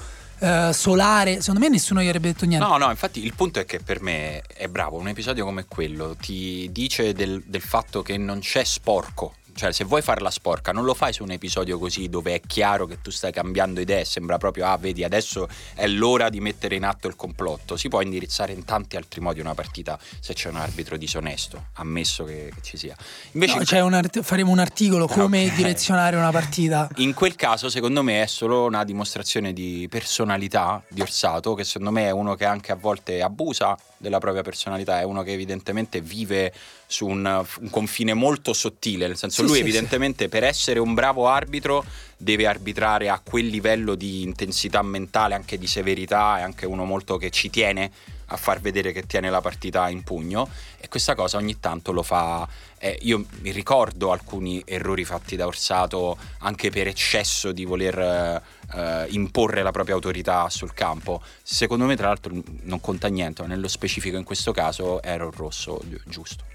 eh, 0.43 0.73
solare. 0.73 1.41
Secondo 1.41 1.61
me 1.61 1.69
nessuno 1.69 2.03
gli 2.03 2.07
avrebbe 2.09 2.33
detto 2.33 2.45
niente. 2.47 2.67
No, 2.67 2.77
no, 2.77 2.91
infatti 2.91 3.25
il 3.25 3.33
punto 3.35 3.61
è 3.61 3.65
che 3.65 3.79
per 3.79 4.01
me 4.01 4.43
è 4.43 4.67
bravo, 4.67 4.99
un 4.99 5.09
episodio 5.09 5.45
come 5.45 5.67
quello 5.67 6.17
ti 6.17 6.69
dice 6.73 7.13
del, 7.13 7.43
del 7.47 7.61
fatto 7.61 8.03
che 8.03 8.17
non 8.17 8.41
c'è 8.41 8.65
sporco. 8.65 9.37
Cioè, 9.55 9.73
se 9.73 9.85
vuoi 9.85 10.03
farla 10.03 10.31
sporca, 10.31 10.73
non 10.73 10.85
lo 10.85 10.95
fai 10.95 11.13
su 11.13 11.23
un 11.23 11.31
episodio 11.31 11.79
così 11.79 12.09
dove 12.09 12.35
è 12.35 12.41
chiaro 12.47 12.87
che 12.87 13.01
tu 13.01 13.11
stai 13.11 13.33
cambiando 13.33 13.81
idee, 13.81 14.05
sembra 14.05 14.39
proprio, 14.39 14.67
ah, 14.67 14.77
vedi, 14.77 15.05
adesso 15.05 15.49
è 15.75 15.87
l'ora 15.87 16.29
di 16.31 16.41
mettere 16.41 16.75
in 16.75 16.85
atto 16.85 17.07
il 17.09 17.17
complotto. 17.17 17.77
Si 17.77 17.89
può 17.89 18.01
indirizzare 18.01 18.53
in 18.53 18.65
tanti 18.65 18.97
altri 18.97 19.21
modi 19.21 19.41
una 19.41 19.55
partita 19.55 19.99
se 20.21 20.33
c'è 20.35 20.49
un 20.49 20.57
arbitro 20.57 20.97
disonesto, 20.97 21.67
ammesso 21.75 22.25
che, 22.25 22.51
che 22.55 22.63
ci 22.63 22.77
sia. 22.77 22.97
Invece 23.33 23.57
No, 23.59 23.65
cioè 23.65 23.81
un 23.81 23.95
art- 23.95 24.23
faremo 24.23 24.51
un 24.51 24.59
articolo 24.59 25.07
come 25.07 25.47
Ok. 25.47 25.55
direzionare 25.55 26.17
una 26.17 26.31
partita. 26.31 26.89
In 26.97 27.15
quel 27.15 27.35
caso, 27.37 27.69
secondo 27.69 28.03
me, 28.03 28.23
è 28.23 28.27
solo 28.27 28.65
una 28.65 28.85
dimostrazione 28.85 29.53
di 29.53 29.87
personalità 29.91 30.83
di 30.89 31.01
Orsato, 31.01 31.55
che 31.55 31.65
secondo 31.65 31.91
me 31.93 32.07
è 32.07 32.11
uno 32.11 32.35
che 32.35 32.45
anche 32.45 32.73
a 32.73 32.77
volte 32.77 33.23
abusa 33.23 33.77
della 33.99 34.19
propria 34.19 34.43
personalità, 34.43 34.99
è 34.99 35.05
uno 35.05 35.23
che 35.23 35.33
evidentemente 35.33 36.01
vive 36.01 36.53
su 36.93 37.07
un, 37.07 37.45
un 37.61 37.71
confine 37.71 38.13
molto 38.13 38.53
sottile, 38.53 39.07
nel 39.07 39.17
senso 39.17 39.41
Sì, 39.41 39.49
lui 39.49 39.57
sì, 39.57 39.63
evidentemente 39.63 40.29
per 40.29 40.45
essere 40.45 40.79
un 40.79 40.93
bravo 40.93 41.27
arbitro 41.27 41.83
deve 42.19 42.47
arbitrare 42.47 43.09
a 43.09 43.19
quel 43.19 43.47
livello 43.47 43.95
di 43.95 44.23
intensità 44.23 44.83
mentale, 44.83 45.35
anche 45.35 45.57
di 45.57 45.67
severità, 45.67 46.39
è 46.39 46.43
anche 46.43 46.67
uno 46.67 46.85
molto 46.85 47.17
che 47.17 47.31
ci 47.31 47.49
tiene 47.49 47.91
a 48.27 48.37
far 48.37 48.61
vedere 48.61 48.93
che 48.93 49.07
tiene 49.07 49.31
la 49.31 49.41
partita 49.41 49.89
in 49.89 50.03
pugno 50.03 50.49
e 50.79 50.89
questa 50.89 51.15
cosa 51.15 51.37
ogni 51.37 51.61
tanto 51.61 51.93
lo 51.93 52.03
fa 52.03 52.49
eh, 52.79 52.99
io 53.03 53.27
mi 53.41 53.51
ricordo 53.51 54.11
alcuni 54.11 54.63
errori 54.65 55.05
fatti 55.05 55.37
da 55.37 55.47
Orsato 55.47 56.17
anche 56.39 56.71
per 56.71 56.87
eccesso 56.87 57.53
di 57.53 57.65
voler 57.67 58.43
eh, 58.75 59.07
imporre 59.11 59.63
la 59.63 59.71
propria 59.71 59.95
autorità 59.95 60.49
sul 60.49 60.73
campo. 60.73 61.23
Secondo 61.43 61.85
me 61.85 61.95
tra 61.95 62.07
l'altro 62.07 62.33
non 62.63 62.81
conta 62.81 63.09
niente 63.09 63.43
ma 63.43 63.49
nello 63.49 63.69
specifico 63.69 64.17
in 64.17 64.25
questo 64.25 64.53
caso 64.53 65.03
era 65.03 65.25
un 65.25 65.33
rosso 65.33 65.81
gi- 65.85 66.01
giusto 66.07 66.52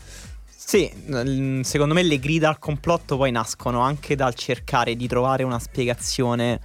Sì, 0.69 0.91
secondo 1.63 1.93
me 1.93 2.03
le 2.03 2.19
grida 2.19 2.49
al 2.49 2.59
complotto 2.59 3.15
poi 3.15 3.31
nascono 3.31 3.79
anche 3.79 4.17
dal 4.17 4.33
cercare 4.33 4.97
di 4.97 5.07
trovare 5.07 5.43
una 5.43 5.59
spiegazione 5.59 6.59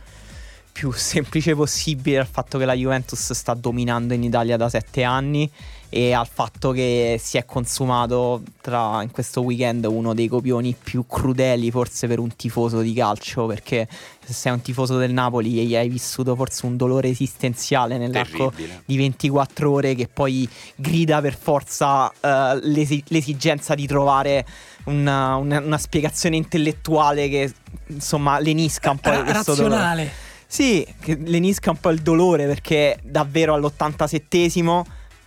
più 0.73 0.91
semplice 0.91 1.55
possibile 1.55 2.19
al 2.19 2.27
fatto 2.27 2.59
che 2.59 2.65
la 2.65 2.75
Juventus 2.75 3.31
sta 3.31 3.55
dominando 3.55 4.13
in 4.13 4.25
Italia 4.25 4.57
da 4.57 4.69
sette 4.69 5.05
anni 5.05 5.49
e 5.95 6.13
al 6.15 6.27
fatto 6.27 6.71
che 6.71 7.21
si 7.23 7.37
è 7.37 7.45
consumato 7.45 8.41
tra, 8.63 9.03
in 9.03 9.11
questo 9.11 9.43
weekend 9.43 9.85
uno 9.85 10.15
dei 10.15 10.27
copioni 10.27 10.75
più 10.83 11.05
crudeli 11.07 11.71
forse 11.71 12.07
per 12.07 12.19
un 12.19 12.35
tifoso 12.35 12.81
di 12.81 12.95
calcio 12.95 13.45
perché 13.45 13.87
se 14.25 14.33
sei 14.33 14.53
un 14.53 14.63
tifoso 14.63 14.97
del 14.97 15.13
Napoli 15.13 15.71
e 15.71 15.77
hai 15.77 15.91
vissuto 15.91 16.35
forse 16.35 16.65
un 16.65 16.79
dolore 16.79 17.09
esistenziale 17.09 17.99
nell'arco 17.99 18.49
terribile 18.57 18.83
di 18.87 18.97
24 18.97 19.71
ore 19.71 19.95
che 19.95 20.09
poi 20.09 20.49
grida 20.77 21.21
per 21.21 21.37
forza 21.37 22.11
eh, 22.21 22.59
l'esi- 22.63 23.05
l'esigenza 23.09 23.75
di 23.75 23.87
trovare 23.87 24.47
una, 24.85 25.37
una- 25.37 25.61
una 25.61 25.79
spiegazione 25.79 26.37
intellettuale 26.37 27.29
che 27.29 27.53
insomma 27.89 28.39
lenisca 28.39 28.93
un 28.93 28.99
po' 28.99 29.11
Ra- 29.11 29.25
questo 29.25 29.55
dolore. 29.55 29.75
razionale. 29.75 30.13
Sì, 30.47 30.87
che 31.01 31.19
lenisca 31.19 31.71
un 31.71 31.79
po' 31.81 31.91
il 31.91 32.01
dolore 32.01 32.47
perché 32.47 32.99
davvero 33.03 33.55
all'87esimo 33.55 34.83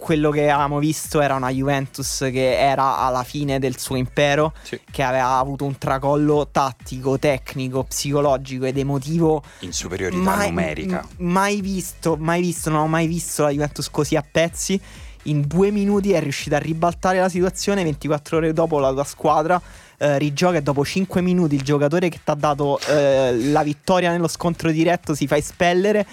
quello 0.05 0.29
che 0.29 0.41
avevamo 0.41 0.77
visto 0.77 1.19
era 1.19 1.33
una 1.33 1.49
Juventus 1.49 2.19
che 2.31 2.59
era 2.59 2.99
alla 2.99 3.23
fine 3.23 3.57
del 3.57 3.79
suo 3.79 3.95
impero, 3.95 4.53
Sì. 4.61 4.79
che 4.91 5.01
aveva 5.01 5.37
avuto 5.39 5.65
un 5.65 5.79
tracollo 5.79 6.47
tattico, 6.51 7.17
tecnico, 7.17 7.85
psicologico 7.85 8.65
ed 8.65 8.77
emotivo 8.77 9.41
In 9.61 9.73
superiorità 9.73 10.45
numerica. 10.45 11.03
m- 11.17 11.25
mai 11.31 11.59
visto, 11.59 12.17
mai 12.19 12.41
visto, 12.41 12.69
non 12.69 12.81
ho 12.81 12.87
mai 12.87 13.07
visto 13.07 13.41
la 13.41 13.49
Juventus 13.49 13.89
così 13.89 14.15
a 14.15 14.23
pezzi. 14.29 14.79
In 15.23 15.41
due 15.47 15.71
minuti 15.71 16.11
è 16.11 16.19
riuscita 16.19 16.57
a 16.57 16.59
ribaltare 16.59 17.17
la 17.19 17.29
situazione. 17.29 17.81
24 17.81 18.37
ore 18.37 18.53
dopo 18.53 18.77
la 18.77 18.91
tua 18.91 19.03
squadra 19.03 19.59
eh, 19.97 20.19
rigioca 20.19 20.57
e 20.57 20.61
dopo 20.61 20.85
5 20.85 21.19
minuti 21.21 21.55
il 21.55 21.63
giocatore 21.63 22.09
che 22.09 22.19
ti 22.23 22.29
ha 22.29 22.35
dato 22.35 22.79
eh, 22.89 23.35
la 23.49 23.63
vittoria 23.63 24.11
nello 24.11 24.27
scontro 24.27 24.69
diretto 24.69 25.15
si 25.15 25.25
fa 25.25 25.35
espellere. 25.35 26.05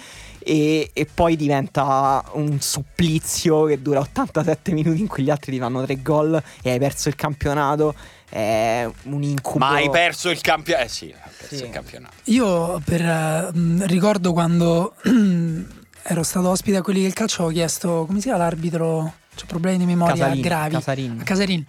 E, 0.45 0.89
e 0.93 1.07
poi 1.11 1.35
diventa 1.35 2.23
un 2.33 2.59
supplizio 2.59 3.65
che 3.65 3.81
dura 3.81 3.99
87 3.99 4.71
minuti 4.73 4.99
in 4.99 5.07
cui 5.07 5.23
gli 5.23 5.29
altri 5.29 5.51
ti 5.53 5.59
fanno 5.59 5.83
3 5.83 6.01
gol 6.01 6.41
e 6.61 6.69
hai 6.71 6.79
perso 6.79 7.09
il 7.09 7.15
campionato. 7.15 7.93
È 8.29 8.89
un 9.03 9.21
incubo. 9.23 9.59
Ma 9.59 9.73
hai 9.75 9.89
perso 9.91 10.29
il 10.31 10.41
campionato? 10.41 10.85
Eh 10.85 10.89
sì, 10.89 11.05
hai 11.05 11.29
perso 11.37 11.55
Sì. 11.55 11.63
il 11.65 11.69
campionato. 11.69 12.13
Io 12.25 12.81
per, 12.83 13.01
eh, 13.01 13.51
ricordo 13.87 14.33
quando 14.33 14.95
ero 16.03 16.23
stato 16.23 16.49
ospite 16.49 16.77
a 16.77 16.81
quelli 16.81 17.01
del 17.03 17.13
calcio, 17.13 17.43
avevo 17.43 17.53
chiesto 17.59 18.05
come 18.07 18.19
si 18.19 18.25
chiama 18.27 18.43
l'arbitro, 18.43 19.13
c'ho 19.35 19.45
problemi 19.45 19.77
di 19.77 19.85
memoria 19.85 20.15
Casarini, 20.15 20.41
gravi. 20.41 20.73
Casarini. 20.73 21.19
A 21.19 21.23
Casarini. 21.23 21.65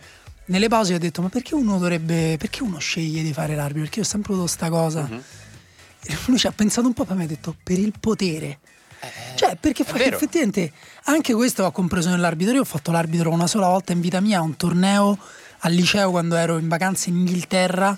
Nelle 0.46 0.68
pause 0.68 0.94
ho 0.94 0.98
detto 0.98 1.22
ma 1.22 1.28
perché 1.28 1.54
uno 1.54 1.78
dovrebbe, 1.78 2.36
perché 2.38 2.62
uno 2.62 2.78
sceglie 2.78 3.22
di 3.22 3.32
fare 3.32 3.54
l'arbitro? 3.54 3.82
Perché 3.82 3.98
io 4.00 4.04
ho 4.04 4.08
sempre 4.08 4.32
avuto 4.32 4.46
sta 4.48 4.68
cosa. 4.70 5.02
Mhm. 5.02 5.22
E 6.06 6.16
lui 6.26 6.38
ci 6.38 6.46
ha 6.46 6.52
pensato 6.52 6.86
un 6.86 6.92
po' 6.92 7.04
poi 7.04 7.16
mi 7.16 7.24
ha 7.24 7.26
detto 7.26 7.54
per 7.62 7.78
il 7.78 7.92
potere. 7.98 8.58
Cioè, 9.34 9.56
perché 9.60 9.84
fa- 9.84 9.96
Eh, 9.98 10.06
effettivamente 10.06 10.72
anche 11.04 11.34
questo 11.34 11.62
va 11.62 11.70
compreso 11.70 12.08
nell'arbitro. 12.08 12.54
Io 12.54 12.60
ho 12.62 12.64
fatto 12.64 12.90
l'arbitro 12.90 13.30
una 13.30 13.46
sola 13.46 13.68
volta 13.68 13.92
in 13.92 14.00
vita 14.00 14.20
mia 14.20 14.38
a 14.38 14.42
un 14.42 14.56
torneo 14.56 15.18
al 15.60 15.72
liceo 15.72 16.10
quando 16.10 16.36
ero 16.36 16.56
in 16.58 16.68
vacanza 16.68 17.10
in 17.10 17.16
Inghilterra 17.16 17.96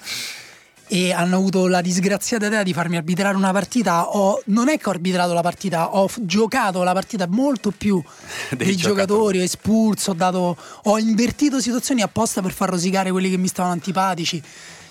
e 0.89 1.13
hanno 1.13 1.37
avuto 1.37 1.67
la 1.67 1.81
disgraziata 1.81 2.47
idea 2.47 2.63
di 2.63 2.73
farmi 2.73 2.97
arbitrare 2.97 3.37
una 3.37 3.53
partita. 3.53 4.09
Ho- 4.17 4.41
non 4.47 4.69
è 4.69 4.79
che 4.79 4.89
ho 4.89 4.93
arbitrato 4.93 5.33
la 5.33 5.43
partita, 5.43 5.95
ho 5.97 6.09
giocato 6.21 6.83
la 6.85 6.93
partita 6.93 7.27
molto 7.29 7.71
più 7.71 8.03
Dei 8.51 8.67
dei, 8.67 8.77
giocatori. 8.77 8.79
giocatori, 9.07 9.39
ho 9.39 9.43
espulso, 9.43 10.11
ho, 10.13 10.15
dato, 10.15 10.57
ho 10.85 10.99
invertito 10.99 11.61
situazioni 11.61 12.03
apposta 12.03 12.41
per 12.43 12.53
far 12.53 12.71
rosicare 12.71 13.11
quelli 13.11 13.31
che 13.31 13.37
mi 13.37 13.49
stavano 13.49 13.75
antipatici. 13.75 14.43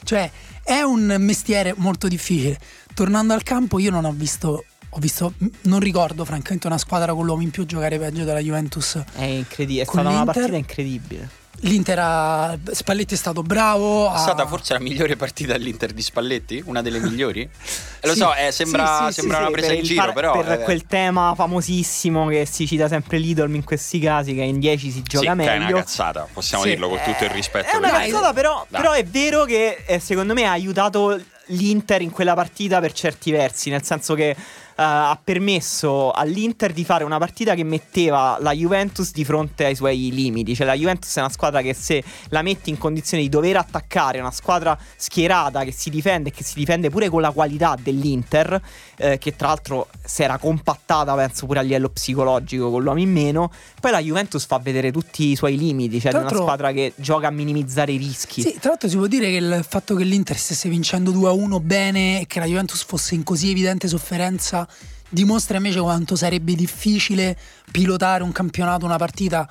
Cioè, 0.04 0.30
è 0.64 0.82
un 0.82 1.16
mestiere 1.20 1.74
molto 1.78 2.08
difficile. 2.08 2.58
Tornando 2.96 3.34
al 3.34 3.44
campo, 3.44 3.78
io 3.78 3.92
non 3.92 4.06
ho 4.06 4.12
visto. 4.12 4.66
Ho 4.90 5.00
visto, 5.00 5.34
non 5.64 5.82
ricordo 5.82 6.24
francamente 6.24 6.68
una 6.68 6.78
squadra 6.78 7.14
con 7.14 7.26
l'uomo 7.26 7.42
in 7.42 7.52
più 7.52 7.66
giocare 7.66 8.00
peggio 8.00 8.24
della 8.24 8.40
Juventus. 8.40 8.98
È 9.14 9.24
incredibile, 9.26 9.82
è 9.82 9.84
stata 9.86 10.00
una 10.00 10.10
l'Inter- 10.12 10.34
partita 10.34 10.56
incredibile. 10.58 11.30
L'Inter 11.62 12.00
ha, 12.00 12.58
Spalletti 12.72 13.14
è 13.14 13.18
stato 13.18 13.42
bravo. 13.42 14.08
È 14.10 14.14
ha- 14.14 14.18
stata 14.20 14.46
forse 14.48 14.72
la 14.72 14.80
migliore 14.80 15.18
partita 15.18 15.52
dell'Inter 15.54 15.92
di 15.92 16.02
Spalletti? 16.02 16.62
Una 16.66 16.82
delle 16.82 17.00
migliori? 17.04 17.42
Eh, 17.42 18.08
Lo 18.08 18.14
Sì, 18.14 18.20
so, 18.20 18.34
eh, 18.36 18.52
sembra, 18.54 19.00
sì, 19.00 19.06
sì, 19.08 19.20
sembra 19.20 19.38
sì, 19.38 19.42
una 19.44 19.52
sì, 19.52 19.52
presa 19.58 19.74
in 19.74 19.84
giro, 19.84 20.02
par- 20.06 20.14
però. 20.14 20.32
per 20.42 20.52
eh, 20.60 20.64
quel 20.64 20.86
tema 20.86 21.34
famosissimo 21.36 22.28
che 22.28 22.46
si 22.46 22.66
cita 22.66 22.88
sempre 22.88 23.18
l'Idol 23.18 23.54
in 23.54 23.66
questi 23.66 24.00
casi, 24.00 24.34
che 24.34 24.44
in 24.44 24.60
10 24.60 24.86
si 24.92 24.92
sì, 24.92 25.04
gioca 25.04 25.36
che 25.36 25.44
è 25.52 25.56
una 25.58 25.66
meglio. 25.66 25.78
cazzata, 25.78 26.26
possiamo 26.32 26.64
Sì, 26.64 26.70
dirlo 26.70 26.88
con 26.88 27.00
tutto 27.04 27.26
il 27.26 27.30
rispetto. 27.32 27.68
È 27.70 27.76
una 27.76 27.90
cazzata, 27.90 28.32
però, 28.32 28.66
però 28.70 28.92
è 28.94 29.04
vero 29.04 29.44
che 29.44 29.84
eh, 29.86 30.00
secondo 30.00 30.34
me 30.34 30.44
ha 30.46 30.52
aiutato 30.52 31.20
l'Inter 31.48 32.02
in 32.02 32.12
quella 32.12 32.34
partita 32.34 32.80
per 32.80 32.92
certi 32.94 33.32
versi, 33.32 33.70
nel 33.70 33.84
senso 33.84 34.14
che 34.16 34.36
ha 34.78 35.18
permesso 35.22 36.12
all'Inter 36.12 36.74
di 36.74 36.84
fare 36.84 37.04
una 37.04 37.18
partita 37.18 37.56
che 37.56 37.64
metteva 37.64 38.38
la 38.42 38.52
Juventus 38.52 39.12
di 39.12 39.24
fronte 39.24 39.66
ai 39.66 39.76
suoi 39.76 40.12
limiti. 40.12 40.54
Cioè, 40.54 40.66
la 40.66 40.74
Juventus 40.74 41.16
è 41.16 41.20
una 41.20 41.30
squadra 41.30 41.62
che 41.62 41.74
se 41.74 42.04
la 42.30 42.42
metti 42.42 42.70
in 42.70 42.78
condizione 42.78 43.24
di 43.24 43.30
dover 43.30 43.58
attaccare, 43.58 44.18
è 44.18 44.22
una 44.22 44.32
squadra 44.32 44.78
schierata 44.98 45.64
che 45.64 45.72
si 45.72 45.90
difende 45.90 46.30
e 46.30 46.32
che 46.32 46.44
si 46.44 46.56
difende 46.56 46.90
pure 46.90 47.10
con 47.10 47.22
la 47.22 47.32
qualità 47.32 47.78
dell'Inter, 47.82 48.62
eh, 48.98 49.18
che 49.18 49.36
tra 49.36 49.48
l'altro 49.48 49.88
si 50.04 50.24
era 50.24 50.38
compattata, 50.38 51.16
penso 51.16 51.46
pure 51.46 51.60
a 51.60 51.62
livello 51.62 51.90
psicologico 51.90 52.70
con 52.70 52.84
l'uomo 52.84 53.00
in 53.00 53.12
meno. 53.12 53.52
Poi 53.80 53.92
la 53.92 54.00
Juventus 54.00 54.46
fa 54.46 54.60
vedere 54.60 54.92
tutti 54.92 55.30
i 55.30 55.36
suoi 55.38 55.58
limiti, 55.58 56.02
cioè 56.02 56.12
è 56.12 56.18
una 56.18 56.30
squadra 56.30 56.74
che 56.74 56.92
gioca 56.98 57.28
a 57.28 57.32
minimizzare 57.32 57.94
i 57.94 57.98
rischi. 57.98 58.42
Sì, 58.42 58.58
tra 58.60 58.72
l'altro 58.72 58.90
si 58.90 58.98
può 58.98 59.08
dire 59.08 59.30
che 59.30 59.38
il 59.38 59.66
fatto 59.68 59.96
che 59.96 60.04
l'Inter 60.04 60.38
stesse 60.38 60.68
vincendo 60.68 61.12
2-1 61.12 61.62
bene 61.62 62.22
e 62.22 62.28
che 62.28 62.40
la 62.40 62.46
Juventus 62.46 62.84
fosse 62.84 63.16
in 63.16 63.24
così 63.24 63.52
evidente 63.52 63.88
sofferenza 63.88 64.65
dimostra 65.10 65.58
invece 65.58 65.80
quanto 65.80 66.16
sarebbe 66.16 66.56
difficile 66.56 67.38
pilotare 67.72 68.24
un 68.24 68.32
campionato, 68.32 68.86
una 68.86 68.98
partita 68.98 69.50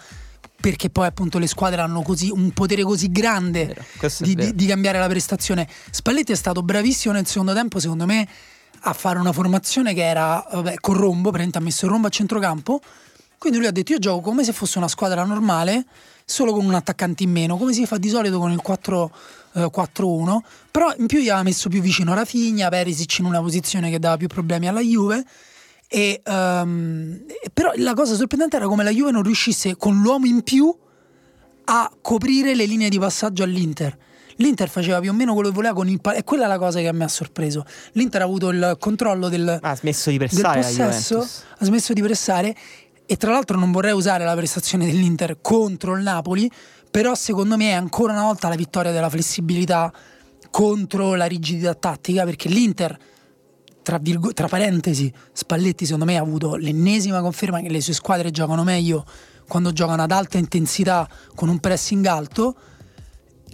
perché 0.61 0.89
poi 0.89 1.07
appunto 1.07 1.39
le 1.39 1.47
squadre 1.47 1.83
hanno 1.83 2.01
così, 2.01 2.31
un 2.31 2.51
potere 2.53 2.83
così 2.85 3.11
grande 3.11 3.77
di, 4.21 4.35
di- 4.35 4.55
di 4.55 4.67
cambiare 4.67 4.99
la 4.99 5.09
prestazione. 5.09 5.69
Spalletti 5.91 6.33
è 6.33 6.37
stato 6.37 6.63
bravissimo 6.63 7.13
nel 7.13 7.27
secondo 7.27 7.53
tempo, 7.53 7.79
secondo 7.81 8.07
me, 8.07 8.27
a 8.87 8.93
fare 8.95 9.19
una 9.19 9.33
formazione 9.33 9.93
che 9.93 10.03
era 10.03 10.43
vabbè, 10.51 10.77
con 10.81 10.95
Rombo, 10.95 11.31
praticamente 11.31 11.59
ha 11.59 11.61
messo 11.61 11.85
il 11.85 11.91
Rombo 11.91 12.07
a 12.07 12.11
centrocampo. 12.11 12.81
Quindi 13.37 13.59
lui 13.59 13.69
ha 13.69 13.73
detto: 13.73 13.93
Io 13.93 13.99
gioco 13.99 14.23
come 14.23 14.43
se 14.43 14.53
fosse 14.55 14.79
una 14.79 14.89
squadra 14.89 15.23
normale, 15.25 15.85
solo 16.25 16.53
con 16.53 16.65
un 16.65 16.73
attaccante 16.73 17.25
in 17.25 17.31
meno, 17.31 17.59
come 17.59 17.75
si 17.75 17.85
fa 17.85 17.99
di 17.99 18.09
solito 18.09 18.39
con 18.39 18.51
il 18.51 18.63
4, 18.63 19.13
eh, 19.55 19.71
4-1. 19.73 20.39
Però 20.71 20.93
in 20.99 21.07
più 21.07 21.19
gli 21.19 21.29
aveva 21.29 21.43
messo 21.43 21.69
più 21.69 21.81
vicino 21.81 22.15
Rafinha, 22.15 22.69
Perisic 22.69 23.19
in 23.19 23.27
una 23.27 23.41
posizione 23.41 23.91
che 23.91 23.99
dava 23.99 24.17
più 24.17 24.29
problemi 24.29 24.69
alla 24.69 24.81
Juve. 24.81 25.25
E, 25.89 26.21
e 26.25 27.51
però 27.53 27.73
la 27.77 27.95
cosa 27.95 28.15
sorprendente 28.15 28.57
era 28.57 28.67
come 28.67 28.83
la 28.83 28.91
Juve 28.91 29.11
non 29.13 29.23
riuscisse 29.23 29.77
con 29.77 30.01
l'uomo 30.01 30.27
in 30.27 30.43
più 30.43 30.75
a 31.67 31.91
coprire 32.01 32.55
le 32.55 32.67
linee 32.67 32.89
di 32.89 32.99
passaggio 32.99 33.43
all'Inter. 33.43 33.97
L'Inter 34.37 34.69
faceva 34.69 34.99
più 35.01 35.11
o 35.11 35.13
meno 35.13 35.33
quello 35.35 35.49
che 35.49 35.55
voleva 35.55 35.75
con 35.75 35.89
il 35.89 36.01
pallone. 36.01 36.23
E 36.23 36.25
quella 36.25 36.45
è 36.45 36.49
la 36.49 36.59
cosa 36.59 36.81
che 36.81 36.89
a 36.89 36.93
me 36.93 37.05
ha 37.05 37.09
sorpreso. 37.09 37.65
L'Inter 37.93 38.23
ha 38.23 38.25
avuto 38.25 38.49
il 38.49 38.77
controllo 38.81 39.29
del, 39.29 39.59
Ha 39.61 39.77
smesso 39.77 40.11
di 40.11 40.19
del 40.19 40.29
pressare 40.29 40.61
la 40.61 40.67
possesso, 40.67 41.19
ha 41.59 41.65
smesso 41.65 41.93
di 41.93 42.03
pressare. 42.03 42.57
E 43.07 43.17
tra 43.17 43.33
l'altro 43.33 43.59
non 43.59 43.71
vorrei 43.71 43.93
usare 43.93 44.25
la 44.25 44.35
prestazione 44.35 44.87
dell'Inter 44.87 45.39
contro 45.41 45.95
il 45.95 46.03
Napoli, 46.03 46.51
però 46.95 47.17
secondo 47.17 47.57
me 47.57 47.71
è 47.71 47.73
ancora 47.73 48.13
una 48.13 48.23
volta 48.23 48.47
la 48.47 48.55
vittoria 48.55 48.93
della 48.93 49.11
flessibilità 49.11 49.93
contro 50.49 51.17
la 51.17 51.25
rigidità 51.25 51.75
tattica, 51.75 52.23
perché 52.23 52.49
l'Inter, 52.49 52.97
tra, 53.83 53.99
virgo- 53.99 54.33
tra 54.33 54.47
parentesi, 54.47 55.13
Spalletti 55.33 55.87
secondo 55.87 56.05
me 56.05 56.17
ha 56.17 56.21
avuto 56.21 56.55
l'ennesima 56.55 57.21
conferma 57.21 57.61
che 57.63 57.69
le 57.69 57.81
sue 57.81 57.95
squadre 57.95 58.31
giocano 58.31 58.63
meglio 58.63 59.05
quando 59.49 59.73
giocano 59.73 60.03
ad 60.03 60.13
alta 60.13 60.39
intensità 60.39 61.09
con 61.35 61.49
un 61.49 61.59
pressing 61.59 62.07
alto. 62.07 62.55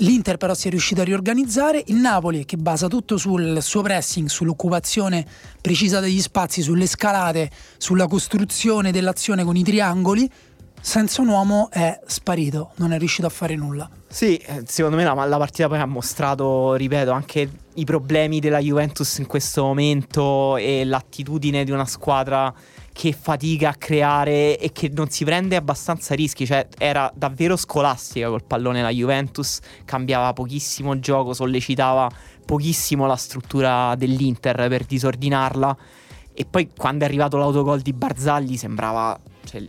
L'Inter 0.00 0.36
però 0.36 0.52
si 0.52 0.66
è 0.66 0.70
riuscito 0.70 1.00
a 1.00 1.04
riorganizzare, 1.04 1.82
il 1.86 1.96
Napoli 1.96 2.44
che 2.44 2.58
basa 2.58 2.88
tutto 2.88 3.16
sul 3.16 3.62
suo 3.62 3.80
pressing, 3.80 4.28
sull'occupazione 4.28 5.26
precisa 5.62 5.98
degli 6.00 6.20
spazi, 6.20 6.60
sulle 6.60 6.86
scalate, 6.86 7.50
sulla 7.78 8.06
costruzione 8.06 8.92
dell'azione 8.92 9.44
con 9.44 9.56
i 9.56 9.62
triangoli, 9.62 10.30
senza 10.80 11.20
un 11.22 11.28
uomo 11.28 11.68
è 11.70 12.00
sparito, 12.06 12.72
non 12.76 12.92
è 12.92 12.98
riuscito 12.98 13.26
a 13.26 13.30
fare 13.30 13.54
nulla. 13.56 13.88
Sì, 14.08 14.36
eh, 14.36 14.62
secondo 14.66 14.96
me 14.96 15.04
la, 15.04 15.12
la 15.12 15.38
partita 15.38 15.68
poi 15.68 15.78
ha 15.78 15.86
mostrato, 15.86 16.74
ripeto, 16.74 17.10
anche 17.12 17.48
i 17.74 17.84
problemi 17.84 18.40
della 18.40 18.58
Juventus 18.58 19.18
in 19.18 19.26
questo 19.26 19.62
momento 19.62 20.56
e 20.56 20.84
l'attitudine 20.84 21.64
di 21.64 21.70
una 21.70 21.84
squadra 21.84 22.52
che 22.92 23.12
fatica 23.12 23.70
a 23.70 23.74
creare 23.74 24.58
e 24.58 24.72
che 24.72 24.90
non 24.92 25.08
si 25.10 25.24
prende 25.24 25.56
abbastanza 25.56 26.14
rischi, 26.14 26.44
cioè 26.44 26.66
era 26.76 27.10
davvero 27.14 27.56
scolastica 27.56 28.28
col 28.28 28.44
pallone 28.44 28.82
la 28.82 28.90
Juventus, 28.90 29.60
cambiava 29.84 30.32
pochissimo 30.32 30.98
gioco, 30.98 31.32
sollecitava 31.32 32.10
pochissimo 32.44 33.06
la 33.06 33.16
struttura 33.16 33.94
dell'Inter 33.94 34.66
per 34.68 34.84
disordinarla 34.84 35.76
e 36.32 36.44
poi 36.44 36.70
quando 36.76 37.04
è 37.04 37.06
arrivato 37.06 37.36
l'autogol 37.36 37.80
di 37.80 37.92
Barzagli 37.92 38.56
sembrava, 38.56 39.18
cioè, 39.44 39.62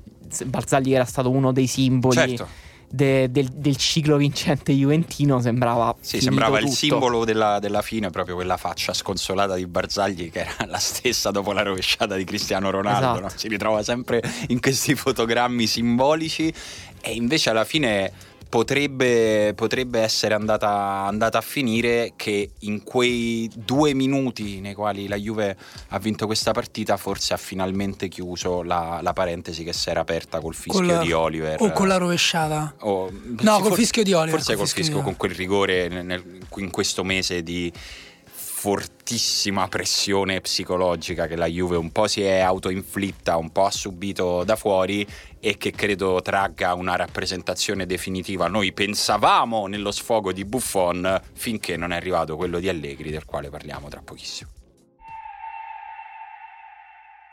Barzagli 0.45 0.93
era 0.93 1.05
stato 1.05 1.29
uno 1.29 1.51
dei 1.51 1.67
simboli 1.67 2.15
Certo. 2.15 2.47
de- 2.89 3.32
del, 3.32 3.47
del 3.49 3.77
ciclo 3.77 4.17
vincente 4.17 4.73
juventino 4.73 5.39
sembrava 5.39 5.95
Sì, 6.01 6.19
sembrava 6.19 6.59
il 6.59 6.69
simbolo 6.69 7.23
della, 7.25 7.59
della 7.59 7.82
fine, 7.82 8.09
proprio 8.09 8.36
quella 8.36 8.57
faccia 8.57 8.93
sconsolata 8.93 9.55
di 9.55 9.65
Barzagli, 9.65 10.29
che 10.32 10.39
era 10.41 10.65
la 10.67 10.79
stessa 10.79 11.32
dopo 11.32 11.53
la 11.53 11.61
rovesciata 11.61 12.15
di 12.15 12.23
Cristiano 12.23 12.69
Ronaldo. 12.69 13.11
Esatto. 13.11 13.21
no? 13.21 13.32
Si 13.34 13.47
ritrova 13.47 13.84
sempre 13.84 14.21
in 14.49 14.59
questi 14.59 14.95
fotogrammi 14.95 15.67
simbolici, 15.67 16.53
e 17.01 17.13
invece 17.13 17.49
alla 17.49 17.63
fine 17.63 18.11
potrebbe, 18.52 19.54
potrebbe 19.56 20.02
essere 20.02 20.34
andata, 20.34 20.70
andata 21.08 21.38
a 21.38 21.41
finire 21.41 22.12
che 22.18 22.52
in 22.60 22.84
quei 22.84 23.49
due 23.56 23.93
minuti 23.93 24.60
nei 24.60 24.74
quali 24.74 25.08
la 25.08 25.16
Juve 25.16 25.56
ha 25.88 25.99
vinto 25.99 26.26
questa 26.26 26.52
partita, 26.52 26.97
forse 26.97 27.34
ha 27.34 27.38
finalmente 27.38 28.10
chiuso 28.10 28.62
la, 28.62 28.99
la 29.02 29.14
parentesi 29.14 29.64
che 29.64 29.72
si 29.72 29.89
era 29.89 30.02
aperta 30.02 30.41
col 30.41 30.54
fischio 30.54 30.86
Col- 30.86 30.99
di 31.06 31.14
Oliver. 31.14 31.62
O 31.62 31.72
con 31.72 31.88
la 31.88 31.95
rovesciata. 31.95 32.76
O- 32.82 33.10
No, 33.39 33.60
col 33.62 33.72
fischio 33.74 34.04
di 34.04 34.12
Oliver, 34.12 34.32
Forse 34.41 34.56
col 34.58 34.66
fischio 34.66 34.84
fischio, 34.84 35.02
con 35.02 35.16
quel 35.16 35.32
rigore 35.32 35.88
nel- 35.88 36.39
in 36.58 36.72
questo 36.72 37.06
mese 37.06 37.43
di 37.43 37.72
fortissima 38.62 39.68
pressione 39.70 40.39
psicologica 40.41 41.26
che 41.26 41.36
la 41.36 41.47
Juve 41.47 41.78
un 41.78 41.91
po' 41.91 42.08
si 42.08 42.22
è 42.22 42.39
autoinflitta, 42.39 43.38
un 43.38 43.49
po' 43.52 43.66
ha 43.66 43.72
subito 43.72 44.43
da 44.43 44.56
fuori 44.56 45.08
e 45.41 45.57
che 45.57 45.71
credo 45.71 46.21
tragga 46.21 46.73
una 46.75 46.95
rappresentazione 46.95 47.85
definitiva. 47.85 48.47
Noi 48.47 48.71
pensavamo 48.71 49.67
nello 49.67 49.91
sfogo 49.91 50.31
di 50.31 50.45
Buffon 50.45 51.19
finché 51.33 51.75
non 51.75 51.91
è 51.91 51.95
arrivato 51.97 52.37
quello 52.37 52.59
di 52.59 52.69
Allegri 52.69 53.09
del 53.09 53.25
quale 53.25 53.49
parliamo 53.49 53.89
tra 53.89 54.01
pochissimo. 54.01 54.61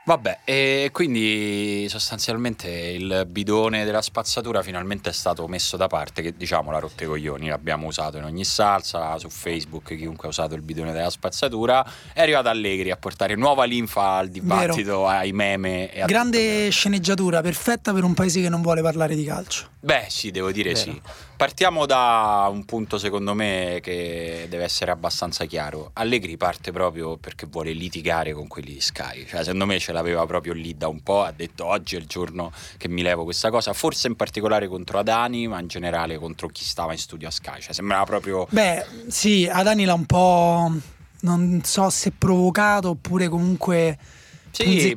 Vabbè, 0.09 0.39
e 0.45 0.89
quindi 0.91 1.87
sostanzialmente 1.91 2.67
il 2.71 3.27
bidone 3.29 3.85
della 3.85 4.01
spazzatura 4.01 4.63
finalmente 4.63 5.11
è 5.11 5.13
stato 5.13 5.47
messo 5.49 5.77
da 5.77 5.87
parte, 5.87 6.23
che 6.23 6.35
diciamo 6.35 6.71
la 6.71 6.79
rotte 6.79 7.05
coglioni, 7.05 7.49
l'abbiamo 7.49 7.89
usato 7.89 8.17
in 8.17 8.25
ogni 8.25 8.45
salsa, 8.45 9.19
su 9.19 9.29
Facebook 9.29 9.95
chiunque 9.95 10.29
ha 10.29 10.31
usato 10.31 10.55
il 10.55 10.63
bidone 10.63 10.93
della 10.93 11.11
spazzatura, 11.11 11.87
è 12.15 12.23
arrivato 12.23 12.49
Allegri 12.49 12.91
a 12.91 12.97
portare 12.97 13.35
nuova 13.35 13.65
linfa 13.65 14.13
al 14.13 14.31
dibattito, 14.31 15.03
Vero. 15.03 15.09
ai 15.09 15.33
meme. 15.33 15.93
E 15.93 16.07
Grande 16.07 16.71
sceneggiatura, 16.71 17.43
perfetta 17.43 17.93
per 17.93 18.03
un 18.03 18.15
paese 18.15 18.41
che 18.41 18.49
non 18.49 18.63
vuole 18.63 18.81
parlare 18.81 19.15
di 19.15 19.25
calcio. 19.25 19.69
Beh 19.81 20.07
sì, 20.09 20.31
devo 20.31 20.51
dire 20.51 20.73
Vero. 20.73 20.91
sì. 20.91 21.01
Partiamo 21.39 21.87
da 21.87 22.49
un 22.51 22.65
punto 22.65 22.99
secondo 22.99 23.33
me 23.33 23.79
che 23.81 24.47
deve 24.49 24.65
essere 24.65 24.91
abbastanza 24.91 25.45
chiaro. 25.45 25.91
Allegri 25.93 26.37
parte 26.37 26.73
proprio 26.73 27.17
perché 27.17 27.47
vuole 27.47 27.71
litigare 27.71 28.33
con 28.33 28.49
quelli 28.49 28.73
di 28.73 28.81
Sky. 28.81 29.25
Cioè, 29.25 29.45
secondo 29.45 29.65
me 29.65 29.79
ce 29.79 29.93
l'aveva 29.99 30.25
proprio 30.27 30.53
lì 30.53 30.77
da 30.77 30.89
un 30.89 31.01
po'. 31.03 31.23
Ha 31.23 31.33
detto 31.33 31.65
oggi 31.67 31.97
è 31.97 31.99
il 31.99 32.07
giorno 32.07 32.53
che 32.77 32.89
mi 32.89 33.03
levo 33.03 33.25
questa 33.25 33.51
cosa. 33.51 33.73
Forse 33.73 34.09
in 34.09 34.17
particolare 34.17 34.69
contro 34.69 34.99
Adani, 34.99 35.47
ma 35.47 35.61
in 35.61 35.67
generale 35.67 36.19
contro 36.19 36.49
chi 36.49 36.65
stava 36.65 36.93
in 36.93 36.99
studio 36.99 37.29
a 37.29 37.31
Sky. 37.31 37.61
Cioè, 37.61 37.73
sembrava 37.73 38.05
proprio. 38.05 38.47
Beh, 38.51 38.85
sì, 39.09 39.49
Adani 39.51 39.85
l'ha 39.85 39.95
un 39.95 40.07
po'. 40.07 40.73
Non 41.21 41.61
so 41.65 41.91
se 41.91 42.13
provocato 42.17 42.91
oppure 42.91 43.29
comunque 43.29 43.99
sì. 44.51 44.95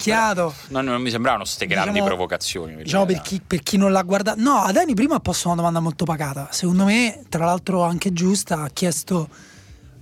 Non, 0.70 0.86
non, 0.86 1.02
mi 1.02 1.10
sembravano 1.10 1.44
queste 1.44 1.68
grandi 1.68 1.92
diciamo, 1.92 2.08
provocazioni. 2.08 2.76
Diciamo 2.78 3.06
per 3.06 3.22
chi, 3.22 3.42
per 3.46 3.62
chi, 3.62 3.78
non 3.78 3.92
l'ha 3.92 4.02
guardato. 4.02 4.40
No, 4.42 4.58
Adani 4.58 4.94
prima 4.94 5.16
ha 5.16 5.20
posto 5.20 5.48
una 5.48 5.58
domanda 5.58 5.80
molto 5.80 6.06
pacata. 6.06 6.48
Secondo 6.52 6.86
me, 6.86 7.24
tra 7.30 7.46
l'altro 7.46 7.84
anche 7.84 8.14
giusta, 8.14 8.64
ha 8.64 8.70
chiesto, 8.70 9.30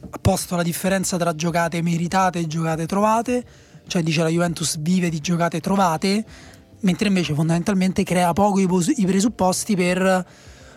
ha 0.09 0.17
posto 0.19 0.55
la 0.55 0.63
differenza 0.63 1.17
tra 1.17 1.35
giocate 1.35 1.81
meritate 1.81 2.39
e 2.39 2.47
giocate 2.47 2.85
trovate. 2.85 3.45
Cioè 3.89 4.01
dice 4.01 4.23
la 4.23 4.29
Juventus 4.29 4.77
vive 4.79 5.09
di 5.09 5.19
giocate 5.19 5.59
trovate, 5.59 6.23
mentre 6.81 7.09
invece 7.09 7.33
fondamentalmente 7.33 8.03
crea 8.03 8.31
poco 8.31 8.59
i, 8.59 8.67
pos- 8.67 8.93
i 8.95 9.05
presupposti 9.05 9.75
per 9.75 10.25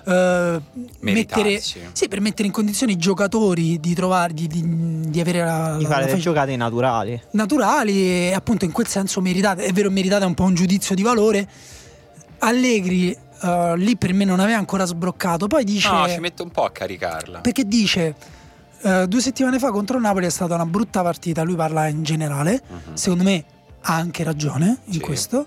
Uh, 0.04 0.60
mettere, 0.98 1.60
sì, 1.60 2.08
per 2.08 2.20
mettere 2.20 2.48
in 2.48 2.52
condizione 2.52 2.90
i 2.90 2.96
giocatori 2.96 3.78
di 3.78 3.94
trovare 3.94 4.32
di, 4.32 4.48
di, 4.48 5.08
di 5.08 5.20
avere 5.20 5.44
la, 5.44 5.76
di 5.78 5.84
fare 5.84 6.06
la, 6.06 6.10
la 6.10 6.18
giocate 6.18 6.56
naturali. 6.56 7.22
naturali 7.30 7.92
e 8.08 8.32
appunto 8.34 8.64
in 8.64 8.72
quel 8.72 8.88
senso 8.88 9.20
meritate 9.20 9.62
è 9.62 9.70
vero 9.70 9.92
meritate 9.92 10.24
un 10.24 10.34
po' 10.34 10.42
un 10.42 10.56
giudizio 10.56 10.96
di 10.96 11.02
valore. 11.02 11.48
Allegri 12.38 13.16
uh, 13.42 13.76
lì 13.76 13.96
per 13.96 14.12
me 14.12 14.24
non 14.24 14.40
aveva 14.40 14.58
ancora 14.58 14.86
sbroccato. 14.86 15.46
Poi 15.46 15.62
dice 15.62 15.88
no 15.88 16.08
ci 16.08 16.18
mette 16.18 16.42
un 16.42 16.50
po' 16.50 16.64
a 16.64 16.72
caricarla. 16.72 17.38
Perché 17.38 17.64
dice 17.64 18.16
uh, 18.82 19.06
due 19.06 19.20
settimane 19.20 19.58
fa 19.58 19.70
contro 19.70 19.98
Napoli 19.98 20.26
è 20.26 20.30
stata 20.30 20.54
una 20.54 20.66
brutta 20.66 21.02
partita 21.02 21.42
lui 21.42 21.54
parla 21.54 21.88
in 21.88 22.02
generale 22.02 22.62
uh-huh. 22.66 22.94
secondo 22.94 23.24
me 23.24 23.44
ha 23.82 23.94
anche 23.94 24.22
ragione 24.22 24.78
in 24.84 24.94
sì. 24.94 25.00
questo 25.00 25.46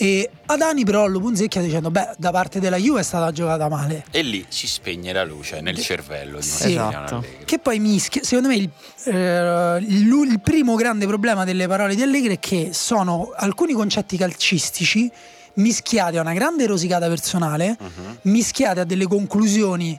e 0.00 0.30
Adani 0.46 0.84
però 0.84 1.08
lo 1.08 1.18
punzecchia 1.18 1.60
dicendo 1.60 1.90
beh 1.90 2.10
da 2.18 2.30
parte 2.30 2.60
della 2.60 2.76
Juve 2.76 3.00
è 3.00 3.02
stata 3.02 3.32
giocata 3.32 3.68
male 3.68 4.04
e 4.12 4.22
lì 4.22 4.46
si 4.48 4.68
spegne 4.68 5.12
la 5.12 5.24
luce 5.24 5.60
nel 5.60 5.76
cervello 5.78 6.36
di 6.36 6.46
sì, 6.46 6.70
esatto. 6.70 7.24
che 7.44 7.58
poi 7.58 7.80
mischia 7.80 8.22
secondo 8.22 8.48
me 8.48 8.54
il, 8.54 8.70
eh, 9.06 9.78
il, 9.80 10.06
il, 10.06 10.40
primo 10.40 10.76
grande 10.76 11.04
problema 11.06 11.44
delle 11.44 11.66
parole 11.66 11.96
di 11.96 12.02
Allegri 12.02 12.36
è 12.36 12.38
che 12.38 12.70
sono 12.72 13.32
alcuni 13.34 13.72
concetti 13.72 14.16
calcistici 14.16 15.10
mischiati 15.54 16.16
a 16.16 16.20
una 16.20 16.32
grande 16.32 16.66
rosicata 16.66 17.08
personale 17.08 17.76
uh-huh. 17.76 18.18
mischiati 18.22 18.78
a 18.78 18.84
delle 18.84 19.08
conclusioni 19.08 19.98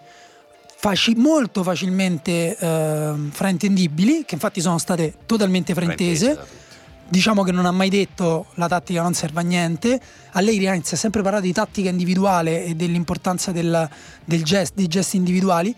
faci, 0.80 1.14
molto 1.16 1.62
facilmente 1.62 2.56
eh, 2.58 3.14
fraintendibili 3.32 4.24
che 4.26 4.36
infatti 4.36 4.62
sono 4.62 4.78
state 4.78 5.16
totalmente 5.26 5.74
fraintese 5.74 6.68
diciamo 7.10 7.44
che 7.44 7.52
non 7.52 7.66
ha 7.66 7.72
mai 7.72 7.90
detto 7.90 8.46
la 8.54 8.68
tattica 8.68 9.02
non 9.02 9.14
serve 9.14 9.42
a 9.42 9.44
niente. 9.44 10.00
Allegri 10.32 10.68
anzi 10.68 10.94
ha 10.94 10.98
sempre 10.98 11.22
parlato 11.22 11.44
di 11.44 11.52
tattica 11.52 11.90
individuale 11.90 12.64
e 12.66 12.76
dell'importanza 12.76 13.52
del, 13.52 13.90
del 14.24 14.44
gest, 14.44 14.74
dei 14.76 14.88
gesti 14.88 15.18
individuali. 15.18 15.76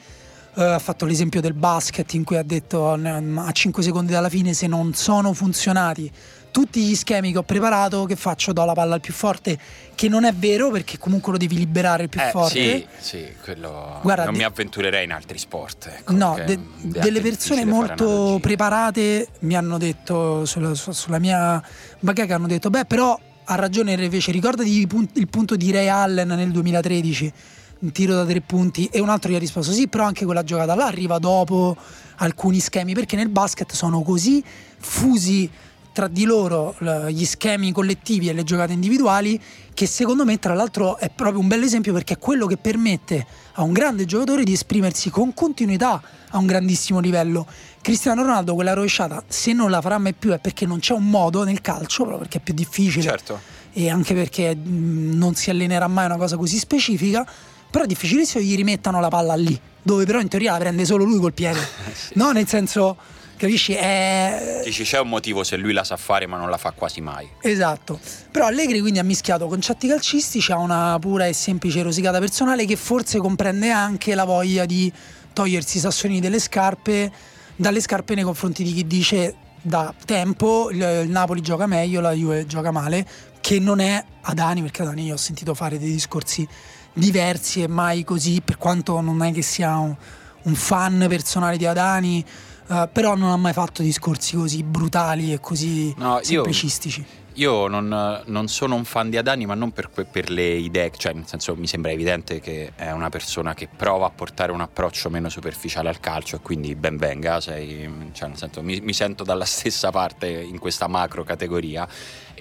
Uh, 0.54 0.62
ha 0.62 0.80
fatto 0.80 1.06
l'esempio 1.06 1.40
del 1.40 1.54
basket 1.54 2.14
in 2.14 2.26
cui 2.26 2.36
ha 2.36 2.44
detto 2.44 2.92
a 2.92 3.52
5 3.52 3.82
secondi 3.82 4.12
dalla 4.12 4.28
fine 4.28 4.54
se 4.54 4.68
non 4.68 4.94
sono 4.94 5.32
funzionati 5.32 6.12
tutti 6.52 6.82
gli 6.84 6.96
schemi 6.96 7.32
che 7.32 7.40
ho 7.40 7.44
preparato, 7.44 8.06
che 8.06 8.16
faccio? 8.16 8.54
Do 8.54 8.64
la 8.66 8.74
palla 8.74 8.96
al 8.96 9.00
più 9.00 9.14
forte, 9.14 9.58
che 9.96 10.10
non 10.10 10.26
è 10.26 10.34
vero 10.34 10.70
perché 10.70 10.98
comunque 10.98 11.32
lo 11.32 11.38
devi 11.38 11.56
liberare 11.56 12.04
il 12.04 12.10
più 12.10 12.20
eh, 12.20 12.30
forte. 12.30 12.88
Sì, 13.00 13.18
sì, 13.18 13.28
quello 13.42 14.00
Guarda, 14.02 14.26
non 14.26 14.34
de- 14.34 14.40
mi 14.40 14.46
avventurerei 14.46 15.06
in 15.06 15.14
altri 15.14 15.38
sport. 15.38 15.90
Ecco, 15.98 16.14
no, 16.14 16.38
de- 16.46 16.60
delle 16.82 17.22
persone 17.22 17.66
molto 17.66 18.38
preparate 18.42 19.28
mi 19.40 19.56
hanno 19.56 19.78
detto 19.78 20.46
sulla, 20.46 20.76
sulla 20.76 21.20
mia 21.20 21.64
bacheca 22.00 22.36
hanno 22.36 22.48
detto 22.48 22.70
"Beh, 22.70 22.86
però 22.86 23.18
ha 23.44 23.56
ragione 23.56 23.94
invece, 23.94 24.32
ricordati 24.32 24.78
il 24.78 25.28
punto 25.28 25.56
di 25.56 25.72
Ray 25.72 25.88
Allen 25.88 26.28
nel 26.28 26.52
2013." 26.52 27.34
Un 27.82 27.92
tiro 27.92 28.16
da 28.16 28.26
tre 28.26 28.42
punti 28.42 28.90
e 28.92 29.00
un 29.00 29.10
altro 29.10 29.32
gli 29.32 29.36
ha 29.36 29.40
risposto 29.40 29.72
sì 29.72 29.88
però 29.88 30.06
anche 30.06 30.26
quella 30.26 30.44
giocata 30.44 30.76
là 30.76 30.86
arriva 30.86 31.20
dopo 31.20 31.76
alcuni 32.18 32.60
schemi 32.60 32.94
perché 32.94 33.16
nel 33.16 33.30
basket 33.30 33.74
sono 33.74 34.02
così 34.02 34.44
fusi 34.78 35.50
tra 35.94 36.08
di 36.08 36.24
loro 36.24 36.76
gli 37.10 37.26
schemi 37.26 37.72
collettivi 37.72 38.30
e 38.30 38.34
le 38.34 38.44
giocate 38.44 38.72
individuali 38.72 39.40
che 39.74 39.86
secondo 39.86 40.24
me 40.24 40.40
tra 40.40 40.54
l'altro 40.54 40.98
è 40.98 41.10
proprio 41.10 41.40
un 41.40 41.48
bel 41.48 41.64
esempio 41.64 41.92
perché 41.92 42.14
è 42.14 42.18
quello 42.18 42.46
che 42.46 42.58
permette 42.58 43.26
a 43.54 43.64
un 43.64 43.74
grande 43.74 44.06
giocatore 44.06 44.44
di 44.44 44.54
esprimersi 44.54 45.10
con 45.10 45.34
continuità 45.34 46.02
a 46.30 46.38
un 46.38 46.46
grandissimo 46.46 47.00
livello. 47.00 47.46
Cristiano 47.82 48.22
Ronaldo 48.22 48.54
quella 48.56 48.74
rovesciata 48.74 49.24
se 49.28 49.52
non 49.54 49.70
la 49.70 49.82
farà 49.82 49.98
mai 49.98 50.14
più 50.14 50.32
è 50.32 50.40
perché 50.40 50.66
non 50.66 50.80
c'è 50.80 50.94
un 50.94 51.10
modo 51.10 51.44
nel 51.44 51.60
calcio, 51.62 52.04
proprio 52.04 52.20
perché 52.20 52.38
è 52.38 52.42
più 52.42 52.54
difficile 52.54 53.04
certo. 53.04 53.40
e 53.74 53.90
anche 53.90 54.14
perché 54.14 54.56
non 54.56 55.36
si 55.36 55.50
allenerà 55.50 55.88
mai 55.88 56.06
una 56.06 56.18
cosa 56.18 56.38
così 56.38 56.58
specifica, 56.58 57.28
però 57.72 57.86
è 57.86 57.88
difficilissimo 57.88 58.44
che 58.44 58.50
gli 58.50 58.56
rimettano 58.56 59.00
la 59.00 59.10
palla 59.10 59.34
lì, 59.34 59.60
dove 59.82 60.06
però 60.06 60.20
in 60.20 60.28
teoria 60.28 60.52
la 60.52 60.60
prende 60.60 60.86
solo 60.86 61.04
lui 61.04 61.20
col 61.20 61.34
piede. 61.34 61.60
sì. 61.96 62.14
No, 62.16 62.32
nel 62.32 62.48
senso 62.48 62.98
Capisci? 63.42 63.74
È... 63.74 64.62
Dici 64.64 64.84
c'è 64.84 65.00
un 65.00 65.10
motivo 65.10 65.44
se 65.44 65.58
lui 65.58 65.74
la 65.74 65.84
sa 65.84 65.98
fare 65.98 66.28
ma 66.28 66.38
non 66.38 66.52
la 66.52 66.58
fa 66.58 66.74
quasi 66.76 67.02
mai. 67.02 67.28
Esatto. 67.42 68.00
Però 68.30 68.46
Allegri 68.46 68.80
quindi 68.82 69.00
ha 69.00 69.04
mischiato 69.04 69.48
concetti 69.48 69.88
calcistici 69.88 70.52
a 70.52 70.60
una 70.60 70.96
pura 71.00 71.26
e 71.26 71.34
semplice 71.34 71.82
rosicata 71.82 72.20
personale 72.20 72.66
che 72.66 72.76
forse 72.76 73.18
comprende 73.18 73.72
anche 73.72 74.14
la 74.14 74.26
voglia 74.26 74.68
di 74.68 74.94
togliersi 75.34 75.78
i 75.78 75.80
sassoni 75.80 76.20
delle 76.20 76.38
scarpe, 76.38 77.12
dalle 77.56 77.82
scarpe 77.82 78.14
nei 78.14 78.24
confronti 78.24 78.62
di 78.62 78.74
chi 78.74 78.86
dice 78.86 79.34
da 79.60 79.92
tempo 80.06 80.70
il, 80.70 81.02
il 81.06 81.10
Napoli 81.10 81.42
gioca 81.42 81.66
meglio, 81.66 82.00
la 82.00 82.12
Juve 82.12 82.46
gioca 82.46 82.70
male, 82.70 83.04
che 83.42 83.58
non 83.58 83.80
è 83.80 84.06
Adani, 84.22 84.62
perché 84.62 84.84
Adani 84.84 85.06
io 85.06 85.16
ho 85.16 85.18
sentito 85.18 85.56
fare 85.56 85.80
dei 85.80 85.92
discorsi 85.92 86.48
diversi 86.94 87.62
e 87.62 87.68
mai 87.68 88.04
così, 88.04 88.42
per 88.42 88.58
quanto 88.58 89.00
non 89.02 89.22
è 89.24 89.32
che 89.32 89.42
sia 89.42 89.78
un, 89.78 89.96
un 90.44 90.56
fan 90.56 91.06
personale 91.08 91.58
di 91.58 91.66
Adani 91.66 92.26
Uh, 92.72 92.88
però 92.90 93.16
non 93.16 93.32
ha 93.32 93.36
mai 93.36 93.52
fatto 93.52 93.82
discorsi 93.82 94.38
così 94.38 94.64
brutali 94.64 95.34
e 95.34 95.42
così 95.42 95.94
no, 95.98 96.22
semplicistici. 96.22 97.06
Io, 97.34 97.64
io 97.64 97.68
non, 97.68 98.24
non, 98.28 98.48
sono 98.48 98.76
un 98.76 98.86
fan 98.86 99.10
di 99.10 99.18
Adani, 99.18 99.46
ma 99.46 99.56
non 99.56 99.72
per, 99.72 99.90
per, 99.90 100.30
le 100.30 100.54
idee, 100.54 100.90
cioè 100.96 101.12
nel 101.12 101.28
senso 101.28 101.54
mi 101.58 101.68
sembra 101.68 101.92
evidente 101.92 102.40
che 102.40 102.72
è 102.76 102.92
una 102.92 103.10
persona 103.10 103.54
che 103.54 103.68
prova 103.68 104.06
a 104.06 104.10
portare 104.10 104.54
un 104.54 104.62
approccio 104.62 105.10
meno 105.10 105.28
superficiale 105.28 105.90
al 105.90 106.00
calcio 106.00 106.38
e 106.38 106.40
quindi 106.40 106.74
ben 106.76 106.96
venga, 106.96 107.42
sei, 107.42 107.90
cioè 108.14 108.30
nel 108.30 108.38
senso, 108.38 108.62
mi, 108.62 108.80
mi 108.80 108.94
sento 108.94 109.26
dalla 109.26 109.44
stessa 109.46 109.92
parte 109.92 110.30
in 110.30 110.58
questa 110.58 110.88
macro 110.88 111.26
categoria 111.26 111.86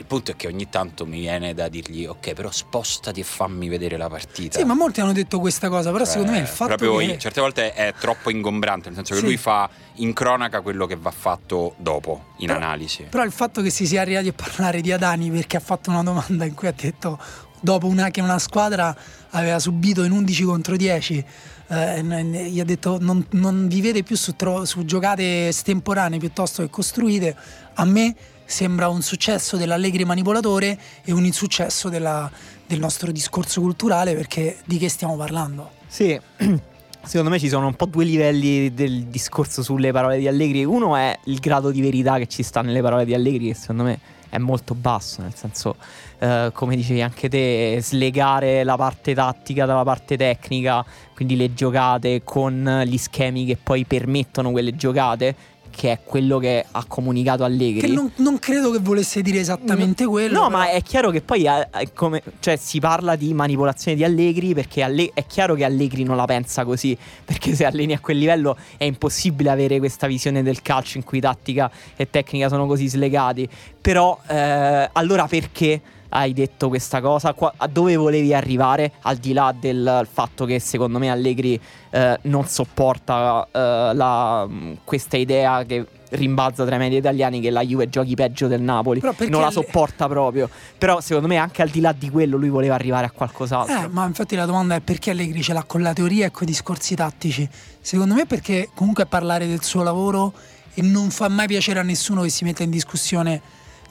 il 0.00 0.06
punto 0.06 0.30
è 0.30 0.36
che 0.36 0.46
ogni 0.46 0.70
tanto 0.70 1.04
mi 1.04 1.20
viene 1.20 1.52
da 1.52 1.68
dirgli 1.68 2.06
ok 2.06 2.32
però 2.32 2.50
spostati 2.50 3.20
e 3.20 3.22
fammi 3.22 3.68
vedere 3.68 3.98
la 3.98 4.08
partita. 4.08 4.58
Sì 4.58 4.64
ma 4.64 4.72
molti 4.72 5.02
hanno 5.02 5.12
detto 5.12 5.38
questa 5.38 5.68
cosa 5.68 5.92
però 5.92 6.04
cioè, 6.04 6.12
secondo 6.14 6.32
me 6.32 6.38
il 6.38 6.46
fatto 6.46 6.74
proprio 6.74 6.96
che 6.96 7.18
certe 7.18 7.40
volte 7.42 7.74
è 7.74 7.92
troppo 7.98 8.30
ingombrante 8.30 8.88
nel 8.88 8.96
senso 8.96 9.12
che 9.12 9.20
sì. 9.20 9.26
lui 9.26 9.36
fa 9.36 9.68
in 9.96 10.14
cronaca 10.14 10.62
quello 10.62 10.86
che 10.86 10.96
va 10.96 11.10
fatto 11.10 11.74
dopo 11.76 12.28
in 12.38 12.46
però, 12.46 12.58
analisi. 12.58 13.02
però 13.10 13.24
il 13.24 13.32
fatto 13.32 13.60
che 13.60 13.68
si 13.68 13.86
sia 13.86 14.00
arrivati 14.00 14.28
a 14.28 14.32
parlare 14.32 14.80
di 14.80 14.90
Adani 14.90 15.30
perché 15.30 15.58
ha 15.58 15.60
fatto 15.60 15.90
una 15.90 16.02
domanda 16.02 16.46
in 16.46 16.54
cui 16.54 16.68
ha 16.68 16.74
detto 16.74 17.18
dopo 17.60 17.86
una, 17.86 18.08
che 18.10 18.22
una 18.22 18.38
squadra 18.38 18.96
aveva 19.32 19.58
subito 19.58 20.02
in 20.02 20.12
11 20.12 20.44
contro 20.44 20.76
10 20.76 21.24
eh, 21.68 22.02
gli 22.02 22.58
ha 22.58 22.64
detto 22.64 22.96
non, 23.00 23.24
non 23.32 23.68
vi 23.68 23.80
vede 23.80 24.02
più 24.02 24.16
su, 24.16 24.34
tro- 24.34 24.64
su 24.64 24.84
giocate 24.84 25.48
estemporanee 25.48 26.18
piuttosto 26.18 26.62
che 26.62 26.70
costruite. 26.70 27.36
A 27.74 27.84
me 27.84 28.14
sembra 28.50 28.88
un 28.88 29.00
successo 29.00 29.56
dell'Allegri 29.56 30.04
manipolatore 30.04 30.78
e 31.04 31.12
un 31.12 31.24
insuccesso 31.24 31.88
della, 31.88 32.30
del 32.66 32.80
nostro 32.80 33.12
discorso 33.12 33.60
culturale 33.60 34.14
perché 34.14 34.58
di 34.64 34.76
che 34.76 34.88
stiamo 34.88 35.16
parlando? 35.16 35.70
Sì. 35.86 36.18
Secondo 37.02 37.30
me 37.30 37.38
ci 37.38 37.48
sono 37.48 37.66
un 37.66 37.74
po' 37.74 37.86
due 37.86 38.04
livelli 38.04 38.74
del 38.74 39.04
discorso 39.04 39.62
sulle 39.62 39.90
parole 39.90 40.18
di 40.18 40.28
Allegri. 40.28 40.64
Uno 40.64 40.96
è 40.96 41.18
il 41.24 41.38
grado 41.38 41.70
di 41.70 41.80
verità 41.80 42.18
che 42.18 42.26
ci 42.26 42.42
sta 42.42 42.60
nelle 42.60 42.82
parole 42.82 43.06
di 43.06 43.14
Allegri, 43.14 43.46
che 43.46 43.54
secondo 43.54 43.84
me 43.84 43.98
è 44.28 44.38
molto 44.38 44.74
basso, 44.74 45.22
nel 45.22 45.34
senso, 45.34 45.76
eh, 46.18 46.50
come 46.52 46.76
dicevi 46.76 47.02
anche 47.02 47.28
te, 47.28 47.78
slegare 47.82 48.64
la 48.64 48.76
parte 48.76 49.14
tattica 49.14 49.64
dalla 49.64 49.82
parte 49.82 50.16
tecnica, 50.16 50.84
quindi 51.14 51.36
le 51.36 51.52
giocate 51.54 52.22
con 52.22 52.82
gli 52.86 52.96
schemi 52.96 53.44
che 53.44 53.56
poi 53.56 53.84
permettono 53.84 54.50
quelle 54.50 54.76
giocate 54.76 55.34
che 55.70 55.92
è 55.92 55.98
quello 56.04 56.38
che 56.38 56.64
ha 56.70 56.84
comunicato 56.86 57.44
Allegri. 57.44 57.80
Che 57.80 57.86
non, 57.86 58.10
non 58.16 58.38
credo 58.38 58.70
che 58.70 58.78
volesse 58.78 59.22
dire 59.22 59.38
esattamente 59.38 60.04
no, 60.04 60.10
quello. 60.10 60.40
No, 60.40 60.46
però... 60.46 60.58
ma 60.58 60.70
è 60.70 60.82
chiaro 60.82 61.10
che 61.10 61.22
poi 61.22 61.44
è, 61.44 61.68
è 61.70 61.92
come, 61.92 62.22
cioè, 62.40 62.56
si 62.56 62.80
parla 62.80 63.16
di 63.16 63.32
manipolazione 63.32 63.96
di 63.96 64.04
Allegri 64.04 64.54
perché 64.54 64.82
Alle- 64.82 65.10
è 65.14 65.24
chiaro 65.26 65.54
che 65.54 65.64
Allegri 65.64 66.02
non 66.02 66.16
la 66.16 66.24
pensa 66.24 66.64
così, 66.64 66.96
perché 67.24 67.54
se 67.54 67.64
alleni 67.64 67.92
a 67.92 68.00
quel 68.00 68.18
livello 68.18 68.56
è 68.76 68.84
impossibile 68.84 69.50
avere 69.50 69.78
questa 69.78 70.06
visione 70.06 70.42
del 70.42 70.62
calcio 70.62 70.98
in 70.98 71.04
cui 71.04 71.20
tattica 71.20 71.70
e 71.96 72.10
tecnica 72.10 72.48
sono 72.48 72.66
così 72.66 72.88
slegati. 72.88 73.48
Però 73.80 74.20
eh, 74.28 74.88
allora 74.92 75.26
perché 75.26 75.80
hai 76.10 76.32
detto 76.32 76.68
questa 76.68 77.00
cosa? 77.00 77.32
Qua, 77.32 77.52
a 77.56 77.66
dove 77.66 77.96
volevi 77.96 78.34
arrivare? 78.34 78.92
Al 79.02 79.16
di 79.16 79.32
là 79.32 79.54
del 79.58 80.06
fatto 80.10 80.44
che 80.44 80.58
secondo 80.60 80.98
me 80.98 81.10
Allegri 81.10 81.60
eh, 81.90 82.18
non 82.22 82.46
sopporta 82.46 83.46
eh, 83.50 83.58
la, 83.94 84.48
questa 84.84 85.16
idea 85.16 85.64
che 85.64 85.86
rimbalza 86.10 86.64
tra 86.64 86.74
i 86.74 86.78
media 86.78 86.98
italiani 86.98 87.40
che 87.40 87.50
la 87.50 87.62
Juve 87.62 87.88
giochi 87.88 88.14
peggio 88.14 88.48
del 88.48 88.60
Napoli. 88.60 89.00
Non 89.28 89.40
la 89.42 89.50
sopporta 89.50 90.08
proprio. 90.08 90.48
Però 90.76 91.00
secondo 91.00 91.28
me 91.28 91.36
anche 91.36 91.62
al 91.62 91.68
di 91.68 91.80
là 91.80 91.92
di 91.92 92.10
quello 92.10 92.36
lui 92.36 92.48
voleva 92.48 92.74
arrivare 92.74 93.06
a 93.06 93.10
qualcos'altro. 93.10 93.84
Eh, 93.84 93.88
ma 93.88 94.06
infatti 94.06 94.34
la 94.34 94.46
domanda 94.46 94.74
è 94.74 94.80
perché 94.80 95.10
Allegri 95.10 95.42
ce 95.42 95.52
l'ha 95.52 95.62
con 95.62 95.82
la 95.82 95.92
teoria 95.92 96.26
e 96.26 96.30
con 96.30 96.42
i 96.44 96.46
discorsi 96.46 96.94
tattici? 96.94 97.48
Secondo 97.80 98.14
me 98.14 98.26
perché 98.26 98.70
comunque 98.74 99.06
parlare 99.06 99.46
del 99.46 99.62
suo 99.62 99.82
lavoro 99.82 100.32
e 100.74 100.82
non 100.82 101.10
fa 101.10 101.28
mai 101.28 101.46
piacere 101.46 101.78
a 101.80 101.82
nessuno 101.82 102.22
che 102.22 102.28
si 102.28 102.44
metta 102.44 102.62
in 102.62 102.70
discussione 102.70 103.40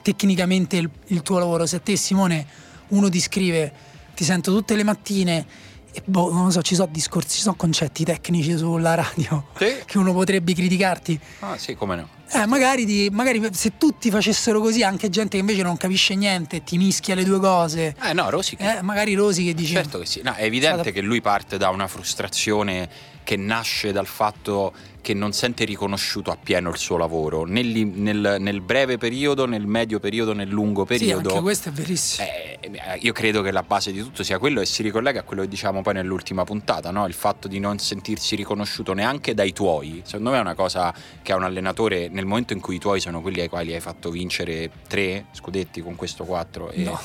tecnicamente 0.01 0.77
il, 0.77 0.89
il, 1.07 1.21
tuo 1.21 1.37
lavoro. 1.39 1.65
Se 1.65 1.77
a 1.77 1.79
te, 1.79 1.95
Simone, 1.95 2.45
uno 2.89 3.09
ti 3.09 3.19
scrive, 3.19 3.71
ti 4.15 4.23
sento 4.23 4.53
tutte 4.53 4.75
le 4.75 4.83
mattine. 4.83 5.45
E 5.91 6.03
boh, 6.05 6.31
non 6.31 6.45
lo 6.45 6.51
so, 6.51 6.61
ci 6.61 6.75
sono 6.75 6.89
discorsi, 6.91 7.37
ci 7.37 7.41
sono 7.41 7.55
concetti 7.55 8.03
tecnici 8.03 8.55
sulla 8.55 8.93
radio 8.93 9.47
sì. 9.57 9.75
che 9.85 9.97
uno 9.97 10.13
potrebbe 10.13 10.53
criticarti. 10.53 11.19
Ah, 11.39 11.57
sì, 11.57 11.73
come 11.75 11.95
no. 11.95 12.09
Eh, 12.31 12.45
magari, 12.45 12.85
ti, 12.85 13.09
magari, 13.11 13.41
se 13.51 13.77
tutti 13.77 14.11
facessero 14.11 14.61
così, 14.61 14.83
anche 14.83 15.09
gente 15.09 15.31
che 15.31 15.37
invece 15.37 15.63
non 15.63 15.77
capisce 15.77 16.13
niente, 16.13 16.63
ti 16.63 16.77
mischia 16.77 17.15
le 17.15 17.23
due 17.23 17.39
cose. 17.39 17.95
Eh, 18.03 18.13
no, 18.13 18.29
Rosi. 18.29 18.55
Che... 18.55 18.77
Eh, 18.77 18.81
magari 18.83 19.15
Rosi 19.15 19.43
che 19.43 19.55
dice. 19.55 19.73
Certo 19.73 19.97
che 19.97 20.05
sì. 20.05 20.21
No, 20.23 20.33
è 20.35 20.43
evidente 20.43 20.81
Stata... 20.81 20.91
che 20.91 21.01
lui 21.01 21.21
parte 21.21 21.57
da 21.57 21.69
una 21.69 21.87
frustrazione 21.87 23.17
che 23.29 23.37
nasce 23.37 23.91
dal 23.91 24.07
fatto 24.07 24.73
che 25.01 25.13
non 25.13 25.33
sente 25.33 25.63
riconosciuto 25.63 26.31
appieno 26.31 26.71
il 26.71 26.77
suo 26.77 26.97
lavoro 26.97 27.45
nel, 27.45 27.67
nel, 27.67 28.37
nel, 28.39 28.61
breve 28.61 28.97
periodo, 28.97 29.45
nel 29.45 29.67
medio 29.67 29.99
periodo, 29.99 30.33
nel 30.33 30.49
lungo 30.49 30.83
periodo. 30.83 31.29
Sì, 31.29 31.35
anche 31.35 31.41
questo 31.43 31.69
è 31.69 31.71
verissimo. 31.71 32.27
Eh, 32.27 32.97
io 33.01 33.13
credo 33.13 33.43
che 33.43 33.51
la 33.51 33.61
base 33.61 33.91
di 33.91 34.01
tutto 34.01 34.23
sia 34.23 34.39
quello 34.39 34.61
e 34.61 34.65
si 34.65 34.81
ricollega 34.81 35.19
a 35.19 35.23
quello 35.23 35.43
che 35.43 35.47
diciamo 35.47 35.83
poi 35.83 35.93
nell'ultima 35.93 36.43
puntata, 36.43 36.89
no? 36.89 37.05
il 37.05 37.13
fatto 37.13 37.47
di 37.47 37.59
non 37.59 37.77
sentirsi 37.77 38.35
riconosciuto 38.35 38.93
neanche 38.93 39.35
dai 39.35 39.53
tuoi. 39.53 40.01
Secondo 40.05 40.31
me 40.31 40.37
è 40.37 40.41
una 40.41 40.55
cosa 40.55 40.91
che 41.21 41.31
ha 41.31 41.35
un 41.35 41.43
allenatore 41.43 42.07
nel 42.09 42.25
momento 42.25 42.53
in 42.53 42.61
cui 42.61 42.77
i 42.77 42.79
tuoi 42.79 42.99
sono 42.99 43.21
quelli 43.21 43.41
ai 43.41 43.47
quali 43.47 43.75
hai 43.75 43.79
fatto 43.79 44.09
vincere 44.09 44.71
tre 44.87 45.25
scudetti 45.33 45.81
con 45.81 45.95
questo 45.95 46.23
quattro. 46.23 46.71
E... 46.71 46.81
No. 46.81 46.99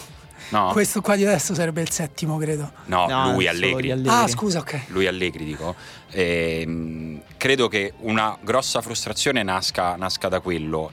No. 0.55 0.71
Questo 0.71 1.01
qua 1.01 1.17
di 1.17 1.25
adesso 1.25 1.53
sarebbe 1.53 1.83
il 1.83 1.91
settimo, 1.91 2.39
credo. 2.39 2.71
No, 2.85 3.09
no 3.09 3.33
lui 3.33 3.49
Allegri. 3.49 3.91
Allegri. 3.91 4.09
Ah, 4.09 4.29
scusa, 4.29 4.61
ok. 4.61 4.83
Lui 4.89 5.09
Allegri, 5.09 5.45
dico. 5.45 5.75
E, 6.11 7.21
credo 7.37 7.67
che 7.67 7.95
una 8.03 8.39
grossa 8.41 8.81
frustrazione 8.81 9.43
nasca, 9.43 9.97
nasca 9.97 10.29
da 10.29 10.39
quello 10.39 10.93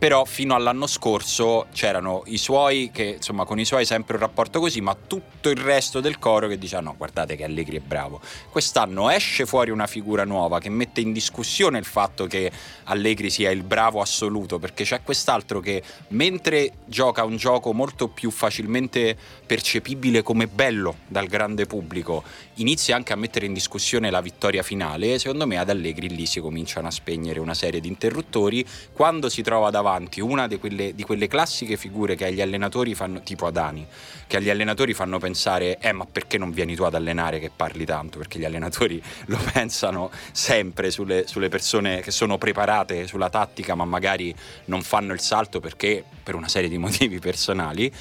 però 0.00 0.24
fino 0.24 0.54
all'anno 0.54 0.86
scorso 0.86 1.66
c'erano 1.74 2.22
i 2.24 2.38
suoi 2.38 2.88
che 2.90 3.16
insomma 3.18 3.44
con 3.44 3.58
i 3.58 3.66
suoi 3.66 3.84
sempre 3.84 4.14
un 4.14 4.22
rapporto 4.22 4.58
così 4.58 4.80
ma 4.80 4.96
tutto 5.06 5.50
il 5.50 5.58
resto 5.58 6.00
del 6.00 6.18
coro 6.18 6.48
che 6.48 6.56
dice 6.56 6.76
ah, 6.76 6.80
no 6.80 6.94
guardate 6.96 7.36
che 7.36 7.44
Allegri 7.44 7.76
è 7.76 7.80
bravo 7.80 8.18
quest'anno 8.48 9.10
esce 9.10 9.44
fuori 9.44 9.70
una 9.70 9.86
figura 9.86 10.24
nuova 10.24 10.58
che 10.58 10.70
mette 10.70 11.02
in 11.02 11.12
discussione 11.12 11.76
il 11.76 11.84
fatto 11.84 12.26
che 12.26 12.50
Allegri 12.84 13.28
sia 13.28 13.50
il 13.50 13.62
bravo 13.62 14.00
assoluto 14.00 14.58
perché 14.58 14.84
c'è 14.84 15.02
quest'altro 15.02 15.60
che 15.60 15.82
mentre 16.08 16.72
gioca 16.86 17.22
un 17.24 17.36
gioco 17.36 17.74
molto 17.74 18.08
più 18.08 18.30
facilmente 18.30 19.14
percepibile 19.50 20.22
come 20.22 20.46
bello 20.46 20.98
dal 21.08 21.26
grande 21.26 21.66
pubblico. 21.66 22.22
Inizia 22.54 22.94
anche 22.94 23.12
a 23.12 23.16
mettere 23.16 23.46
in 23.46 23.52
discussione 23.52 24.08
la 24.08 24.20
vittoria 24.20 24.62
finale 24.62 25.18
secondo 25.18 25.44
me 25.44 25.58
ad 25.58 25.68
Allegri 25.68 26.08
lì 26.08 26.24
si 26.24 26.38
cominciano 26.38 26.86
a 26.86 26.92
spegnere 26.92 27.40
una 27.40 27.54
serie 27.54 27.80
di 27.80 27.88
interruttori. 27.88 28.64
Quando 28.92 29.28
si 29.28 29.42
trova 29.42 29.70
davanti 29.70 29.88
avanti 29.90 30.20
una 30.20 30.46
di 30.46 30.56
quelle, 30.60 30.94
di 30.94 31.02
quelle, 31.02 31.26
classiche 31.26 31.76
figure 31.76 32.14
che 32.14 32.26
agli 32.26 32.40
allenatori 32.40 32.94
fanno, 32.94 33.22
tipo 33.22 33.46
Adani, 33.46 33.84
che 34.28 34.36
agli 34.36 34.50
allenatori 34.50 34.94
fanno 34.94 35.18
pensare, 35.18 35.80
eh 35.80 35.90
ma 35.90 36.06
perché 36.06 36.38
non 36.38 36.52
vieni 36.52 36.76
tu 36.76 36.84
ad 36.84 36.94
allenare 36.94 37.40
che 37.40 37.50
parli 37.54 37.84
tanto? 37.84 38.18
Perché 38.18 38.38
gli 38.38 38.44
allenatori 38.44 39.02
lo 39.26 39.38
pensano 39.52 40.12
sempre 40.30 40.92
sulle, 40.92 41.26
sulle 41.26 41.48
persone 41.48 42.02
che 42.02 42.12
sono 42.12 42.38
preparate 42.38 43.08
sulla 43.08 43.30
tattica 43.30 43.74
ma 43.74 43.84
magari 43.84 44.32
non 44.66 44.82
fanno 44.82 45.12
il 45.12 45.20
salto 45.20 45.58
perché 45.58 46.04
per 46.22 46.36
una 46.36 46.46
serie 46.46 46.68
di 46.68 46.78
motivi 46.78 47.18
personali 47.18 47.92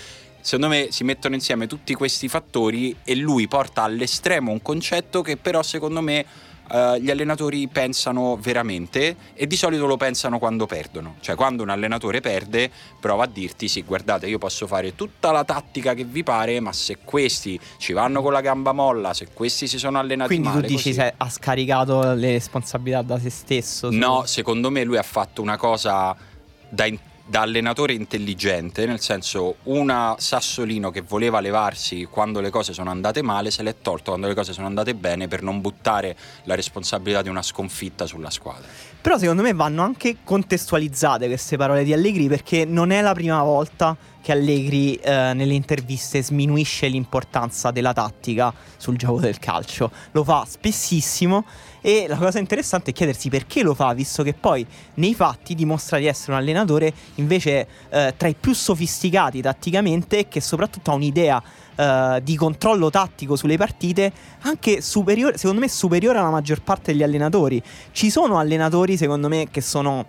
secondo 0.42 0.68
me 0.68 0.88
si 0.92 1.04
mettono 1.04 1.36
insieme 1.36 1.68
tutti 1.68 1.94
questi 1.94 2.28
fattori 2.28 2.96
e 3.04 3.16
lui 3.16 3.48
porta 3.48 3.84
all'estremo 3.84 4.52
un 4.52 4.62
concetto 4.62 5.22
che 5.22 5.38
però 5.38 5.62
secondo 5.62 6.02
me 6.02 6.26
uh, 6.70 6.96
gli 6.96 7.10
allenatori 7.10 7.68
pensano 7.68 8.38
veramente 8.38 9.16
e 9.34 9.48
di 9.48 9.56
solito 9.56 9.86
lo 9.86 9.98
pensano 9.98 10.40
quando 10.40 10.66
perdono. 10.66 11.16
Cioè 11.20 11.36
quando 11.36 11.64
un 11.64 11.70
allenatore 11.70 12.22
perde 12.22 12.70
prova 13.00 13.24
a 13.24 13.28
dirti 13.28 13.68
sì 13.68 13.84
guardate 13.84 14.28
io 14.28 14.38
posso 14.38 14.68
fare 14.68 14.96
tutta 14.96 15.32
la 15.32 15.44
tattica 15.44 15.94
che 15.94 16.04
vi 16.04 16.24
pare 16.24 16.60
ma 16.60 16.72
se 16.72 17.00
questi 17.04 17.60
ci 17.78 17.94
vanno 17.94 18.22
con 18.22 18.32
la 18.32 18.42
gamba 18.42 18.72
molla, 18.72 19.14
se 19.14 19.30
questi 19.34 19.68
si 19.68 19.78
sono 19.78 20.00
allenati 20.00 20.30
Quindi 20.30 20.48
male... 20.48 20.62
Quindi 20.62 20.82
tu 20.82 20.90
dici 20.90 20.98
così... 20.98 21.14
ha 21.18 21.30
scaricato 21.30 22.14
le 22.14 22.32
responsabilità 22.32 23.02
da 23.02 23.20
se 23.20 23.30
stesso? 23.30 23.90
No, 23.92 24.24
secondo 24.26 24.70
me 24.70 24.84
lui 24.84 24.98
ha 24.98 25.04
fatto 25.04 25.42
una 25.42 25.58
cosa 25.58 26.16
da, 26.70 26.86
in- 26.86 27.00
da 27.30 27.42
allenatore 27.42 27.94
intelligente, 27.94 28.88
nel 28.88 29.00
senso 29.00 29.58
una 29.64 30.16
Sassolino 30.18 30.90
che 30.90 31.02
voleva 31.02 31.40
levarsi 31.40 32.08
quando 32.10 32.40
le 32.40 32.50
cose 32.50 32.74
sono 32.74 32.90
andate 32.90 33.22
male, 33.22 33.52
se 33.52 33.62
l'è 33.62 33.76
tolto 33.84 34.10
quando 34.10 34.28
le 34.28 34.34
cose 34.34 34.52
sono 34.52 34.66
andate 34.66 34.96
bene 34.96 35.28
per 35.28 35.44
non 35.44 35.62
buttare 35.62 36.18
la 36.46 36.56
responsabilità 36.56 37.22
di 37.22 37.30
una 37.30 37.44
sconfitta 37.44 38.08
sulla 38.08 38.32
squadra. 38.32 38.68
Però 39.00 39.20
secondo 39.20 39.44
me 39.44 39.54
vanno 39.54 39.84
anche 39.84 40.18
contestualizzate 40.24 41.28
queste 41.28 41.56
parole 41.56 41.84
di 41.84 41.94
Allegri 41.94 42.28
perché 42.28 42.66
non 42.66 42.90
è 42.90 43.00
la 43.00 43.14
prima 43.14 43.44
volta 43.44 43.96
che 44.22 44.32
Allegri 44.32 44.96
eh, 44.96 45.34
nelle 45.34 45.54
interviste 45.54 46.24
sminuisce 46.24 46.88
l'importanza 46.88 47.70
della 47.70 47.94
tattica 47.94 48.52
sul 48.76 48.98
gioco 48.98 49.20
del 49.20 49.38
calcio. 49.38 49.92
Lo 50.12 50.24
fa 50.24 50.46
spessissimo 50.48 51.46
e 51.82 52.06
la 52.08 52.18
cosa 52.18 52.40
interessante 52.40 52.92
è 52.92 52.94
chiedersi 52.94 53.30
perché 53.30 53.64
lo 53.64 53.74
fa, 53.74 53.94
visto 53.94 54.24
che 54.24 54.34
poi 54.34 54.66
nei 54.96 55.14
fatti 55.14 55.56
dimostra 55.56 55.98
di 55.98 56.06
essere 56.08 56.34
un 56.34 56.38
allenatore 56.40 56.94
invece 57.16 57.68
eh, 57.90 58.14
tra 58.16 58.28
i 58.28 58.36
più 58.40 58.54
sofisticati 58.54 59.42
tatticamente 59.42 60.20
e 60.20 60.28
che 60.28 60.42
soprattutto 60.42 60.92
ha 60.92 60.94
un'idea 60.94 61.42
eh, 61.76 62.20
di 62.24 62.36
controllo 62.36 62.90
tattico 62.90 63.36
sulle 63.36 63.56
partite 63.58 64.12
anche 64.42 64.82
superiore, 64.82 65.38
secondo 65.38 65.62
me 65.62 65.70
superiore 65.70 66.18
alla 66.20 66.30
maggior 66.30 66.62
parte 66.62 66.92
degli 66.92 67.04
allenatori. 67.04 67.62
Ci 67.92 68.10
sono 68.10 68.38
allenatori, 68.38 68.98
secondo 68.98 69.30
me, 69.30 69.48
che 69.50 69.62
sono 69.62 70.06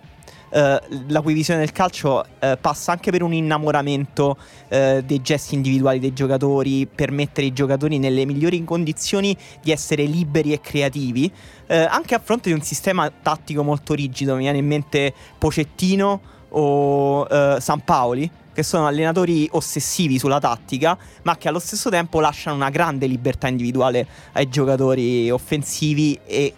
Uh, 0.51 0.77
la 1.07 1.21
cui 1.21 1.33
visione 1.33 1.61
del 1.61 1.71
calcio 1.71 2.19
uh, 2.19 2.57
passa 2.59 2.91
anche 2.91 3.09
per 3.09 3.23
un 3.23 3.31
innamoramento 3.31 4.35
uh, 4.37 5.01
dei 5.01 5.21
gesti 5.21 5.55
individuali 5.55 5.97
dei 5.97 6.11
giocatori, 6.11 6.85
per 6.93 7.11
mettere 7.11 7.47
i 7.47 7.53
giocatori 7.53 7.97
nelle 7.99 8.25
migliori 8.25 8.61
condizioni 8.65 9.33
di 9.61 9.71
essere 9.71 10.03
liberi 10.03 10.51
e 10.51 10.59
creativi, 10.59 11.31
anche 11.67 12.15
a 12.15 12.19
fronte 12.19 12.49
di 12.49 12.55
un 12.55 12.61
sistema 12.61 13.09
tattico 13.09 13.63
molto 13.63 13.93
rigido. 13.93 14.35
Mi 14.35 14.41
viene 14.41 14.57
in 14.57 14.67
mente 14.67 15.13
Pocettino 15.37 16.21
o 16.49 17.25
San 17.59 17.81
Paoli 17.85 18.29
che 18.53 18.63
sono 18.63 18.87
allenatori 18.87 19.47
ossessivi 19.51 20.19
sulla 20.19 20.39
tattica, 20.39 20.97
ma 21.21 21.37
che 21.37 21.47
allo 21.47 21.59
stesso 21.59 21.89
tempo 21.89 22.19
lasciano 22.19 22.57
una 22.57 22.69
grande 22.69 23.07
libertà 23.07 23.47
individuale 23.47 24.05
ai 24.33 24.49
giocatori 24.49 25.29
offensivi 25.29 26.19
e 26.25 26.53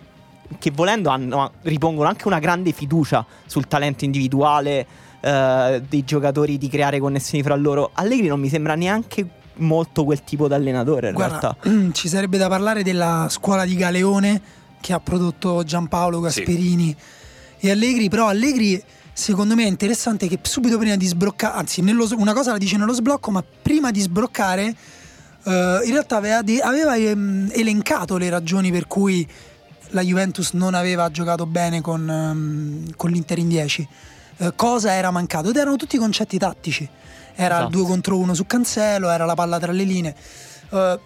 che 0.60 0.72
volendo 0.72 1.10
hanno, 1.10 1.52
ripongono 1.64 2.08
anche 2.08 2.28
una 2.28 2.40
grande 2.40 2.72
fiducia 2.72 3.26
sul 3.46 3.68
talento 3.68 4.06
individuale 4.06 4.86
eh, 5.22 5.82
dei 5.88 6.04
giocatori 6.04 6.58
di 6.58 6.70
creare 6.70 7.00
connessioni 7.00 7.44
fra 7.44 7.56
loro. 7.56 7.92
Allegri 7.94 8.28
non 8.28 8.40
mi 8.40 8.50
sembra 8.50 8.76
neanche 8.76 9.42
molto 9.56 10.04
quel 10.04 10.24
tipo 10.24 10.48
di 10.48 10.54
allenatore 10.54 11.10
in 11.10 11.16
Guarda, 11.16 11.56
realtà. 11.62 11.92
Ci 11.94 12.08
sarebbe 12.08 12.38
da 12.38 12.48
parlare 12.48 12.84
della 12.84 13.28
scuola 13.30 13.66
di 13.66 13.76
Galeone 13.76 14.42
che 14.82 14.94
ha 14.94 15.00
prodotto 15.00 15.64
Giampaolo 15.64 16.20
Gasperini 16.20 16.96
sì. 17.58 17.68
e 17.68 17.72
Allegri, 17.72 18.10
però 18.10 18.28
Allegri 18.28 18.82
secondo 19.14 19.56
me 19.56 19.64
è 19.64 19.68
interessante 19.68 20.28
che 20.28 20.40
subito 20.42 20.78
prima 20.78 20.96
di 20.96 21.06
sbloccare, 21.06 21.58
anzi 21.58 21.82
nello, 21.82 22.08
una 22.18 22.34
cosa 22.34 22.52
la 22.52 22.58
dice 22.58 22.78
nello 22.78 22.94
sblocco, 22.94 23.32
ma 23.32 23.44
prima 23.62 23.92
di 23.92 24.02
sbloccare 24.02 24.76
uh, 25.44 25.50
in 25.52 25.92
realtà 25.92 26.18
aveva, 26.18 26.40
aveva 26.40 26.96
um, 26.96 27.48
elencato 27.54 28.18
le 28.18 28.30
ragioni 28.30 28.72
per 28.72 28.88
cui 28.88 29.26
la 29.94 30.02
Juventus 30.02 30.52
non 30.52 30.74
aveva 30.74 31.10
giocato 31.10 31.46
bene 31.46 31.82
con, 31.82 32.08
um, 32.08 32.96
con 32.96 33.10
l'Inter 33.10 33.38
in 33.40 33.48
10. 33.48 33.88
Uh, 34.38 34.54
cosa 34.56 34.94
era 34.94 35.12
mancato? 35.12 35.50
Ed 35.50 35.56
erano 35.56 35.76
tutti 35.76 35.98
concetti 35.98 36.38
tattici. 36.38 36.88
Era 37.36 37.56
esatto. 37.56 37.70
il 37.70 37.78
2 37.78 37.86
contro 37.86 38.18
1 38.18 38.34
su 38.34 38.46
Cancelo, 38.46 39.10
era 39.10 39.26
la 39.26 39.36
palla 39.36 39.60
tra 39.60 39.72
le 39.72 39.84
linee. 39.84 40.16
Uh, 40.70 41.00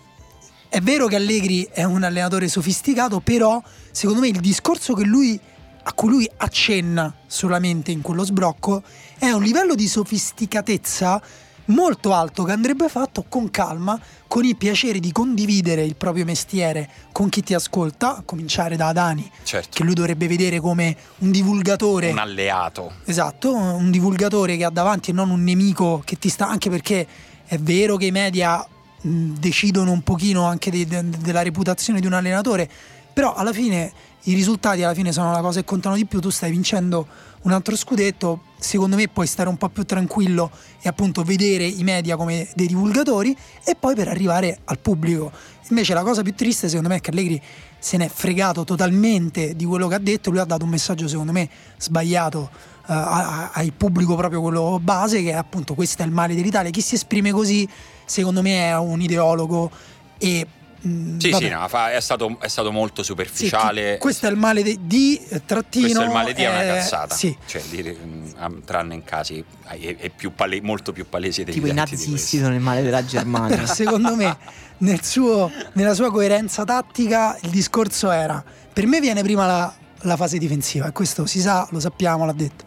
è 0.69 0.81
vero 0.81 1.07
che 1.07 1.15
Allegri 1.15 1.67
è 1.71 1.83
un 1.83 2.03
allenatore 2.03 2.47
sofisticato, 2.47 3.19
però 3.19 3.61
secondo 3.91 4.21
me 4.21 4.27
il 4.27 4.39
discorso 4.39 4.93
lui, 5.03 5.39
a 5.83 5.93
cui 5.93 6.09
lui 6.09 6.29
accenna 6.37 7.13
solamente 7.25 7.91
in 7.91 8.01
quello 8.01 8.25
sbrocco 8.25 8.83
è 9.17 9.29
un 9.31 9.41
livello 9.41 9.75
di 9.75 9.87
sofisticatezza 9.87 11.21
molto 11.67 12.13
alto 12.13 12.43
che 12.43 12.51
andrebbe 12.51 12.89
fatto 12.89 13.25
con 13.27 13.49
calma, 13.49 13.99
con 14.27 14.43
il 14.45 14.55
piacere 14.55 14.99
di 14.99 15.11
condividere 15.11 15.83
il 15.83 15.95
proprio 15.95 16.25
mestiere 16.25 16.89
con 17.11 17.29
chi 17.29 17.41
ti 17.41 17.53
ascolta, 17.53 18.17
a 18.17 18.21
cominciare 18.23 18.75
da 18.75 18.87
Adani, 18.87 19.29
certo. 19.43 19.69
che 19.73 19.83
lui 19.83 19.93
dovrebbe 19.93 20.27
vedere 20.27 20.59
come 20.59 20.95
un 21.19 21.31
divulgatore. 21.31 22.11
Un 22.11 22.17
alleato. 22.17 22.93
Esatto, 23.05 23.53
un 23.53 23.89
divulgatore 23.91 24.57
che 24.57 24.63
ha 24.63 24.69
davanti 24.69 25.11
e 25.11 25.13
non 25.13 25.29
un 25.29 25.43
nemico 25.43 26.01
che 26.05 26.17
ti 26.17 26.29
sta, 26.29 26.47
anche 26.47 26.69
perché 26.69 27.07
è 27.45 27.57
vero 27.57 27.97
che 27.97 28.05
i 28.05 28.11
media 28.11 28.65
decidono 29.01 29.91
un 29.91 30.01
pochino 30.01 30.45
anche 30.45 30.69
de, 30.69 30.85
de, 30.85 31.03
della 31.09 31.41
reputazione 31.41 31.99
di 31.99 32.07
un 32.07 32.13
allenatore, 32.13 32.69
però 33.13 33.33
alla 33.33 33.53
fine 33.53 33.91
i 34.27 34.33
risultati 34.33 34.83
alla 34.83 34.93
fine 34.93 35.13
sono 35.13 35.31
la 35.31 35.39
cosa 35.39 35.61
che 35.61 35.65
contano 35.65 35.95
di 35.95 36.05
più, 36.05 36.19
tu 36.19 36.29
stai 36.29 36.51
vincendo 36.51 37.07
un 37.43 37.53
altro 37.53 37.77
scudetto, 37.77 38.41
secondo 38.59 38.97
me 38.97 39.07
puoi 39.07 39.25
stare 39.25 39.47
un 39.47 39.55
po' 39.55 39.69
più 39.69 39.83
tranquillo 39.83 40.51
e 40.81 40.89
appunto 40.89 41.23
vedere 41.23 41.65
i 41.65 41.81
media 41.83 42.17
come 42.17 42.49
dei 42.53 42.67
divulgatori 42.67 43.35
e 43.63 43.75
poi 43.75 43.95
per 43.95 44.09
arrivare 44.09 44.59
al 44.65 44.79
pubblico. 44.79 45.31
Invece 45.69 45.93
la 45.93 46.03
cosa 46.03 46.23
più 46.23 46.35
triste 46.35 46.67
secondo 46.67 46.89
me 46.89 46.97
è 46.97 47.01
che 47.01 47.11
Allegri 47.11 47.41
se 47.79 47.95
n'è 47.95 48.09
fregato 48.09 48.65
totalmente 48.65 49.55
di 49.55 49.63
quello 49.63 49.87
che 49.87 49.95
ha 49.95 49.99
detto, 49.99 50.29
lui 50.29 50.39
ha 50.39 50.45
dato 50.45 50.65
un 50.65 50.71
messaggio 50.71 51.07
secondo 51.07 51.31
me 51.31 51.49
sbagliato 51.77 52.49
uh, 52.87 52.93
al 52.93 53.71
pubblico 53.77 54.15
proprio 54.15 54.41
quello 54.41 54.77
base 54.81 55.21
che 55.23 55.29
è 55.29 55.35
appunto 55.35 55.73
questo 55.73 56.01
è 56.01 56.05
il 56.05 56.11
male 56.11 56.35
dell'Italia, 56.35 56.69
chi 56.69 56.81
si 56.81 56.95
esprime 56.95 57.31
così 57.31 57.67
secondo 58.03 58.41
me 58.41 58.67
è 58.67 58.77
un 58.77 58.99
ideologo 58.99 59.71
e 60.17 60.47
Mm, 60.87 61.19
sì, 61.19 61.29
vabbè. 61.29 61.43
sì, 61.43 61.49
no, 61.49 61.65
è, 61.65 61.99
stato, 61.99 62.37
è, 62.39 62.47
stato, 62.47 62.71
molto 62.71 63.03
superficiale. 63.03 63.93
Sì, 63.93 63.99
questo 63.99 64.27
è 64.27 64.29
il 64.29 64.37
male 64.37 64.63
de, 64.63 64.77
di 64.79 65.19
eh, 65.27 65.43
trattino. 65.45 65.83
Questo 65.85 66.01
è 66.01 66.05
il 66.05 66.11
male 66.11 66.33
di 66.33 66.43
è 66.43 66.47
una 66.47 66.63
eh, 66.63 66.67
cazzata. 66.67 67.15
Sì. 67.15 67.35
Cioè, 67.45 67.61
di, 67.69 67.97
um, 68.39 68.63
tranne 68.63 68.93
in 68.93 69.03
casi 69.03 69.43
è, 69.63 69.95
è 69.97 70.09
più 70.09 70.33
pale, 70.33 70.61
molto 70.61 70.93
più 70.93 71.07
palese 71.07 71.43
dei 71.43 71.53
Tipo 71.53 71.67
i 71.67 71.73
nazisti 71.73 72.37
sono 72.37 72.55
il 72.55 72.61
male 72.61 72.81
della 72.81 73.03
Germania. 73.03 73.65
Secondo 73.67 74.15
me, 74.15 74.37
nel 74.77 75.03
suo, 75.03 75.51
nella 75.73 75.93
sua 75.93 76.09
coerenza 76.09 76.63
tattica, 76.63 77.37
il 77.41 77.49
discorso 77.49 78.09
era: 78.09 78.43
per 78.71 78.87
me 78.87 79.01
viene 79.01 79.21
prima 79.21 79.45
la, 79.45 79.75
la 80.01 80.15
fase 80.15 80.37
difensiva, 80.37 80.87
e 80.87 80.91
questo 80.93 81.25
si 81.25 81.41
sa, 81.41 81.67
lo 81.71 81.79
sappiamo, 81.79 82.25
l'ha 82.25 82.33
detto. 82.33 82.63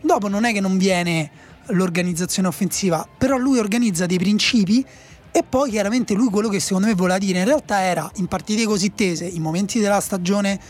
Dopo 0.00 0.28
non 0.28 0.44
è 0.44 0.52
che 0.52 0.60
non 0.60 0.78
viene 0.78 1.30
l'organizzazione 1.66 2.48
offensiva, 2.48 3.06
però 3.18 3.36
lui 3.36 3.58
organizza 3.58 4.06
dei 4.06 4.18
principi 4.18 4.84
e 5.32 5.44
poi 5.48 5.70
chiaramente 5.70 6.14
lui 6.14 6.28
quello 6.28 6.48
che 6.48 6.58
secondo 6.58 6.88
me 6.88 6.94
voleva 6.94 7.18
dire 7.18 7.38
in 7.38 7.44
realtà 7.44 7.82
era 7.82 8.10
in 8.16 8.26
partite 8.26 8.64
così 8.64 8.92
tese, 8.94 9.26
in 9.26 9.42
momenti 9.42 9.78
della 9.78 10.00
stagione 10.00 10.60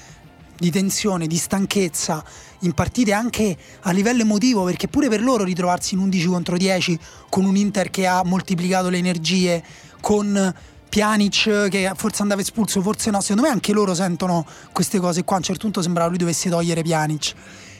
di 0.58 0.70
tensione, 0.70 1.26
di 1.26 1.38
stanchezza, 1.38 2.22
in 2.61 2.72
partite 2.72 3.14
anche 3.14 3.56
a 3.80 3.90
livello 3.92 4.20
emotivo, 4.20 4.64
perché 4.64 4.88
pure 4.88 5.08
per 5.08 5.22
loro 5.22 5.42
ritrovarsi 5.42 5.94
in 5.94 6.00
11 6.00 6.26
contro 6.26 6.56
10 6.58 6.98
con 7.30 7.46
un 7.46 7.56
Inter 7.56 7.88
che 7.90 8.06
ha 8.06 8.22
moltiplicato 8.22 8.90
le 8.90 8.98
energie, 8.98 9.64
con 10.02 10.54
Pjanic 10.90 11.68
che 11.68 11.90
forse 11.96 12.20
andava 12.20 12.42
espulso, 12.42 12.82
forse 12.82 13.11
no, 13.11 13.22
secondo 13.22 13.42
me 13.42 13.48
anche 13.48 13.72
loro 13.72 13.94
sentono 13.94 14.44
queste 14.72 14.98
cose 14.98 15.24
qua, 15.24 15.36
a 15.36 15.38
un 15.38 15.44
certo 15.44 15.62
punto 15.62 15.80
sembrava 15.80 16.11
lui 16.11 16.18
dovesse 16.18 16.50
togliere 16.50 16.82
Pjanic. 16.82 17.32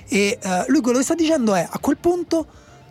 E 0.09 0.39
uh, 0.43 0.49
lui 0.69 0.81
quello 0.81 0.99
che 0.99 1.05
sta 1.05 1.15
dicendo 1.15 1.55
è 1.55 1.67
a 1.69 1.79
quel 1.79 1.99
punto 1.99 2.47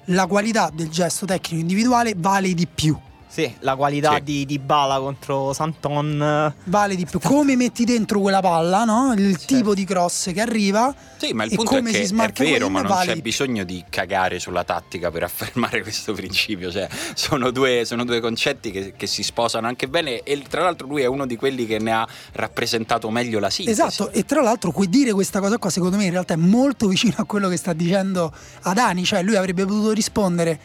la 0.06 0.28
qualità 0.28 0.70
del 0.72 0.90
gesto 0.90 1.26
tecnico 1.26 1.62
individuale 1.62 2.14
vale 2.16 2.54
di 2.54 2.68
più 2.68 2.98
sì, 3.32 3.54
la 3.60 3.76
qualità 3.76 4.16
sì. 4.16 4.24
di, 4.24 4.46
di 4.48 4.58
Bala 4.58 4.98
contro 4.98 5.54
Santon 5.54 6.52
vale 6.64 6.96
di 6.96 7.06
più. 7.06 7.20
Come 7.20 7.56
metti 7.56 7.86
dentro 7.86 8.20
quella 8.22 8.42
palla, 8.42 8.86
no? 8.86 9.14
Il 9.16 9.38
certo. 9.38 9.54
tipo 9.56 9.76
di 9.76 9.86
cross 9.86 10.34
che 10.34 10.42
arriva. 10.42 10.94
Sì, 11.18 11.34
ma 11.34 11.44
il 11.44 11.54
punto 11.54 11.78
è 11.78 11.84
che 11.84 12.02
è 12.02 12.32
vero, 12.44 12.70
ma 12.70 12.82
non 12.82 12.90
vale 12.90 13.14
c'è 13.14 13.22
bisogno 13.22 13.64
di 13.64 13.84
cagare 13.88 14.40
sulla 14.40 14.64
tattica 14.64 15.12
per 15.12 15.22
affermare 15.30 15.84
questo 15.84 16.14
principio. 16.14 16.72
Cioè, 16.72 16.90
sono 17.14 17.52
due, 17.52 17.86
sono 17.86 18.04
due 18.04 18.20
concetti 18.20 18.72
che, 18.72 18.94
che, 18.98 19.06
si 19.06 19.22
sposano 19.22 19.68
anche 19.68 19.88
bene. 19.88 20.24
E 20.24 20.42
tra 20.50 20.64
l'altro, 20.64 20.88
lui 20.88 21.04
è 21.04 21.08
uno 21.08 21.28
di 21.28 21.36
quelli 21.36 21.68
che 21.68 21.78
ne 21.78 21.92
ha 21.92 22.08
rappresentato 22.32 23.12
meglio 23.12 23.38
la 23.38 23.52
sintesi. 23.52 23.80
Esatto, 23.80 24.12
e 24.12 24.26
tra 24.26 24.42
l'altro, 24.42 24.74
dire 24.88 25.14
questa 25.14 25.40
cosa 25.40 25.60
qua, 25.60 25.70
secondo 25.70 25.98
me, 25.98 26.06
in 26.06 26.12
realtà 26.12 26.34
è 26.34 26.38
molto 26.38 26.88
vicino 26.88 27.14
a 27.18 27.26
quello 27.26 27.48
che 27.48 27.58
sta 27.58 27.74
dicendo 27.74 28.34
Adani. 28.62 29.04
Cioè, 29.04 29.22
lui 29.22 29.36
avrebbe 29.36 29.66
potuto 29.66 29.92
rispondere: 29.92 30.60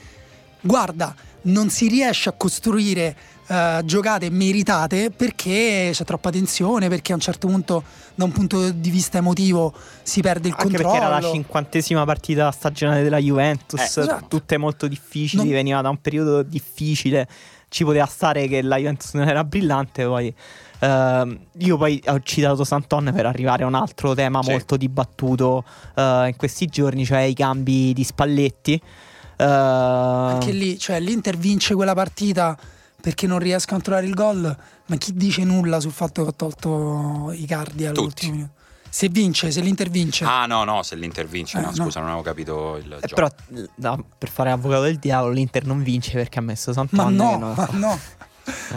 Guarda 0.63 1.15
non 1.45 1.71
si 1.71 1.89
riesce 1.89 2.29
a 2.29 2.33
costruire 2.33 3.17
uh, 3.49 3.85
giocate 3.85 4.31
meritate 4.31 5.11
perché 5.11 5.91
c'è 5.93 6.05
troppa 6.05 6.31
tensione, 6.31 6.89
perché 6.89 7.13
a 7.13 7.15
un 7.15 7.21
certo 7.21 7.47
punto 7.47 7.83
da 8.15 8.25
un 8.25 8.33
punto 8.33 8.71
di 8.71 8.91
vista 8.91 9.19
emotivo 9.19 9.75
si 10.03 10.21
perde 10.21 10.49
il 10.49 10.55
Anche 10.57 10.65
controllo. 10.65 10.91
Perché 10.91 11.07
era 11.07 11.21
la 11.21 11.31
cinquantesima 11.31 12.05
partita 12.05 12.51
stagionale 12.51 13.03
della 13.03 13.19
Juventus, 13.19 13.81
eh, 13.81 14.01
esatto. 14.01 14.27
tutte 14.29 14.57
molto 14.57 14.87
difficili, 14.87 15.45
non... 15.45 15.53
veniva 15.53 15.81
da 15.81 15.91
un 15.91 16.01
periodo 16.01 16.43
difficile, 16.43 17.29
ci 17.69 17.85
poteva 17.85 18.07
stare 18.07 18.47
che 18.47 18.63
la 18.63 18.77
Juventus 18.77 19.13
non 19.15 19.29
era 19.29 19.45
brillante 19.45 20.05
poi. 20.05 20.35
Uh, 20.81 21.39
io 21.59 21.79
poi 21.79 22.03
ho 22.07 22.21
citato 22.23 22.63
Santon 22.63 23.11
per 23.15 23.25
arrivare 23.25 23.65
a 23.65 23.67
un 23.67 23.75
altro 23.75 24.15
tema 24.15 24.43
sì. 24.43 24.51
molto 24.51 24.77
dibattuto 24.77 25.65
uh, 25.95 26.27
in 26.27 26.35
questi 26.37 26.67
giorni, 26.67 27.05
cioè 27.05 27.21
i 27.21 27.35
cambi 27.35 27.93
di 27.93 28.05
Spalletti. 28.05 28.81
Uh, 29.37 29.43
Anche 29.43 30.53
lì, 30.53 30.79
cioè 30.79 31.01
l'Inter 31.01 31.37
vince 31.37 31.75
quella 31.75 31.95
partita 31.95 32.57
perché 33.01 33.27
non 33.27 33.39
riescono 33.39 33.81
a 33.81 33.83
trovare 33.83 34.07
il 34.07 34.15
gol, 34.15 34.57
ma 34.87 34.97
chi 34.97 35.13
dice 35.13 35.45
nulla 35.45 35.81
sul 35.81 35.93
fatto 35.93 36.23
che 36.23 36.29
ho 36.29 36.35
tolto 36.35 37.33
i 37.33 37.45
cardi 37.47 37.85
all'ultimo 37.85 38.33
minuto? 38.33 38.53
Se 38.89 39.09
vince, 39.09 39.51
se 39.51 39.61
l'Inter 39.61 39.91
vince. 39.91 40.25
Ah 40.25 40.47
no, 40.47 40.63
no, 40.63 40.85
se 40.85 40.95
l'Inter 40.95 41.27
vince, 41.27 41.59
eh, 41.59 41.63
no, 41.63 41.75
scusa, 41.75 41.99
non 41.99 42.11
avevo 42.11 42.23
capito 42.23 42.77
il 42.77 42.93
eh, 42.93 43.09
Però 43.09 43.29
no, 43.75 44.05
per 44.17 44.29
fare 44.29 44.53
avvocato 44.53 44.83
del 44.83 44.99
diavolo 44.99 45.33
l'Inter 45.33 45.67
non 45.67 45.83
vince 45.83 46.13
perché 46.13 46.39
ha 46.39 46.43
messo 46.43 46.73
Sant'Anna. 46.73 47.25
Ma 47.25 47.37
no, 47.37 47.55
ma 47.55 47.69
no. 47.77 47.99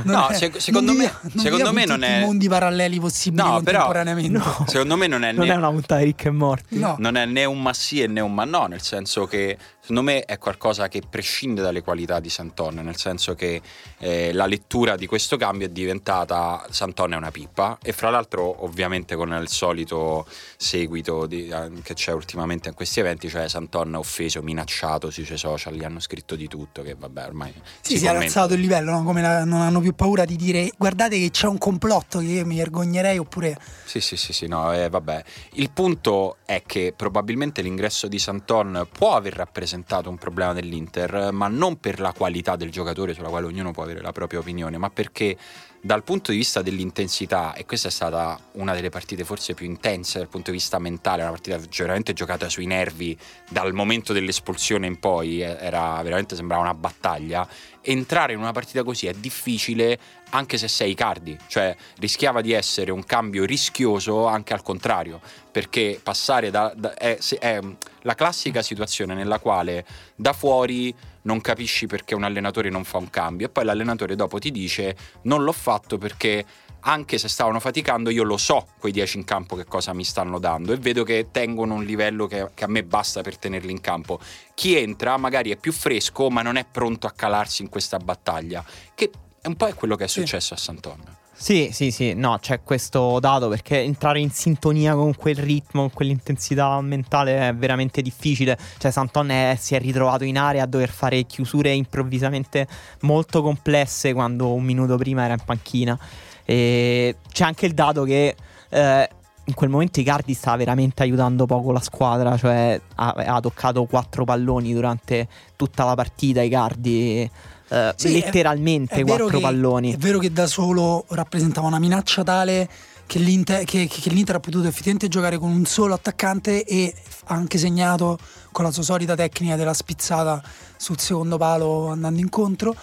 No, 0.03 0.27
è, 0.27 0.51
secondo 0.57 0.93
me, 0.93 1.11
non 1.21 1.43
secondo 1.43 1.73
me 1.73 1.85
non 1.85 2.03
è. 2.03 2.21
mondi 2.21 2.47
paralleli 2.47 2.99
possibili 2.99 3.43
no, 3.43 3.53
contemporaneamente. 3.53 4.37
Però, 4.37 4.55
no, 4.59 4.65
secondo 4.67 4.95
me 4.95 5.07
non 5.07 5.23
è. 5.23 5.31
Non 5.31 5.47
ne... 5.47 5.53
è 5.53 5.55
una 5.55 5.69
puntata 5.69 6.01
ricca 6.01 6.29
e 6.29 6.31
morti. 6.31 6.77
No. 6.77 6.95
Non 6.99 7.17
è 7.17 7.25
né 7.25 7.45
un 7.45 7.61
ma 7.61 7.73
sì 7.73 8.01
e 8.01 8.07
né 8.07 8.21
un 8.21 8.33
ma 8.33 8.45
no, 8.45 8.65
nel 8.65 8.81
senso 8.81 9.25
che 9.25 9.57
secondo 9.87 10.01
me 10.01 10.25
è 10.25 10.37
qualcosa 10.37 10.87
che 10.89 11.01
prescinde 11.09 11.61
dalle 11.61 11.81
qualità 11.81 12.19
di 12.19 12.29
Santon, 12.29 12.75
nel 12.75 12.97
senso 12.97 13.35
che 13.35 13.61
eh, 13.99 14.33
la 14.33 14.45
lettura 14.45 14.97
di 14.97 15.07
questo 15.07 15.37
cambio 15.37 15.67
è 15.67 15.69
diventata 15.69 16.65
Santon 16.69 17.13
è 17.13 17.15
una 17.15 17.31
pippa 17.31 17.77
e 17.81 17.93
fra 17.93 18.09
l'altro 18.09 18.65
ovviamente 18.65 19.15
con 19.15 19.31
il 19.31 19.47
solito 19.47 20.27
seguito 20.57 21.25
di, 21.25 21.47
eh, 21.47 21.71
che 21.83 21.93
c'è 21.93 22.11
ultimamente 22.11 22.67
in 22.69 22.75
questi 22.75 22.99
eventi, 22.99 23.29
cioè 23.29 23.47
Santon 23.47 23.95
offeso, 23.95 24.41
minacciato 24.41 25.09
sui 25.09 25.23
suoi 25.23 25.37
social, 25.37 25.73
gli 25.73 25.83
hanno 25.83 25.99
scritto 25.99 26.35
di 26.35 26.47
tutto 26.47 26.81
che 26.81 26.95
vabbè 26.95 27.25
ormai... 27.25 27.53
Sì, 27.81 27.93
si, 27.93 27.99
si 27.99 28.05
è 28.05 28.09
alzato 28.09 28.53
il 28.55 28.59
livello, 28.59 28.91
no? 28.91 29.03
come 29.03 29.21
la, 29.21 29.45
non 29.57 29.65
hanno 29.67 29.79
più 29.79 29.93
paura 29.93 30.25
di 30.25 30.35
dire 30.35 30.71
guardate 30.77 31.19
che 31.19 31.29
c'è 31.31 31.47
un 31.47 31.57
complotto 31.57 32.19
che 32.19 32.25
io 32.25 32.45
mi 32.45 32.57
vergognerei 32.57 33.17
oppure... 33.17 33.57
Sì, 33.85 33.99
sì, 33.99 34.15
sì, 34.15 34.33
sì 34.33 34.47
no, 34.47 34.73
eh, 34.73 34.89
vabbè. 34.89 35.23
Il 35.53 35.71
punto 35.71 36.37
è 36.45 36.63
che 36.65 36.93
probabilmente 36.95 37.61
l'ingresso 37.61 38.07
di 38.07 38.19
Santon 38.19 38.87
può 38.91 39.15
aver 39.15 39.33
rappresentato 39.33 39.55
rappresentato 39.67 40.09
un 40.09 40.17
problema 40.17 40.53
dell'Inter, 40.53 41.31
ma 41.31 41.47
non 41.47 41.79
per 41.79 41.99
la 41.99 42.13
qualità 42.13 42.55
del 42.55 42.71
giocatore 42.71 43.13
sulla 43.13 43.29
quale 43.29 43.47
ognuno 43.47 43.71
può 43.71 43.83
avere 43.83 44.01
la 44.01 44.11
propria 44.11 44.39
opinione, 44.39 44.77
ma 44.77 44.89
perché 44.89 45.35
dal 45.81 46.03
punto 46.03 46.31
di 46.31 46.37
vista 46.37 46.61
dell'intensità, 46.61 47.53
e 47.53 47.65
questa 47.65 47.87
è 47.87 47.91
stata 47.91 48.37
una 48.53 48.73
delle 48.73 48.89
partite 48.89 49.23
forse 49.23 49.53
più 49.53 49.65
intense 49.65 50.17
dal 50.17 50.27
punto 50.27 50.51
di 50.51 50.57
vista 50.57 50.79
mentale, 50.79 51.21
una 51.21 51.31
partita 51.31 51.59
veramente 51.77 52.13
giocata 52.13 52.49
sui 52.49 52.65
nervi 52.65 53.17
dal 53.49 53.73
momento 53.73 54.11
dell'espulsione 54.13 54.87
in 54.87 54.99
poi, 54.99 55.41
eh, 55.41 55.57
era 55.59 56.01
veramente 56.01 56.35
sembrava 56.35 56.63
una 56.63 56.73
battaglia. 56.73 57.47
Entrare 57.81 58.33
in 58.33 58.39
una 58.39 58.51
partita 58.51 58.83
così 58.83 59.07
è 59.07 59.13
difficile 59.13 59.97
anche 60.31 60.57
se 60.57 60.67
sei 60.67 60.93
Cardi, 60.93 61.37
cioè 61.47 61.73
rischiava 61.99 62.41
di 62.41 62.51
essere 62.51 62.91
un 62.91 63.05
cambio 63.05 63.45
rischioso 63.45 64.25
anche 64.25 64.53
al 64.53 64.61
contrario, 64.61 65.21
perché 65.49 65.99
passare 66.03 66.51
da, 66.51 66.73
da 66.75 66.93
è, 66.95 67.17
è 67.39 67.59
la 68.01 68.15
classica 68.15 68.61
situazione 68.61 69.13
nella 69.13 69.39
quale 69.39 69.85
da 70.15 70.33
fuori 70.33 70.93
non 71.27 71.41
capisci 71.41 71.85
perché 71.87 72.15
un 72.15 72.23
allenatore 72.23 72.69
non 72.69 72.85
fa 72.85 72.97
un 72.97 73.09
cambio 73.09 73.47
e 73.47 73.49
poi 73.49 73.65
l'allenatore 73.65 74.15
dopo 74.15 74.39
ti 74.39 74.49
dice 74.49 74.95
non 75.23 75.43
l'ho 75.43 75.51
fatto 75.51 75.97
perché 75.97 76.45
anche 76.81 77.17
se 77.17 77.27
stavano 77.27 77.59
faticando 77.59 78.09
io 78.09 78.23
lo 78.23 78.37
so 78.37 78.65
quei 78.79 78.93
10 78.93 79.17
in 79.17 79.23
campo 79.25 79.57
che 79.57 79.65
cosa 79.65 79.93
mi 79.93 80.05
stanno 80.05 80.39
dando 80.39 80.71
e 80.71 80.77
vedo 80.77 81.03
che 81.03 81.27
tengono 81.31 81.73
un 81.73 81.83
livello 81.83 82.27
che, 82.27 82.49
che, 82.53 82.63
a 82.63 82.67
me 82.67 82.83
basta 82.83 83.21
per 83.21 83.37
tenerli 83.37 83.71
in 83.71 83.81
campo. 83.81 84.19
Chi 84.53 84.77
entra 84.77 85.17
magari 85.17 85.51
è 85.51 85.57
più 85.57 85.73
fresco 85.73 86.29
ma 86.29 86.41
non 86.41 86.55
è 86.55 86.65
pronto 86.65 87.05
a 87.05 87.11
calarsi 87.11 87.61
in 87.61 87.69
questa 87.69 87.97
battaglia, 87.97 88.63
che 88.95 89.11
un 89.43 89.55
po' 89.55 89.67
è 89.67 89.73
quello 89.73 89.95
che 89.95 90.05
è 90.05 90.07
successo 90.07 90.47
sì. 90.47 90.53
a 90.53 90.57
Santon. 90.57 91.03
Sì, 91.39 91.69
sì, 91.71 91.91
sì, 91.91 92.15
no, 92.15 92.39
c'è 92.41 92.63
questo 92.63 93.19
dato 93.19 93.47
perché 93.47 93.79
entrare 93.81 94.19
in 94.19 94.31
sintonia 94.31 94.95
con 94.95 95.15
quel 95.15 95.35
ritmo, 95.35 95.81
con 95.81 95.91
quell'intensità 95.93 96.81
mentale 96.81 97.49
è 97.49 97.53
veramente 97.55 98.01
difficile. 98.01 98.57
Cioè, 98.79 98.89
Santon 98.89 99.55
si 99.55 99.75
è 99.75 99.79
ritrovato 99.79 100.23
in 100.23 100.35
area 100.39 100.63
a 100.63 100.65
dover 100.65 100.89
fare 100.89 101.23
chiusure 101.25 101.71
improvvisamente 101.71 102.67
molto 103.01 103.43
complesse 103.43 104.13
quando 104.13 104.51
un 104.51 104.63
minuto 104.63 104.97
prima 104.97 105.25
era 105.25 105.33
in 105.33 105.41
panchina. 105.45 105.97
E 106.43 107.17
c'è 107.31 107.43
anche 107.43 107.67
il 107.67 107.73
dato 107.75 108.03
che 108.03 108.35
eh, 108.69 109.09
in 109.45 109.53
quel 109.53 109.69
momento 109.69 109.99
Icardi 109.99 110.33
stava 110.33 110.57
veramente 110.57 111.03
aiutando 111.03 111.45
poco 111.45 111.71
la 111.71 111.81
squadra, 111.81 112.35
cioè 112.35 112.81
ha, 112.95 113.09
ha 113.09 113.39
toccato 113.39 113.85
quattro 113.85 114.25
palloni 114.25 114.73
durante 114.73 115.27
tutta 115.55 115.85
la 115.85 115.93
partita 115.93 116.41
Icardi 116.41 117.29
Uh, 117.69 117.91
sì, 117.95 118.13
letteralmente 118.13 118.95
è, 118.95 118.99
è 118.99 119.03
quattro 119.03 119.27
che, 119.27 119.39
palloni. 119.39 119.93
È 119.93 119.97
vero 119.97 120.19
che 120.19 120.31
da 120.31 120.47
solo 120.47 121.05
rappresentava 121.09 121.67
una 121.67 121.79
minaccia 121.79 122.23
tale 122.23 122.69
che 123.05 123.19
l'Inter, 123.19 123.63
che, 123.63 123.87
che 123.87 124.09
l'Inter, 124.09 124.35
ha 124.35 124.39
potuto 124.39 124.67
effettivamente 124.67 125.07
giocare 125.07 125.37
con 125.37 125.49
un 125.49 125.65
solo 125.65 125.93
attaccante 125.93 126.63
e 126.63 126.93
ha 127.25 127.33
anche 127.33 127.57
segnato 127.57 128.17
con 128.51 128.65
la 128.65 128.71
sua 128.71 128.83
solita 128.83 129.15
tecnica 129.15 129.55
della 129.55 129.73
spizzata 129.73 130.41
sul 130.77 130.99
secondo 130.99 131.37
palo 131.37 131.87
andando 131.87 132.19
incontro. 132.19 132.75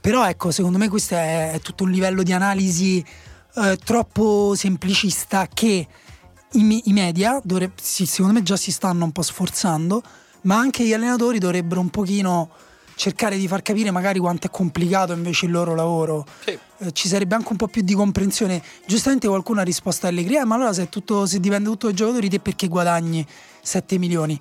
Però 0.00 0.26
ecco, 0.26 0.50
secondo 0.50 0.78
me 0.78 0.88
questo 0.88 1.14
è, 1.14 1.52
è 1.52 1.60
tutto 1.60 1.84
un 1.84 1.90
livello 1.90 2.22
di 2.22 2.32
analisi 2.32 3.04
eh, 3.56 3.78
troppo 3.82 4.54
semplicista 4.54 5.48
che 5.52 5.86
i, 6.52 6.82
i 6.84 6.92
media, 6.92 7.40
dovrebbe, 7.42 7.74
sì, 7.80 8.04
secondo 8.04 8.34
me 8.34 8.42
già 8.42 8.56
si 8.56 8.70
stanno 8.70 9.04
un 9.04 9.12
po' 9.12 9.22
sforzando, 9.22 10.02
ma 10.42 10.58
anche 10.58 10.84
gli 10.84 10.92
allenatori 10.92 11.38
dovrebbero 11.38 11.80
un 11.80 11.88
pochino 11.90 12.50
cercare 12.96 13.36
di 13.36 13.48
far 13.48 13.62
capire 13.62 13.90
magari 13.90 14.18
quanto 14.18 14.46
è 14.46 14.50
complicato 14.50 15.12
invece 15.12 15.46
il 15.46 15.52
loro 15.52 15.74
lavoro. 15.74 16.26
Sì. 16.44 16.58
Eh, 16.78 16.92
ci 16.92 17.08
sarebbe 17.08 17.34
anche 17.34 17.48
un 17.50 17.56
po' 17.56 17.68
più 17.68 17.82
di 17.82 17.94
comprensione. 17.94 18.62
Giustamente 18.86 19.28
qualcuno 19.28 19.60
ha 19.60 19.64
risposto 19.64 20.06
a 20.06 20.08
Allegri, 20.08 20.36
eh, 20.36 20.44
ma 20.44 20.54
allora 20.54 20.72
se, 20.72 20.88
tutto, 20.88 21.26
se 21.26 21.40
dipende 21.40 21.68
tutto 21.68 21.86
dai 21.86 21.96
giocatori, 21.96 22.28
te 22.28 22.40
perché 22.40 22.68
guadagni 22.68 23.26
7 23.62 23.98
milioni? 23.98 24.38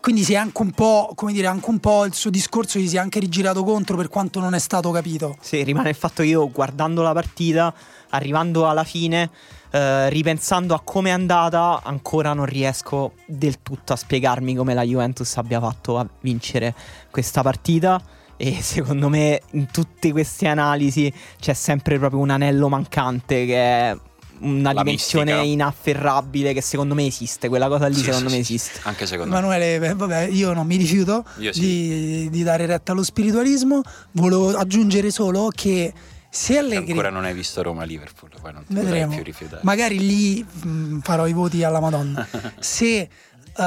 Quindi 0.00 0.22
si 0.22 0.34
è 0.34 0.36
anche 0.36 0.62
un 0.62 0.70
po', 0.70 1.12
come 1.14 1.32
dire, 1.32 1.46
anche 1.46 1.68
un 1.68 1.78
po' 1.78 2.04
il 2.04 2.14
suo 2.14 2.30
discorso 2.30 2.78
gli 2.78 2.88
si 2.88 2.96
è 2.96 2.98
anche 2.98 3.18
rigirato 3.18 3.64
contro 3.64 3.96
per 3.96 4.08
quanto 4.08 4.40
non 4.40 4.54
è 4.54 4.58
stato 4.58 4.90
capito. 4.90 5.36
Sì, 5.40 5.62
rimane 5.62 5.88
il 5.88 5.94
fatto 5.94 6.22
che 6.22 6.28
io 6.28 6.50
guardando 6.50 7.02
la 7.02 7.12
partita, 7.12 7.74
arrivando 8.10 8.68
alla 8.68 8.84
fine, 8.84 9.30
eh, 9.70 10.08
ripensando 10.10 10.74
a 10.74 10.80
come 10.80 11.10
è 11.10 11.12
andata, 11.12 11.80
ancora 11.82 12.32
non 12.34 12.46
riesco 12.46 13.14
del 13.26 13.62
tutto 13.62 13.92
a 13.92 13.96
spiegarmi 13.96 14.54
come 14.54 14.74
la 14.74 14.82
Juventus 14.82 15.36
abbia 15.36 15.60
fatto 15.60 15.98
a 15.98 16.08
vincere 16.20 16.74
questa 17.10 17.42
partita. 17.42 18.00
E 18.38 18.60
secondo 18.60 19.08
me 19.08 19.40
in 19.52 19.66
tutte 19.70 20.12
queste 20.12 20.46
analisi 20.46 21.12
c'è 21.40 21.54
sempre 21.54 21.98
proprio 21.98 22.20
un 22.20 22.30
anello 22.30 22.68
mancante 22.68 23.46
che 23.46 23.56
è 23.56 23.96
una 24.40 24.72
la 24.72 24.82
dimensione 24.82 25.32
mistica. 25.32 25.52
inafferrabile 25.52 26.52
che 26.52 26.60
secondo 26.60 26.94
me 26.94 27.06
esiste. 27.06 27.48
Quella 27.48 27.68
cosa 27.68 27.86
lì 27.86 27.94
sì, 27.94 28.04
secondo 28.04 28.28
sì, 28.28 28.34
me 28.34 28.40
esiste. 28.40 28.80
Anche 28.82 29.06
secondo 29.06 29.32
me. 29.32 29.38
Emanuele, 29.38 29.94
vabbè, 29.94 30.28
io 30.28 30.52
non 30.52 30.66
mi 30.66 30.76
rifiuto 30.76 31.24
di, 31.36 32.28
di, 32.30 32.42
dare 32.42 32.66
retta 32.66 32.92
allo 32.92 33.02
spiritualismo. 33.02 33.82
Volevo 34.12 34.56
aggiungere 34.56 35.10
solo 35.10 35.50
che 35.54 35.92
se 36.28 36.58
Allegri... 36.58 36.90
ancora 36.90 37.10
non 37.10 37.24
hai 37.24 37.34
visto 37.34 37.62
Roma-Liverpool, 37.62 38.30
poi 38.40 38.52
non 38.52 38.64
ti 38.66 38.74
Vedremo. 38.74 39.14
più 39.14 39.24
rifiutare. 39.24 39.62
Magari 39.64 39.98
lì 39.98 40.44
mh, 40.44 40.98
farò 41.00 41.26
i 41.26 41.32
voti 41.32 41.64
alla 41.64 41.80
Madonna. 41.80 42.26
se 42.58 43.08
uh, 43.56 43.62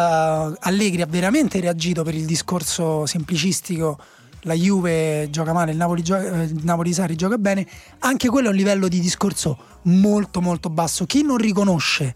Allegri 0.59 1.01
ha 1.01 1.07
veramente 1.07 1.59
reagito 1.59 2.03
per 2.03 2.13
il 2.13 2.25
discorso 2.25 3.05
semplicistico 3.05 3.97
la 4.41 4.53
Juve 4.53 5.29
gioca 5.29 5.53
male, 5.53 5.71
il 5.71 5.77
Napoli, 5.77 6.01
gioca, 6.01 6.41
eh, 6.41 6.43
il 6.43 6.63
Napoli 6.63 6.93
Sari 6.93 7.15
gioca 7.15 7.37
bene, 7.37 7.65
anche 7.99 8.29
quello 8.29 8.47
è 8.47 8.51
un 8.51 8.57
livello 8.57 8.87
di 8.87 8.99
discorso 8.99 9.57
molto 9.83 10.41
molto 10.41 10.69
basso. 10.69 11.05
Chi 11.05 11.23
non 11.23 11.37
riconosce 11.37 12.15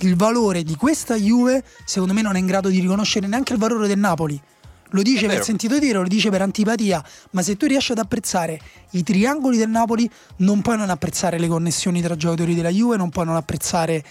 il 0.00 0.16
valore 0.16 0.62
di 0.62 0.76
questa 0.76 1.16
Juve, 1.16 1.64
secondo 1.84 2.14
me 2.14 2.22
non 2.22 2.36
è 2.36 2.38
in 2.38 2.46
grado 2.46 2.68
di 2.68 2.78
riconoscere 2.80 3.26
neanche 3.26 3.52
il 3.52 3.58
valore 3.58 3.86
del 3.86 3.98
Napoli. 3.98 4.40
Lo 4.92 5.02
dice 5.02 5.26
per 5.26 5.42
sentito 5.42 5.78
dire, 5.78 5.98
lo 5.98 6.08
dice 6.08 6.30
per 6.30 6.40
antipatia, 6.40 7.04
ma 7.32 7.42
se 7.42 7.58
tu 7.58 7.66
riesci 7.66 7.92
ad 7.92 7.98
apprezzare 7.98 8.58
i 8.92 9.02
triangoli 9.02 9.58
del 9.58 9.68
Napoli, 9.68 10.08
non 10.36 10.62
puoi 10.62 10.78
non 10.78 10.88
apprezzare 10.88 11.38
le 11.38 11.46
connessioni 11.46 12.00
tra 12.00 12.16
giocatori 12.16 12.54
della 12.54 12.70
Juve, 12.70 12.96
non 12.96 13.10
puoi 13.10 13.26
non 13.26 13.36
apprezzare 13.36 14.02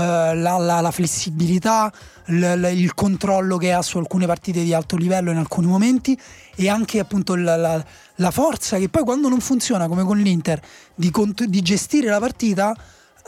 la, 0.00 0.58
la, 0.58 0.80
la, 0.80 0.90
flessibilità, 0.90 1.90
l, 2.26 2.38
l, 2.38 2.64
il 2.72 2.94
controllo 2.94 3.56
che 3.56 3.72
ha 3.72 3.80
su 3.82 3.98
alcune 3.98 4.26
partite 4.26 4.62
di 4.62 4.74
alto 4.74 4.96
livello 4.96 5.30
in 5.30 5.38
alcuni 5.38 5.66
momenti 5.66 6.18
e 6.54 6.68
anche 6.68 6.98
appunto 6.98 7.34
la, 7.34 7.84
la 8.16 8.30
forza 8.30 8.78
che 8.78 8.88
poi 8.88 9.04
quando 9.04 9.28
non 9.28 9.40
funziona 9.40 9.88
come 9.88 10.04
con 10.04 10.18
l'Inter 10.18 10.60
di, 10.94 11.10
di 11.46 11.62
gestire 11.62 12.08
la 12.08 12.18
partita 12.18 12.76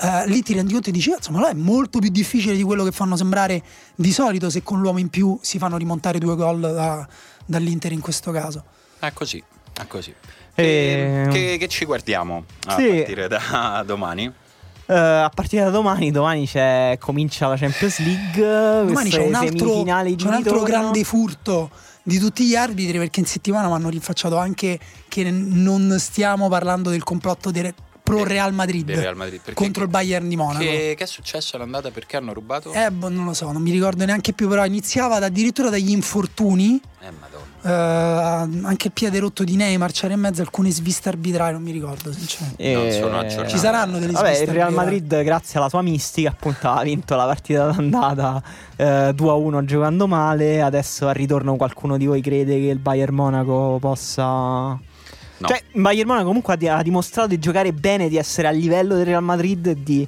Uh, 0.01 0.29
lì 0.29 0.43
ti 0.43 0.55
rendi 0.55 0.73
conto 0.73 0.91
e 0.91 0.93
dici, 0.93 1.11
insomma, 1.11 1.41
là 1.41 1.49
è 1.49 1.55
molto 1.55 1.99
più 1.99 2.09
difficile 2.11 2.55
di 2.55 2.63
quello 2.63 2.85
che 2.85 2.93
fanno 2.93 3.17
sembrare 3.17 3.61
di 3.97 4.13
solito 4.13 4.49
se 4.49 4.63
con 4.63 4.81
l'uomo 4.81 5.01
in 5.01 5.09
più 5.09 5.37
si 5.43 5.59
fanno 5.59 5.77
rimontare 5.77 6.21
due 6.21 6.37
gol 6.37 6.61
da, 6.61 7.05
dall'Inter 7.45 7.91
in 7.91 8.01
questo 8.01 8.31
caso. 8.31 8.63
È 9.01 9.13
così, 9.13 9.43
è 9.73 9.87
così. 9.89 10.15
E... 10.55 11.27
Che, 11.33 11.57
che, 11.59 11.67
ci 11.67 11.85
guardiamo 11.85 12.45
a 12.67 12.77
sì. 12.77 12.87
partire 12.87 13.27
da 13.27 13.83
domani? 13.87 14.33
Uh, 14.89 15.25
a 15.25 15.31
partire 15.35 15.65
da 15.65 15.69
domani, 15.69 16.11
domani 16.11 16.49
comincia 16.99 17.47
la 17.47 17.59
Champions 17.59 17.99
League. 17.99 18.87
Domani 18.87 19.11
c'è 19.11 19.23
un 19.23 19.35
altro, 19.35 19.83
c'è 19.83 20.27
un 20.27 20.33
altro 20.33 20.63
grande 20.63 21.05
furto 21.05 21.69
di 22.03 22.19
tutti 22.19 22.47
gli 22.47 22.57
arbitri 22.57 22.97
perché 22.97 23.21
in 23.21 23.27
settimana 23.27 23.69
mi 23.69 23.75
hanno 23.75 23.91
rinfacciato 23.91 24.39
anche 24.39 24.79
che 25.09 25.31
non 25.31 25.95
stiamo 25.99 26.49
parlando 26.49 26.89
del 26.89 27.03
complotto 27.03 27.51
di 27.51 27.61
pro 28.09 28.25
Real 28.25 28.55
Madrid, 28.55 28.91
Real 28.91 29.17
Madrid 29.17 29.53
contro 29.53 29.83
il 29.83 29.91
Bayern 29.91 30.29
di 30.29 30.37
Monaco. 30.37 30.61
Che, 30.61 30.95
che 30.97 31.05
è 31.05 31.07
successo 31.07 31.57
all'andata? 31.57 31.91
Perché 31.91 32.17
hanno 32.17 32.33
rubato? 32.33 32.73
Eh, 32.73 32.91
boh, 32.91 33.11
non 33.11 33.27
lo 33.27 33.35
so, 33.35 33.53
non 33.53 33.61
mi 33.61 33.71
ricordo 33.71 34.05
neanche 34.05 34.33
più, 34.33 34.49
però 34.49 34.65
iniziava 34.65 35.17
addirittura 35.17 35.69
dagli 35.69 35.91
infortuni. 35.91 36.81
Eh, 37.01 37.11
madonna. 37.11 37.47
Uh, 37.61 38.67
anche 38.67 38.87
il 38.87 38.93
piede 38.93 39.19
rotto 39.19 39.45
di 39.45 39.57
Neymar 39.57 39.91
c'era 39.91 40.15
in 40.15 40.21
mezzo 40.21 40.43
alcune 40.43 40.71
sviste 40.71 41.09
arbitrali 41.09 41.53
non 41.53 41.63
mi 41.63 41.73
ricordo 41.73 42.13
sinceramente 42.13 42.63
e... 42.63 42.73
non 42.73 42.91
sono 42.93 43.19
aggiornato 43.19 43.49
ci 43.51 43.59
saranno 43.59 43.99
delle 43.99 44.13
Vabbè, 44.13 44.27
sviste 44.27 44.45
il 44.45 44.51
Real 44.51 44.73
Madrid 44.73 45.23
grazie 45.23 45.59
alla 45.59 45.69
sua 45.69 45.83
mistica 45.83 46.31
appunto 46.31 46.69
ha 46.69 46.81
vinto 46.83 47.17
la 47.17 47.25
partita 47.25 47.67
d'andata 47.67 48.43
eh, 48.77 49.11
2-1 49.11 49.65
giocando 49.65 50.07
male 50.07 50.63
adesso 50.63 51.09
al 51.09 51.15
ritorno 51.15 51.57
qualcuno 51.57 51.97
di 51.97 52.07
voi 52.07 52.21
crede 52.21 52.61
che 52.61 52.67
il 52.67 52.79
Bayern 52.79 53.15
Monaco 53.15 53.79
possa 53.81 54.79
No. 55.39 55.49
Cioè, 55.49 55.63
Bayern 55.73 56.09
Monaco 56.09 56.27
comunque 56.27 56.55
ha, 56.69 56.83
dimostrato 56.83 57.29
di 57.29 57.39
giocare 57.39 57.73
bene, 57.73 58.09
di 58.09 58.17
essere 58.17 58.49
a 58.49 58.51
livello 58.51 58.97
del 58.97 59.05
Real 59.05 59.23
Madrid 59.23 59.67
e 59.67 59.83
di... 59.83 60.07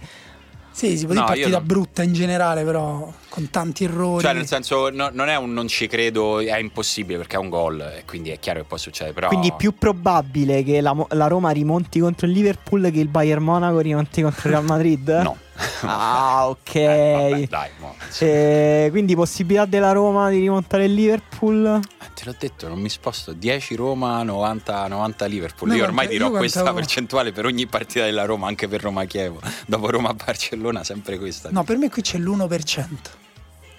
Sì, 0.72 0.96
si 0.96 1.04
può 1.04 1.14
no, 1.14 1.22
dire 1.22 1.26
partita 1.26 1.58
non... 1.58 1.66
brutta 1.66 2.02
in 2.02 2.12
generale, 2.12 2.64
però 2.64 3.12
con 3.28 3.50
tanti 3.50 3.84
errori. 3.84 4.22
Cioè, 4.22 4.32
nel 4.32 4.46
senso, 4.46 4.88
no, 4.88 5.10
non 5.12 5.28
è 5.28 5.36
un 5.36 5.52
non 5.52 5.66
ci 5.66 5.88
credo, 5.88 6.38
è 6.38 6.58
impossibile 6.58 7.18
perché 7.18 7.36
è 7.36 7.38
un 7.38 7.48
gol 7.48 7.80
e 7.80 8.04
quindi 8.06 8.30
è 8.30 8.38
chiaro 8.38 8.60
che 8.60 8.66
può 8.66 8.76
succedere. 8.76 9.12
Però... 9.12 9.28
Quindi 9.28 9.48
è 9.48 9.54
più 9.56 9.76
probabile 9.76 10.62
che 10.62 10.80
la, 10.80 10.94
la 11.10 11.26
Roma 11.26 11.50
rimonti 11.50 11.98
contro 11.98 12.26
il 12.26 12.32
Liverpool 12.32 12.90
che 12.92 13.00
il 13.00 13.08
Bayern 13.08 13.42
Monaco 13.42 13.80
rimonti 13.80 14.22
contro 14.22 14.48
il 14.48 14.54
Real 14.54 14.64
Madrid? 14.64 15.08
no. 15.08 15.36
Ah, 15.82 16.48
ok. 16.48 16.74
Eh, 16.74 17.28
vabbè, 17.30 17.46
dai, 17.46 17.70
mo. 17.78 17.94
Eh, 18.18 18.88
quindi 18.90 19.14
possibilità 19.14 19.64
della 19.64 19.92
Roma 19.92 20.28
di 20.30 20.38
rimontare 20.38 20.84
il 20.84 20.94
Liverpool? 20.94 21.80
Eh, 22.00 22.06
te 22.14 22.24
l'ho 22.24 22.34
detto, 22.38 22.68
non 22.68 22.78
mi 22.78 22.88
sposto. 22.88 23.32
10 23.32 23.74
Roma, 23.76 24.22
90, 24.22 24.88
90 24.88 25.26
Liverpool. 25.26 25.70
No, 25.70 25.76
io 25.76 25.84
ormai 25.84 26.08
dirò 26.08 26.26
io 26.26 26.32
questa 26.36 26.60
quantavo... 26.60 26.84
percentuale 26.84 27.32
per 27.32 27.46
ogni 27.46 27.66
partita 27.66 28.04
della 28.04 28.24
Roma, 28.24 28.46
anche 28.46 28.68
per 28.68 28.82
Roma-Chievo. 28.82 29.40
Dopo 29.66 29.90
Roma-Barcellona, 29.90 30.84
sempre 30.84 31.18
questa. 31.18 31.48
No, 31.50 31.64
per 31.64 31.78
me 31.78 31.88
qui 31.88 32.02
c'è 32.02 32.18
l'1%. 32.18 32.86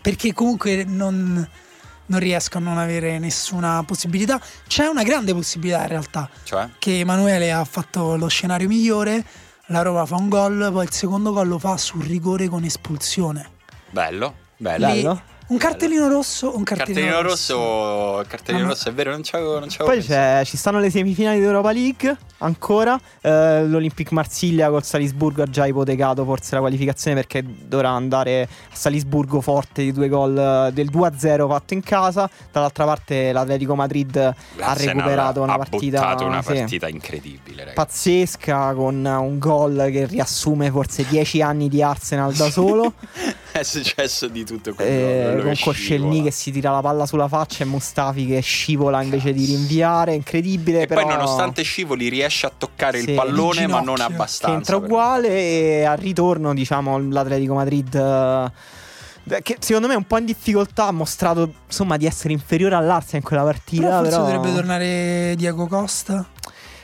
Perché 0.01 0.34
comunque 0.34 0.84
non 0.84 1.47
non 2.11 2.19
riesco 2.19 2.57
a 2.57 2.59
non 2.59 2.78
avere 2.78 3.17
nessuna 3.19 3.82
possibilità. 3.88 4.39
C'è 4.67 4.86
una 4.86 5.03
grande 5.03 5.34
possibilità 5.34 5.82
in 5.84 5.88
realtà. 5.88 6.30
Cioè? 6.43 6.67
Che 6.78 6.99
Emanuele 6.99 7.53
ha 7.53 7.63
fatto 7.63 8.17
lo 8.17 8.28
scenario 8.28 8.67
migliore 8.67 9.24
la 9.72 9.82
Roma 9.82 10.05
fa 10.05 10.15
un 10.15 10.30
gol, 10.30 10.69
poi 10.72 10.84
il 10.84 10.91
secondo 10.91 11.32
gol 11.32 11.47
lo 11.47 11.57
fa 11.57 11.78
sul 11.78 12.03
rigore 12.03 12.47
con 12.47 12.63
espulsione. 12.63 13.49
Bello, 13.89 14.36
bello. 14.57 14.88
Lì, 14.88 15.22
un 15.52 15.58
cartellino 15.58 16.08
rosso, 16.08 16.56
un 16.56 16.64
cartellino, 16.64 17.08
cartellino 17.08 17.30
rosso. 17.30 17.56
rosso. 17.56 18.26
Cartellino 18.28 18.68
rosso, 18.68 18.89
è 18.89 18.93
vero, 18.93 19.12
non 19.12 19.22
c'avevo, 19.22 19.60
non 19.60 19.68
c'avevo 19.70 19.89
Poi 19.89 20.45
ci 20.45 20.58
stanno 20.58 20.80
le 20.80 20.89
semifinali 20.89 21.39
d'Europa 21.39 21.72
League 21.74 22.18
ancora. 22.38 22.99
Eh, 23.20 23.66
L'Olympic 23.68 24.12
Marsiglia 24.12 24.70
col 24.70 24.84
Salisburgo 24.84 25.43
ha 25.43 25.47
già 25.47 25.66
ipotecato 25.66 26.24
forse 26.24 26.56
la 26.56 26.62
qualificazione 26.62 27.16
perché 27.16 27.43
dovrà 27.45 27.89
andare 27.89 28.43
a 28.43 28.47
Salisburgo 28.72 29.41
forte 29.41 29.84
di 29.84 29.91
due 29.91 30.08
gol 30.08 30.38
eh, 30.38 30.72
del 30.72 30.89
2-0 30.89 31.47
fatto 31.47 31.74
in 31.74 31.82
casa. 31.82 32.30
Dall'altra 32.49 32.86
parte 32.86 33.32
l'Atletico 33.34 33.76
Madrid 33.76 34.16
L'Arsenal 34.16 34.66
ha 34.66 34.74
recuperato 34.74 35.41
una 35.41 35.54
ha 35.54 35.58
partita, 35.58 36.16
una 36.24 36.41
partita 36.41 36.88
sì, 36.88 36.93
incredibile, 36.93 37.66
ragazzi. 37.66 37.76
pazzesca 37.76 38.74
con 38.74 39.04
un 39.06 39.38
gol 39.38 39.89
che 39.91 40.06
riassume 40.06 40.72
forse 40.72 41.06
dieci 41.08 41.41
anni 41.41 41.68
di 41.68 41.84
Arsenal 41.84 42.34
da 42.34 42.49
solo. 42.49 42.93
è 43.52 43.64
successo 43.64 44.28
di 44.28 44.45
tutto 44.45 44.74
quello, 44.74 44.89
Eh, 44.89 45.41
con 45.44 45.74
scivola. 45.74 46.24
che 46.24 46.32
si 46.32 46.52
tira 46.52 46.72
la 46.72 46.82
palla 46.82 47.06
sulla 47.06 47.28
faccia 47.28 47.64
e 47.64 47.68
Mustafi 47.68 48.26
che 48.26 48.39
scivola 48.42 49.02
invece 49.02 49.34
di 49.34 49.46
rinviare, 49.46 50.14
incredibile. 50.14 50.82
E 50.82 50.88
però 50.88 51.02
poi 51.02 51.12
nonostante 51.12 51.64
scivoli 51.64 52.10
riesce 52.10 52.46
a 52.46 52.52
toccare 52.58 53.00
Sì. 53.02 53.10
il 53.10 53.16
pallone 53.16 53.62
Il 53.64 53.68
ma 53.70 53.82
non 53.82 54.00
abbastanza. 54.02 54.56
entra 54.56 54.76
uguale 54.78 55.28
e 55.30 55.84
al 55.84 55.98
ritorno 55.98 56.54
diciamo 56.54 57.00
l'Atletico 57.10 57.54
Madrid 57.54 57.94
eh, 57.96 59.42
che 59.44 59.58
secondo 59.60 59.88
me 59.88 59.94
è 59.94 59.98
un 59.98 60.06
po' 60.08 60.18
in 60.18 60.26
difficoltà 60.26 60.88
ha 60.88 60.92
mostrato 60.92 61.54
insomma 61.68 61.96
di 61.98 62.06
essere 62.06 62.34
inferiore 62.34 62.76
all'Arsenal 62.76 63.22
in 63.22 63.28
quella 63.28 63.44
partita 63.44 63.84
Però 63.84 63.98
forse 63.98 64.12
però- 64.12 64.24
dovrebbe 64.26 64.54
tornare 64.54 65.34
Diego 65.38 65.68
Costa. 65.68 66.26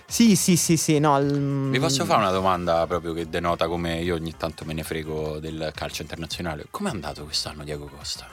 sì 0.05 0.35
sì 0.35 0.55
sì 0.55 0.77
sì 0.77 0.99
no 0.99 1.17
il- 1.17 1.69
Vi 1.71 1.79
posso 1.79 2.05
fare 2.05 2.21
una 2.21 2.31
domanda 2.31 2.85
proprio 2.87 3.13
che 3.13 3.27
denota 3.27 3.67
come 3.67 3.99
io 4.01 4.15
ogni 4.15 4.35
tanto 4.37 4.63
me 4.65 4.73
ne 4.73 4.83
frego 4.83 5.39
del 5.39 5.71
calcio 5.75 6.03
internazionale. 6.03 6.67
Com'è 6.69 6.89
andato 6.89 7.23
quest'anno 7.23 7.63
Diego 7.63 7.89
Costa? 7.97 8.27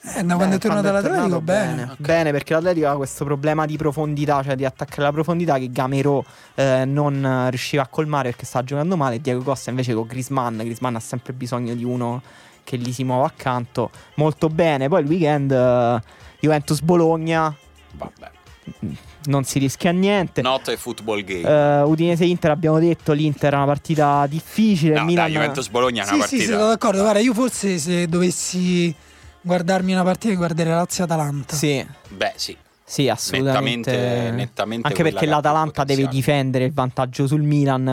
Eh, 0.00 0.22
da 0.22 0.36
quando 0.36 0.56
è 0.56 0.58
tornato 0.58 0.88
all'Atletico, 0.88 1.20
tornato, 1.22 1.40
bene. 1.40 1.82
Ok. 1.82 1.96
Bene, 1.98 2.30
perché 2.30 2.52
l'Atletico 2.54 2.88
ha 2.88 2.96
questo 2.96 3.24
problema 3.24 3.66
di 3.66 3.76
profondità, 3.76 4.42
cioè 4.44 4.54
di 4.54 4.64
attaccare 4.64 5.02
la 5.02 5.12
profondità 5.12 5.58
che 5.58 5.70
Gamero 5.72 6.24
eh, 6.54 6.84
non 6.86 7.46
riusciva 7.50 7.82
a 7.82 7.86
colmare 7.88 8.30
perché 8.30 8.46
stava 8.46 8.64
giocando 8.64 8.96
male. 8.96 9.16
E 9.16 9.20
Diego 9.20 9.42
Costa 9.42 9.70
invece 9.70 9.94
con 9.94 10.06
Grisman, 10.06 10.56
Grisman 10.58 10.94
ha 10.96 11.00
sempre 11.00 11.32
bisogno 11.32 11.74
di 11.74 11.84
uno 11.84 12.22
che 12.62 12.76
gli 12.78 12.92
si 12.92 13.02
muova 13.02 13.26
accanto. 13.26 13.90
Molto 14.14 14.48
bene. 14.48 14.88
Poi 14.88 15.02
il 15.02 15.08
weekend 15.08 15.50
eh, 15.50 16.00
Juventus-Bologna, 16.40 17.54
Vabbè. 17.92 18.30
non 19.24 19.42
si 19.44 19.58
rischia 19.58 19.90
niente. 19.90 20.42
Not 20.42 20.68
a 20.68 20.76
football 20.76 21.24
game. 21.24 21.42
Eh, 21.48 21.82
Udinese-Inter 21.82 22.50
abbiamo 22.52 22.78
detto, 22.78 23.12
l'Inter 23.12 23.52
è 23.52 23.56
una 23.56 23.64
partita 23.66 24.26
difficile. 24.28 24.94
no, 24.94 25.00
il 25.00 25.06
Milan... 25.06 25.24
dai, 25.24 25.34
Juventus 25.34 25.68
Bologna 25.68 26.02
è 26.02 26.06
una 26.06 26.12
Sì, 26.12 26.18
partita. 26.20 26.42
sì, 26.42 26.48
sono 26.48 26.68
d'accordo. 26.68 27.00
Guarda, 27.00 27.18
io 27.18 27.34
forse 27.34 27.78
se 27.78 28.06
dovessi 28.06 28.94
guardarmi 29.40 29.92
una 29.92 30.02
partita 30.04 30.34
guarderei 30.34 30.72
Lazio-Atalanta. 30.72 31.54
Sì, 31.56 31.86
Beh, 32.08 32.32
sì. 32.36 32.56
Sì, 32.84 33.06
assolutamente. 33.10 33.90
Nettamente- 33.90 34.30
nettamente 34.34 34.88
Anche 34.88 35.02
perché 35.02 35.26
l'Atalanta 35.26 35.84
deve 35.84 36.08
difendere 36.08 36.64
il 36.64 36.72
vantaggio 36.72 37.26
sul 37.26 37.42
Milan 37.42 37.86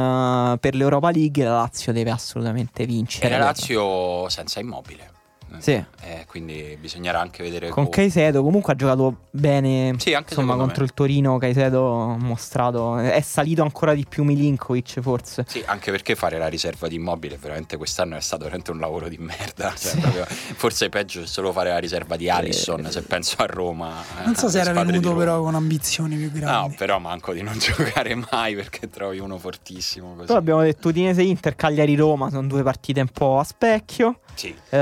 eh, 0.54 0.58
per 0.58 0.74
l'Europa 0.74 1.12
League 1.12 1.44
e 1.44 1.46
la 1.46 1.56
Lazio 1.56 1.92
deve 1.92 2.12
assolutamente 2.12 2.84
E 2.84 2.86
vincere. 2.86 3.30
la 3.30 3.38
Lazio 3.38 4.30
senza 4.30 4.62
immobile. 4.62 5.12
Sì. 5.60 5.84
Eh, 6.02 6.26
quindi 6.28 6.78
bisognerà 6.80 7.20
anche 7.20 7.42
vedere 7.44 7.70
Con 7.70 7.86
come- 7.86 7.96
Caicedo 7.96 8.44
comunque 8.44 8.74
ha 8.74 8.76
giocato 8.76 9.18
bene 9.32 9.94
Sì, 9.98 10.14
anche 10.14 10.34
insomma, 10.34 10.56
contro 10.56 10.80
me. 10.82 10.86
il 10.86 10.94
Torino 10.94 11.38
Caicedo 11.38 12.12
ha 12.12 12.18
mostrato 12.18 12.98
è 12.98 13.22
salito 13.22 13.62
ancora 13.64 13.94
di 13.94 14.06
più 14.08 14.24
Milinkovic 14.24 15.00
forse. 15.02 15.46
Sì, 15.48 15.64
anche 15.66 15.92
perché 15.92 16.16
fare 16.16 16.38
la 16.38 16.48
riserva 16.48 16.88
di 16.88 16.96
immobile 16.96 17.38
veramente 17.38 17.78
quest'anno 17.78 18.16
è 18.16 18.22
stato 18.22 18.44
veramente 18.44 18.72
un 18.72 18.80
lavoro 18.80 19.08
di 19.08 19.18
merda. 19.18 19.70
Cioè, 19.76 19.92
Sì. 19.92 20.00
proprio- 20.00 20.26
forse 20.28 20.86
è 20.86 20.90
peggio 20.90 21.26
solo 21.26 21.52
fare 21.52 21.70
la 21.70 21.78
riserva 21.80 22.16
di 22.16 22.30
Alisson 22.30 22.88
se 22.92 23.02
penso 23.02 23.36
a 23.40 23.46
Roma. 23.46 24.02
eh, 24.22 24.26
Non 24.26 24.36
so 24.36 24.50
se 24.50 24.60
alle 24.60 24.70
era 24.72 24.84
venuto 24.84 25.14
però 25.16 25.42
con 25.42 25.56
ambizioni 25.56 26.16
più 26.18 26.30
No, 26.34 26.40
grandi. 26.40 26.76
però 26.76 27.00
manco 27.00 27.34
di 27.34 27.42
non 27.42 27.58
giocare 27.60 28.16
mai 28.32 28.56
perché 28.56 28.90
trovi 28.90 29.20
uno 29.20 29.38
fortissimo 29.38 30.14
così. 30.16 30.28
Poi 30.28 30.36
abbiamo 30.38 30.62
detto 30.62 30.90
Udinese 30.90 31.22
Inter, 31.24 31.56
Cagliari 31.56 31.96
Roma, 31.96 32.30
sono 32.30 32.48
due 32.48 32.64
partite 32.64 33.02
un 33.02 33.08
po' 33.08 33.40
a 33.40 33.44
specchio, 33.44 34.20
Sì. 34.34 34.54
eh, 34.70 34.78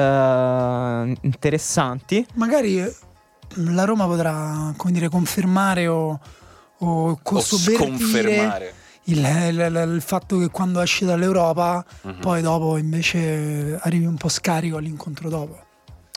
interessanti. 1.21 2.25
Magari 2.35 2.79
eh, 2.81 2.95
la 3.55 3.83
Roma 3.85 4.05
potrà, 4.05 4.73
come 4.77 4.91
dire, 4.93 5.09
confermare 5.09 5.87
o, 5.87 6.19
o 6.77 7.19
O 7.23 7.39
sconfermare. 7.41 8.73
il, 9.05 9.17
il- 9.19 9.91
il 9.95 10.01
fatto 10.01 10.37
che 10.39 10.49
quando 10.49 10.79
esci 10.81 11.05
dall'Europa, 11.05 11.83
Mhm. 12.03 12.19
poi 12.19 12.41
dopo 12.41 12.77
invece 12.77 13.77
arrivi 13.81 14.05
un 14.05 14.15
po' 14.15 14.29
scarico 14.29 14.77
all'incontro 14.77 15.29
dopo. 15.29 15.59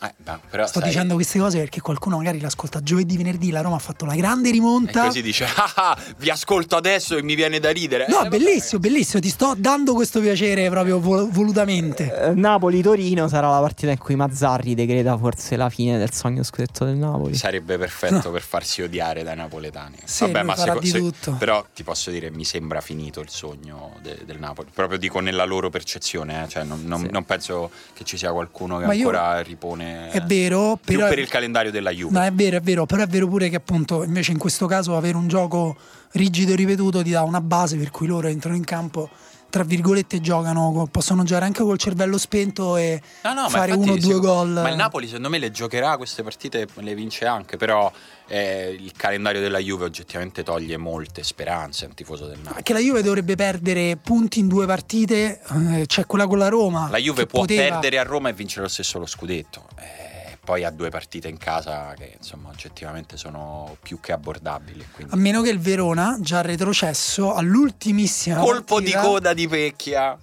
Eh, 0.02 0.12
beh, 0.14 0.38
però 0.50 0.66
Sto 0.66 0.80
sai- 0.80 0.90
dicendo 0.90 1.14
queste 1.14 1.38
cose 1.38 1.56
perché 1.58 1.80
qualcuno 1.80 2.18
magari 2.18 2.38
l'ascolta 2.38 2.82
giovedì, 2.82 3.16
venerdì, 3.16 3.50
la 3.50 3.62
Roma 3.62 3.76
ha 3.76 3.78
fatto 3.78 4.04
la 4.04 4.14
grande 4.14 4.50
E 4.50 4.52
rimonta. 4.52 5.04
così 5.06 5.22
dice, 5.22 5.44
ah, 5.46 5.72
ah, 5.74 5.98
vi 6.18 6.28
ascolto 6.28 6.76
adesso 6.76 7.16
e 7.16 7.22
mi 7.22 7.34
viene 7.34 7.60
da 7.60 7.70
ridere. 7.70 8.04
No, 8.06 8.16
Eh, 8.20 8.22
vabbè. 8.24 8.36
bellissimo, 8.36 8.78
bellissimo, 8.78 9.20
ti 9.22 9.30
sto 9.30 9.54
dando 9.56 9.94
questo 9.94 10.20
piacere 10.20 10.68
proprio 10.68 11.00
vol- 11.00 11.30
volutamente. 11.30 12.14
Eh, 12.14 12.34
Napoli-Torino 12.34 13.26
sarà 13.28 13.48
la 13.48 13.58
partita 13.60 13.90
in 13.90 13.96
cui 13.96 14.16
Mazzarri 14.16 14.74
decreta 14.74 15.16
forse 15.16 15.56
la 15.56 15.70
fine 15.70 15.96
del 15.96 16.12
sogno 16.12 16.42
scudetto 16.42 16.84
del 16.84 16.96
Napoli. 16.96 17.34
Sarebbe 17.34 17.78
perfetto 17.78 18.30
per 18.30 18.42
farsi 18.42 18.82
odiare 18.82 19.22
dai 19.22 19.36
napoletani. 19.36 19.96
Sì, 20.04 20.24
lui 20.30 20.32
farà 20.44 20.54
seco- 20.74 20.78
di 20.80 20.90
tutto. 20.92 21.32
però 21.38 21.64
ti 21.74 21.82
posso 21.84 22.10
dire, 22.10 22.30
mi 22.30 22.44
sembra 22.44 22.82
finito 22.82 23.20
il 23.20 23.30
sogno 23.30 23.94
de- 24.02 24.18
del 24.26 24.38
Napoli. 24.38 24.68
Proprio 24.74 24.98
dico 24.98 25.20
nella 25.20 25.44
loro 25.46 25.70
percezione, 25.70 26.44
eh, 26.44 26.48
cioè 26.48 26.64
non, 26.64 26.82
non- 26.84 27.00
Sì. 27.00 27.08
non 27.10 27.24
penso 27.24 27.70
che 27.94 28.04
ci 28.04 28.18
sia 28.18 28.30
qualcuno 28.32 28.78
che 28.78 28.84
Ma 28.84 28.92
io- 28.92 29.06
ancora 29.08 29.40
ripone. 29.86 30.10
È 30.10 30.22
vero, 30.22 30.78
Più 30.82 30.96
però 30.96 31.08
per 31.08 31.18
il 31.18 31.28
calendario 31.28 31.70
della 31.70 31.90
Juve. 31.90 32.12
No, 32.12 32.24
è 32.24 32.32
vero, 32.32 32.56
è 32.56 32.60
vero, 32.60 32.86
però 32.86 33.02
è 33.02 33.06
vero 33.06 33.26
pure 33.28 33.48
che 33.48 33.56
appunto 33.56 34.02
invece 34.02 34.32
in 34.32 34.38
questo 34.38 34.66
caso 34.66 34.96
avere 34.96 35.16
un 35.16 35.28
gioco 35.28 35.76
rigido 36.12 36.52
e 36.52 36.56
ripetuto 36.56 37.02
ti 37.02 37.10
dà 37.10 37.22
una 37.22 37.40
base 37.40 37.76
per 37.76 37.90
cui 37.90 38.06
loro 38.06 38.28
entrano 38.28 38.56
in 38.56 38.64
campo, 38.64 39.08
tra 39.56 39.64
virgolette 39.64 40.20
giocano, 40.20 40.86
possono 40.90 41.22
giocare 41.22 41.46
anche 41.46 41.62
col 41.62 41.78
cervello 41.78 42.18
spento 42.18 42.76
e 42.76 43.00
No, 43.22 43.32
no, 43.32 43.48
fare 43.48 43.72
uno 43.72 43.92
o 43.92 43.96
due 43.96 44.18
gol. 44.18 44.50
Ma 44.50 44.68
il 44.68 44.76
Napoli, 44.76 45.06
secondo 45.06 45.30
me, 45.30 45.38
le 45.38 45.50
giocherà 45.50 45.96
queste 45.96 46.22
partite 46.22 46.68
le 46.74 46.94
vince 46.94 47.24
anche. 47.24 47.56
Però 47.56 47.90
eh, 48.26 48.76
il 48.78 48.92
calendario 48.94 49.40
della 49.40 49.56
Juve 49.58 49.86
oggettivamente 49.86 50.42
toglie 50.42 50.76
molte 50.76 51.22
speranze 51.22 51.86
a 51.86 51.88
un 51.88 51.94
tifoso 51.94 52.26
del 52.26 52.38
Napoli. 52.42 52.62
Che 52.62 52.72
la 52.74 52.80
Juve 52.80 53.02
dovrebbe 53.02 53.34
perdere 53.34 53.96
punti 53.96 54.40
in 54.40 54.48
due 54.48 54.66
partite, 54.66 55.40
eh, 55.70 55.86
c'è 55.86 56.04
quella 56.04 56.26
con 56.26 56.36
la 56.36 56.48
Roma. 56.48 56.90
La 56.90 56.98
Juve 56.98 57.24
può 57.24 57.40
poteva- 57.40 57.62
perdere 57.62 57.98
a 57.98 58.02
Roma 58.02 58.28
e 58.28 58.34
vincere 58.34 58.60
lo 58.60 58.68
stesso 58.68 58.98
lo 58.98 59.06
scudetto. 59.06 59.64
Eh, 59.78 60.05
poi 60.46 60.62
ha 60.62 60.70
due 60.70 60.90
partite 60.90 61.26
in 61.26 61.38
casa 61.38 61.92
che 61.98 62.14
insomma 62.16 62.50
oggettivamente 62.50 63.16
sono 63.16 63.76
più 63.82 63.98
che 63.98 64.12
abbordabili. 64.12 64.86
quindi- 64.92 65.12
A 65.12 65.16
meno 65.16 65.42
che 65.42 65.50
il 65.50 65.58
Verona, 65.58 66.18
già 66.20 66.40
retrocesso, 66.40 67.34
all'ultimissima 67.34 68.38
Colpo 68.38 68.76
partita, 68.76 69.00
di 69.00 69.06
coda 69.06 69.34
di 69.34 69.48
Pecchia. 69.48 70.16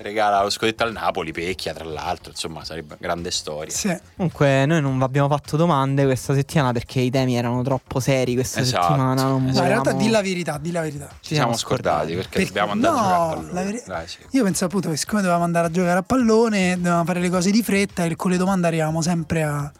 Regala 0.00 0.42
lo 0.42 0.50
scudetto 0.50 0.84
al 0.84 0.92
Napoli, 0.92 1.32
Pecchia 1.32 1.74
tra 1.74 1.84
l'altro, 1.84 2.30
insomma 2.30 2.64
sarebbe 2.64 2.88
una 2.90 2.98
grande 3.00 3.30
storia. 3.32 3.74
Sì. 3.74 3.96
Comunque 4.14 4.64
noi 4.64 4.80
non 4.80 4.96
vi 4.96 5.02
abbiamo 5.02 5.28
fatto 5.28 5.56
domande 5.56 6.04
questa 6.04 6.34
settimana 6.34 6.70
perché 6.72 7.00
i 7.00 7.10
temi 7.10 7.36
erano 7.36 7.62
troppo 7.62 7.98
seri 7.98 8.34
questa 8.34 8.60
Esatto, 8.60 8.84
settimana. 8.86 9.22
Non 9.24 9.46
esatto. 9.48 9.58
No, 9.58 9.62
in 9.62 9.68
realtà 9.68 9.90
volevamo- 9.90 10.02
di 10.04 10.10
la 10.10 10.22
verità, 10.22 10.58
di 10.58 10.70
la 10.70 10.80
verità. 10.82 11.08
Ci 11.20 11.34
siamo 11.34 11.56
scordati 11.56 12.14
perché, 12.14 12.28
Perché- 12.38 12.46
dobbiamo 12.46 12.72
andare 12.72 12.94
no, 12.94 13.00
a 13.00 13.02
giocare 13.02 13.24
a 13.24 13.34
pallone. 13.34 13.52
la 13.52 13.62
veri- 13.62 13.82
Dai, 13.86 14.06
sì. 14.08 14.18
Io 14.30 14.44
penso 14.44 14.64
appunto 14.66 14.88
che 14.90 14.96
siccome 14.96 15.20
dovevamo 15.20 15.44
andare 15.44 15.66
a 15.66 15.70
giocare 15.70 15.98
a 15.98 16.02
pallone, 16.02 16.76
dovevamo 16.76 17.04
fare 17.04 17.20
le 17.20 17.30
cose 17.30 17.50
di 17.50 17.62
fretta 17.62 18.04
e 18.04 18.14
con 18.14 18.30
le 18.30 18.36
domande 18.36 18.66
arrivavamo 18.68 19.02
sempre 19.02 19.42
a 19.42 19.72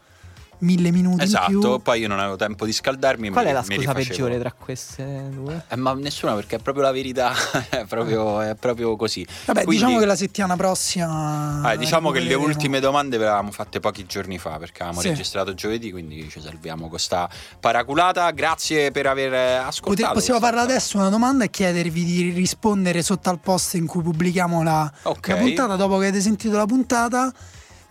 mille 0.59 0.91
minuti 0.91 1.23
in 1.23 1.29
più. 1.29 1.59
Esatto, 1.59 1.79
poi 1.79 2.01
io 2.01 2.07
non 2.07 2.19
avevo 2.19 2.35
tempo 2.35 2.65
di 2.65 2.73
scaldarmi. 2.73 3.29
Qual 3.29 3.43
mi- 3.45 3.51
è 3.51 3.53
la 3.53 3.63
scusa 3.63 3.93
peggiore 3.93 4.39
tra 4.39 4.51
queste 4.51 5.29
due? 5.31 5.63
Eh, 5.69 5.75
ma 5.75 5.93
nessuna 5.93 6.33
perché 6.35 6.57
è 6.57 6.59
proprio 6.59 6.83
la 6.83 6.91
verità, 6.91 7.33
è 7.69 7.85
proprio, 7.85 8.41
è 8.41 8.55
proprio 8.55 8.95
così. 8.95 9.25
Vabbè, 9.45 9.63
Quindi- 9.63 9.83
diciamo 9.83 9.99
che 9.99 10.05
la 10.05 10.15
settimana 10.15 10.55
prossima. 10.55 11.61
Ah, 11.63 11.75
diciamo 11.75 12.11
che 12.11 12.19
le 12.19 12.33
ultime 12.33 12.79
domande 12.79 13.17
ve 13.17 13.23
le 13.23 13.29
avevamo 13.29 13.51
fatte 13.51 13.79
pochi 13.79 14.05
giorni 14.05 14.37
fa 14.37 14.57
perché 14.57 14.81
avevamo 14.83 15.01
Sì. 15.01 15.09
registrato 15.09 15.53
giovedì, 15.53 15.91
quindi 15.91 16.27
ci 16.29 16.41
salviamo 16.41 16.89
con 16.89 16.99
sta 16.99 17.29
paraculata. 17.59 18.29
Grazie 18.31 18.91
per 18.91 19.07
aver 19.07 19.33
eh, 19.33 19.55
Pote- 19.57 19.67
ascoltato. 19.67 20.13
possiamo 20.13 20.39
questa- 20.39 20.57
farla 20.57 20.61
adesso 20.61 20.97
una 20.97 21.09
domanda 21.09 21.43
e 21.45 21.49
chiedervi 21.49 22.03
di 22.03 22.29
rispondere 22.31 23.01
sotto 23.01 23.29
al 23.29 23.39
post 23.39 23.75
in 23.75 23.85
cui 23.85 24.01
pubblichiamo 24.01 24.63
la, 24.63 24.91
Ok. 25.03 25.27
la 25.29 25.35
puntata 25.35 25.75
dopo 25.75 25.97
che 25.97 26.07
avete 26.07 26.21
sentito 26.21 26.55
la 26.57 26.65
puntata. 26.65 27.31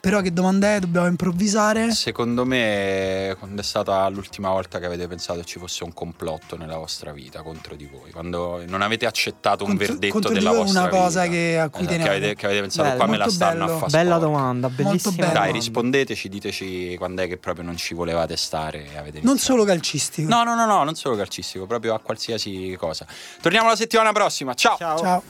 Però 0.00 0.20
che 0.20 0.32
domanda 0.32 0.74
è? 0.74 0.78
Dobbiamo 0.78 1.08
improvvisare. 1.08 1.90
Secondo 1.90 2.44
me, 2.44 3.34
quando 3.38 3.60
è 3.60 3.64
stata 3.64 4.08
l'ultima 4.08 4.50
volta 4.50 4.78
che 4.78 4.86
avete 4.86 5.08
pensato 5.08 5.42
ci 5.42 5.58
fosse 5.58 5.82
un 5.82 5.92
complotto 5.92 6.56
nella 6.56 6.76
vostra 6.76 7.10
vita 7.12 7.42
contro 7.42 7.74
di 7.74 7.86
voi, 7.90 8.12
quando 8.12 8.62
non 8.68 8.80
avete 8.82 9.06
accettato 9.06 9.64
un 9.64 9.70
Contro- 9.70 9.86
verdetto 9.88 10.12
contro 10.12 10.30
di 10.32 10.38
della 10.38 10.50
voi 10.50 10.58
vostra 10.60 10.80
una 10.82 10.88
cosa 10.88 11.22
vita. 11.22 11.32
che- 11.32 11.58
a 11.58 11.68
cui 11.68 11.84
Esatto, 11.84 12.02
che, 12.02 12.08
avete, 12.08 12.34
che 12.36 12.46
avete 12.46 12.60
pensato 12.60 12.88
Bello, 12.88 12.96
qua 13.00 13.06
me 13.08 13.16
la 13.16 13.28
stanno 13.28 13.64
bello. 13.64 13.74
a 13.74 13.78
fare 13.78 13.90
Bella 13.90 14.18
domanda, 14.18 14.68
bellissima. 14.68 15.14
Dai, 15.16 15.32
domanda. 15.32 15.50
rispondeteci, 15.52 16.28
diteci 16.28 16.96
quando 16.96 17.22
è 17.22 17.26
che 17.28 17.36
proprio 17.36 17.64
non 17.64 17.76
ci 17.76 17.94
volevate 17.94 18.36
stare 18.36 18.86
e 18.92 18.96
avete 18.96 19.20
Non 19.22 19.38
solo 19.38 19.64
calcistico. 19.64 20.28
No, 20.28 20.44
no, 20.44 20.54
no, 20.54 20.64
no, 20.64 20.84
non 20.84 20.94
solo 20.94 21.16
calcistico, 21.16 21.66
proprio 21.66 21.94
a 21.94 21.98
qualsiasi 21.98 22.76
cosa. 22.78 23.04
Torniamo 23.40 23.68
la 23.68 23.76
settimana 23.76 24.12
prossima. 24.12 24.54
Ciao. 24.54 24.76
Ciao. 24.76 24.96
Let 25.02 25.22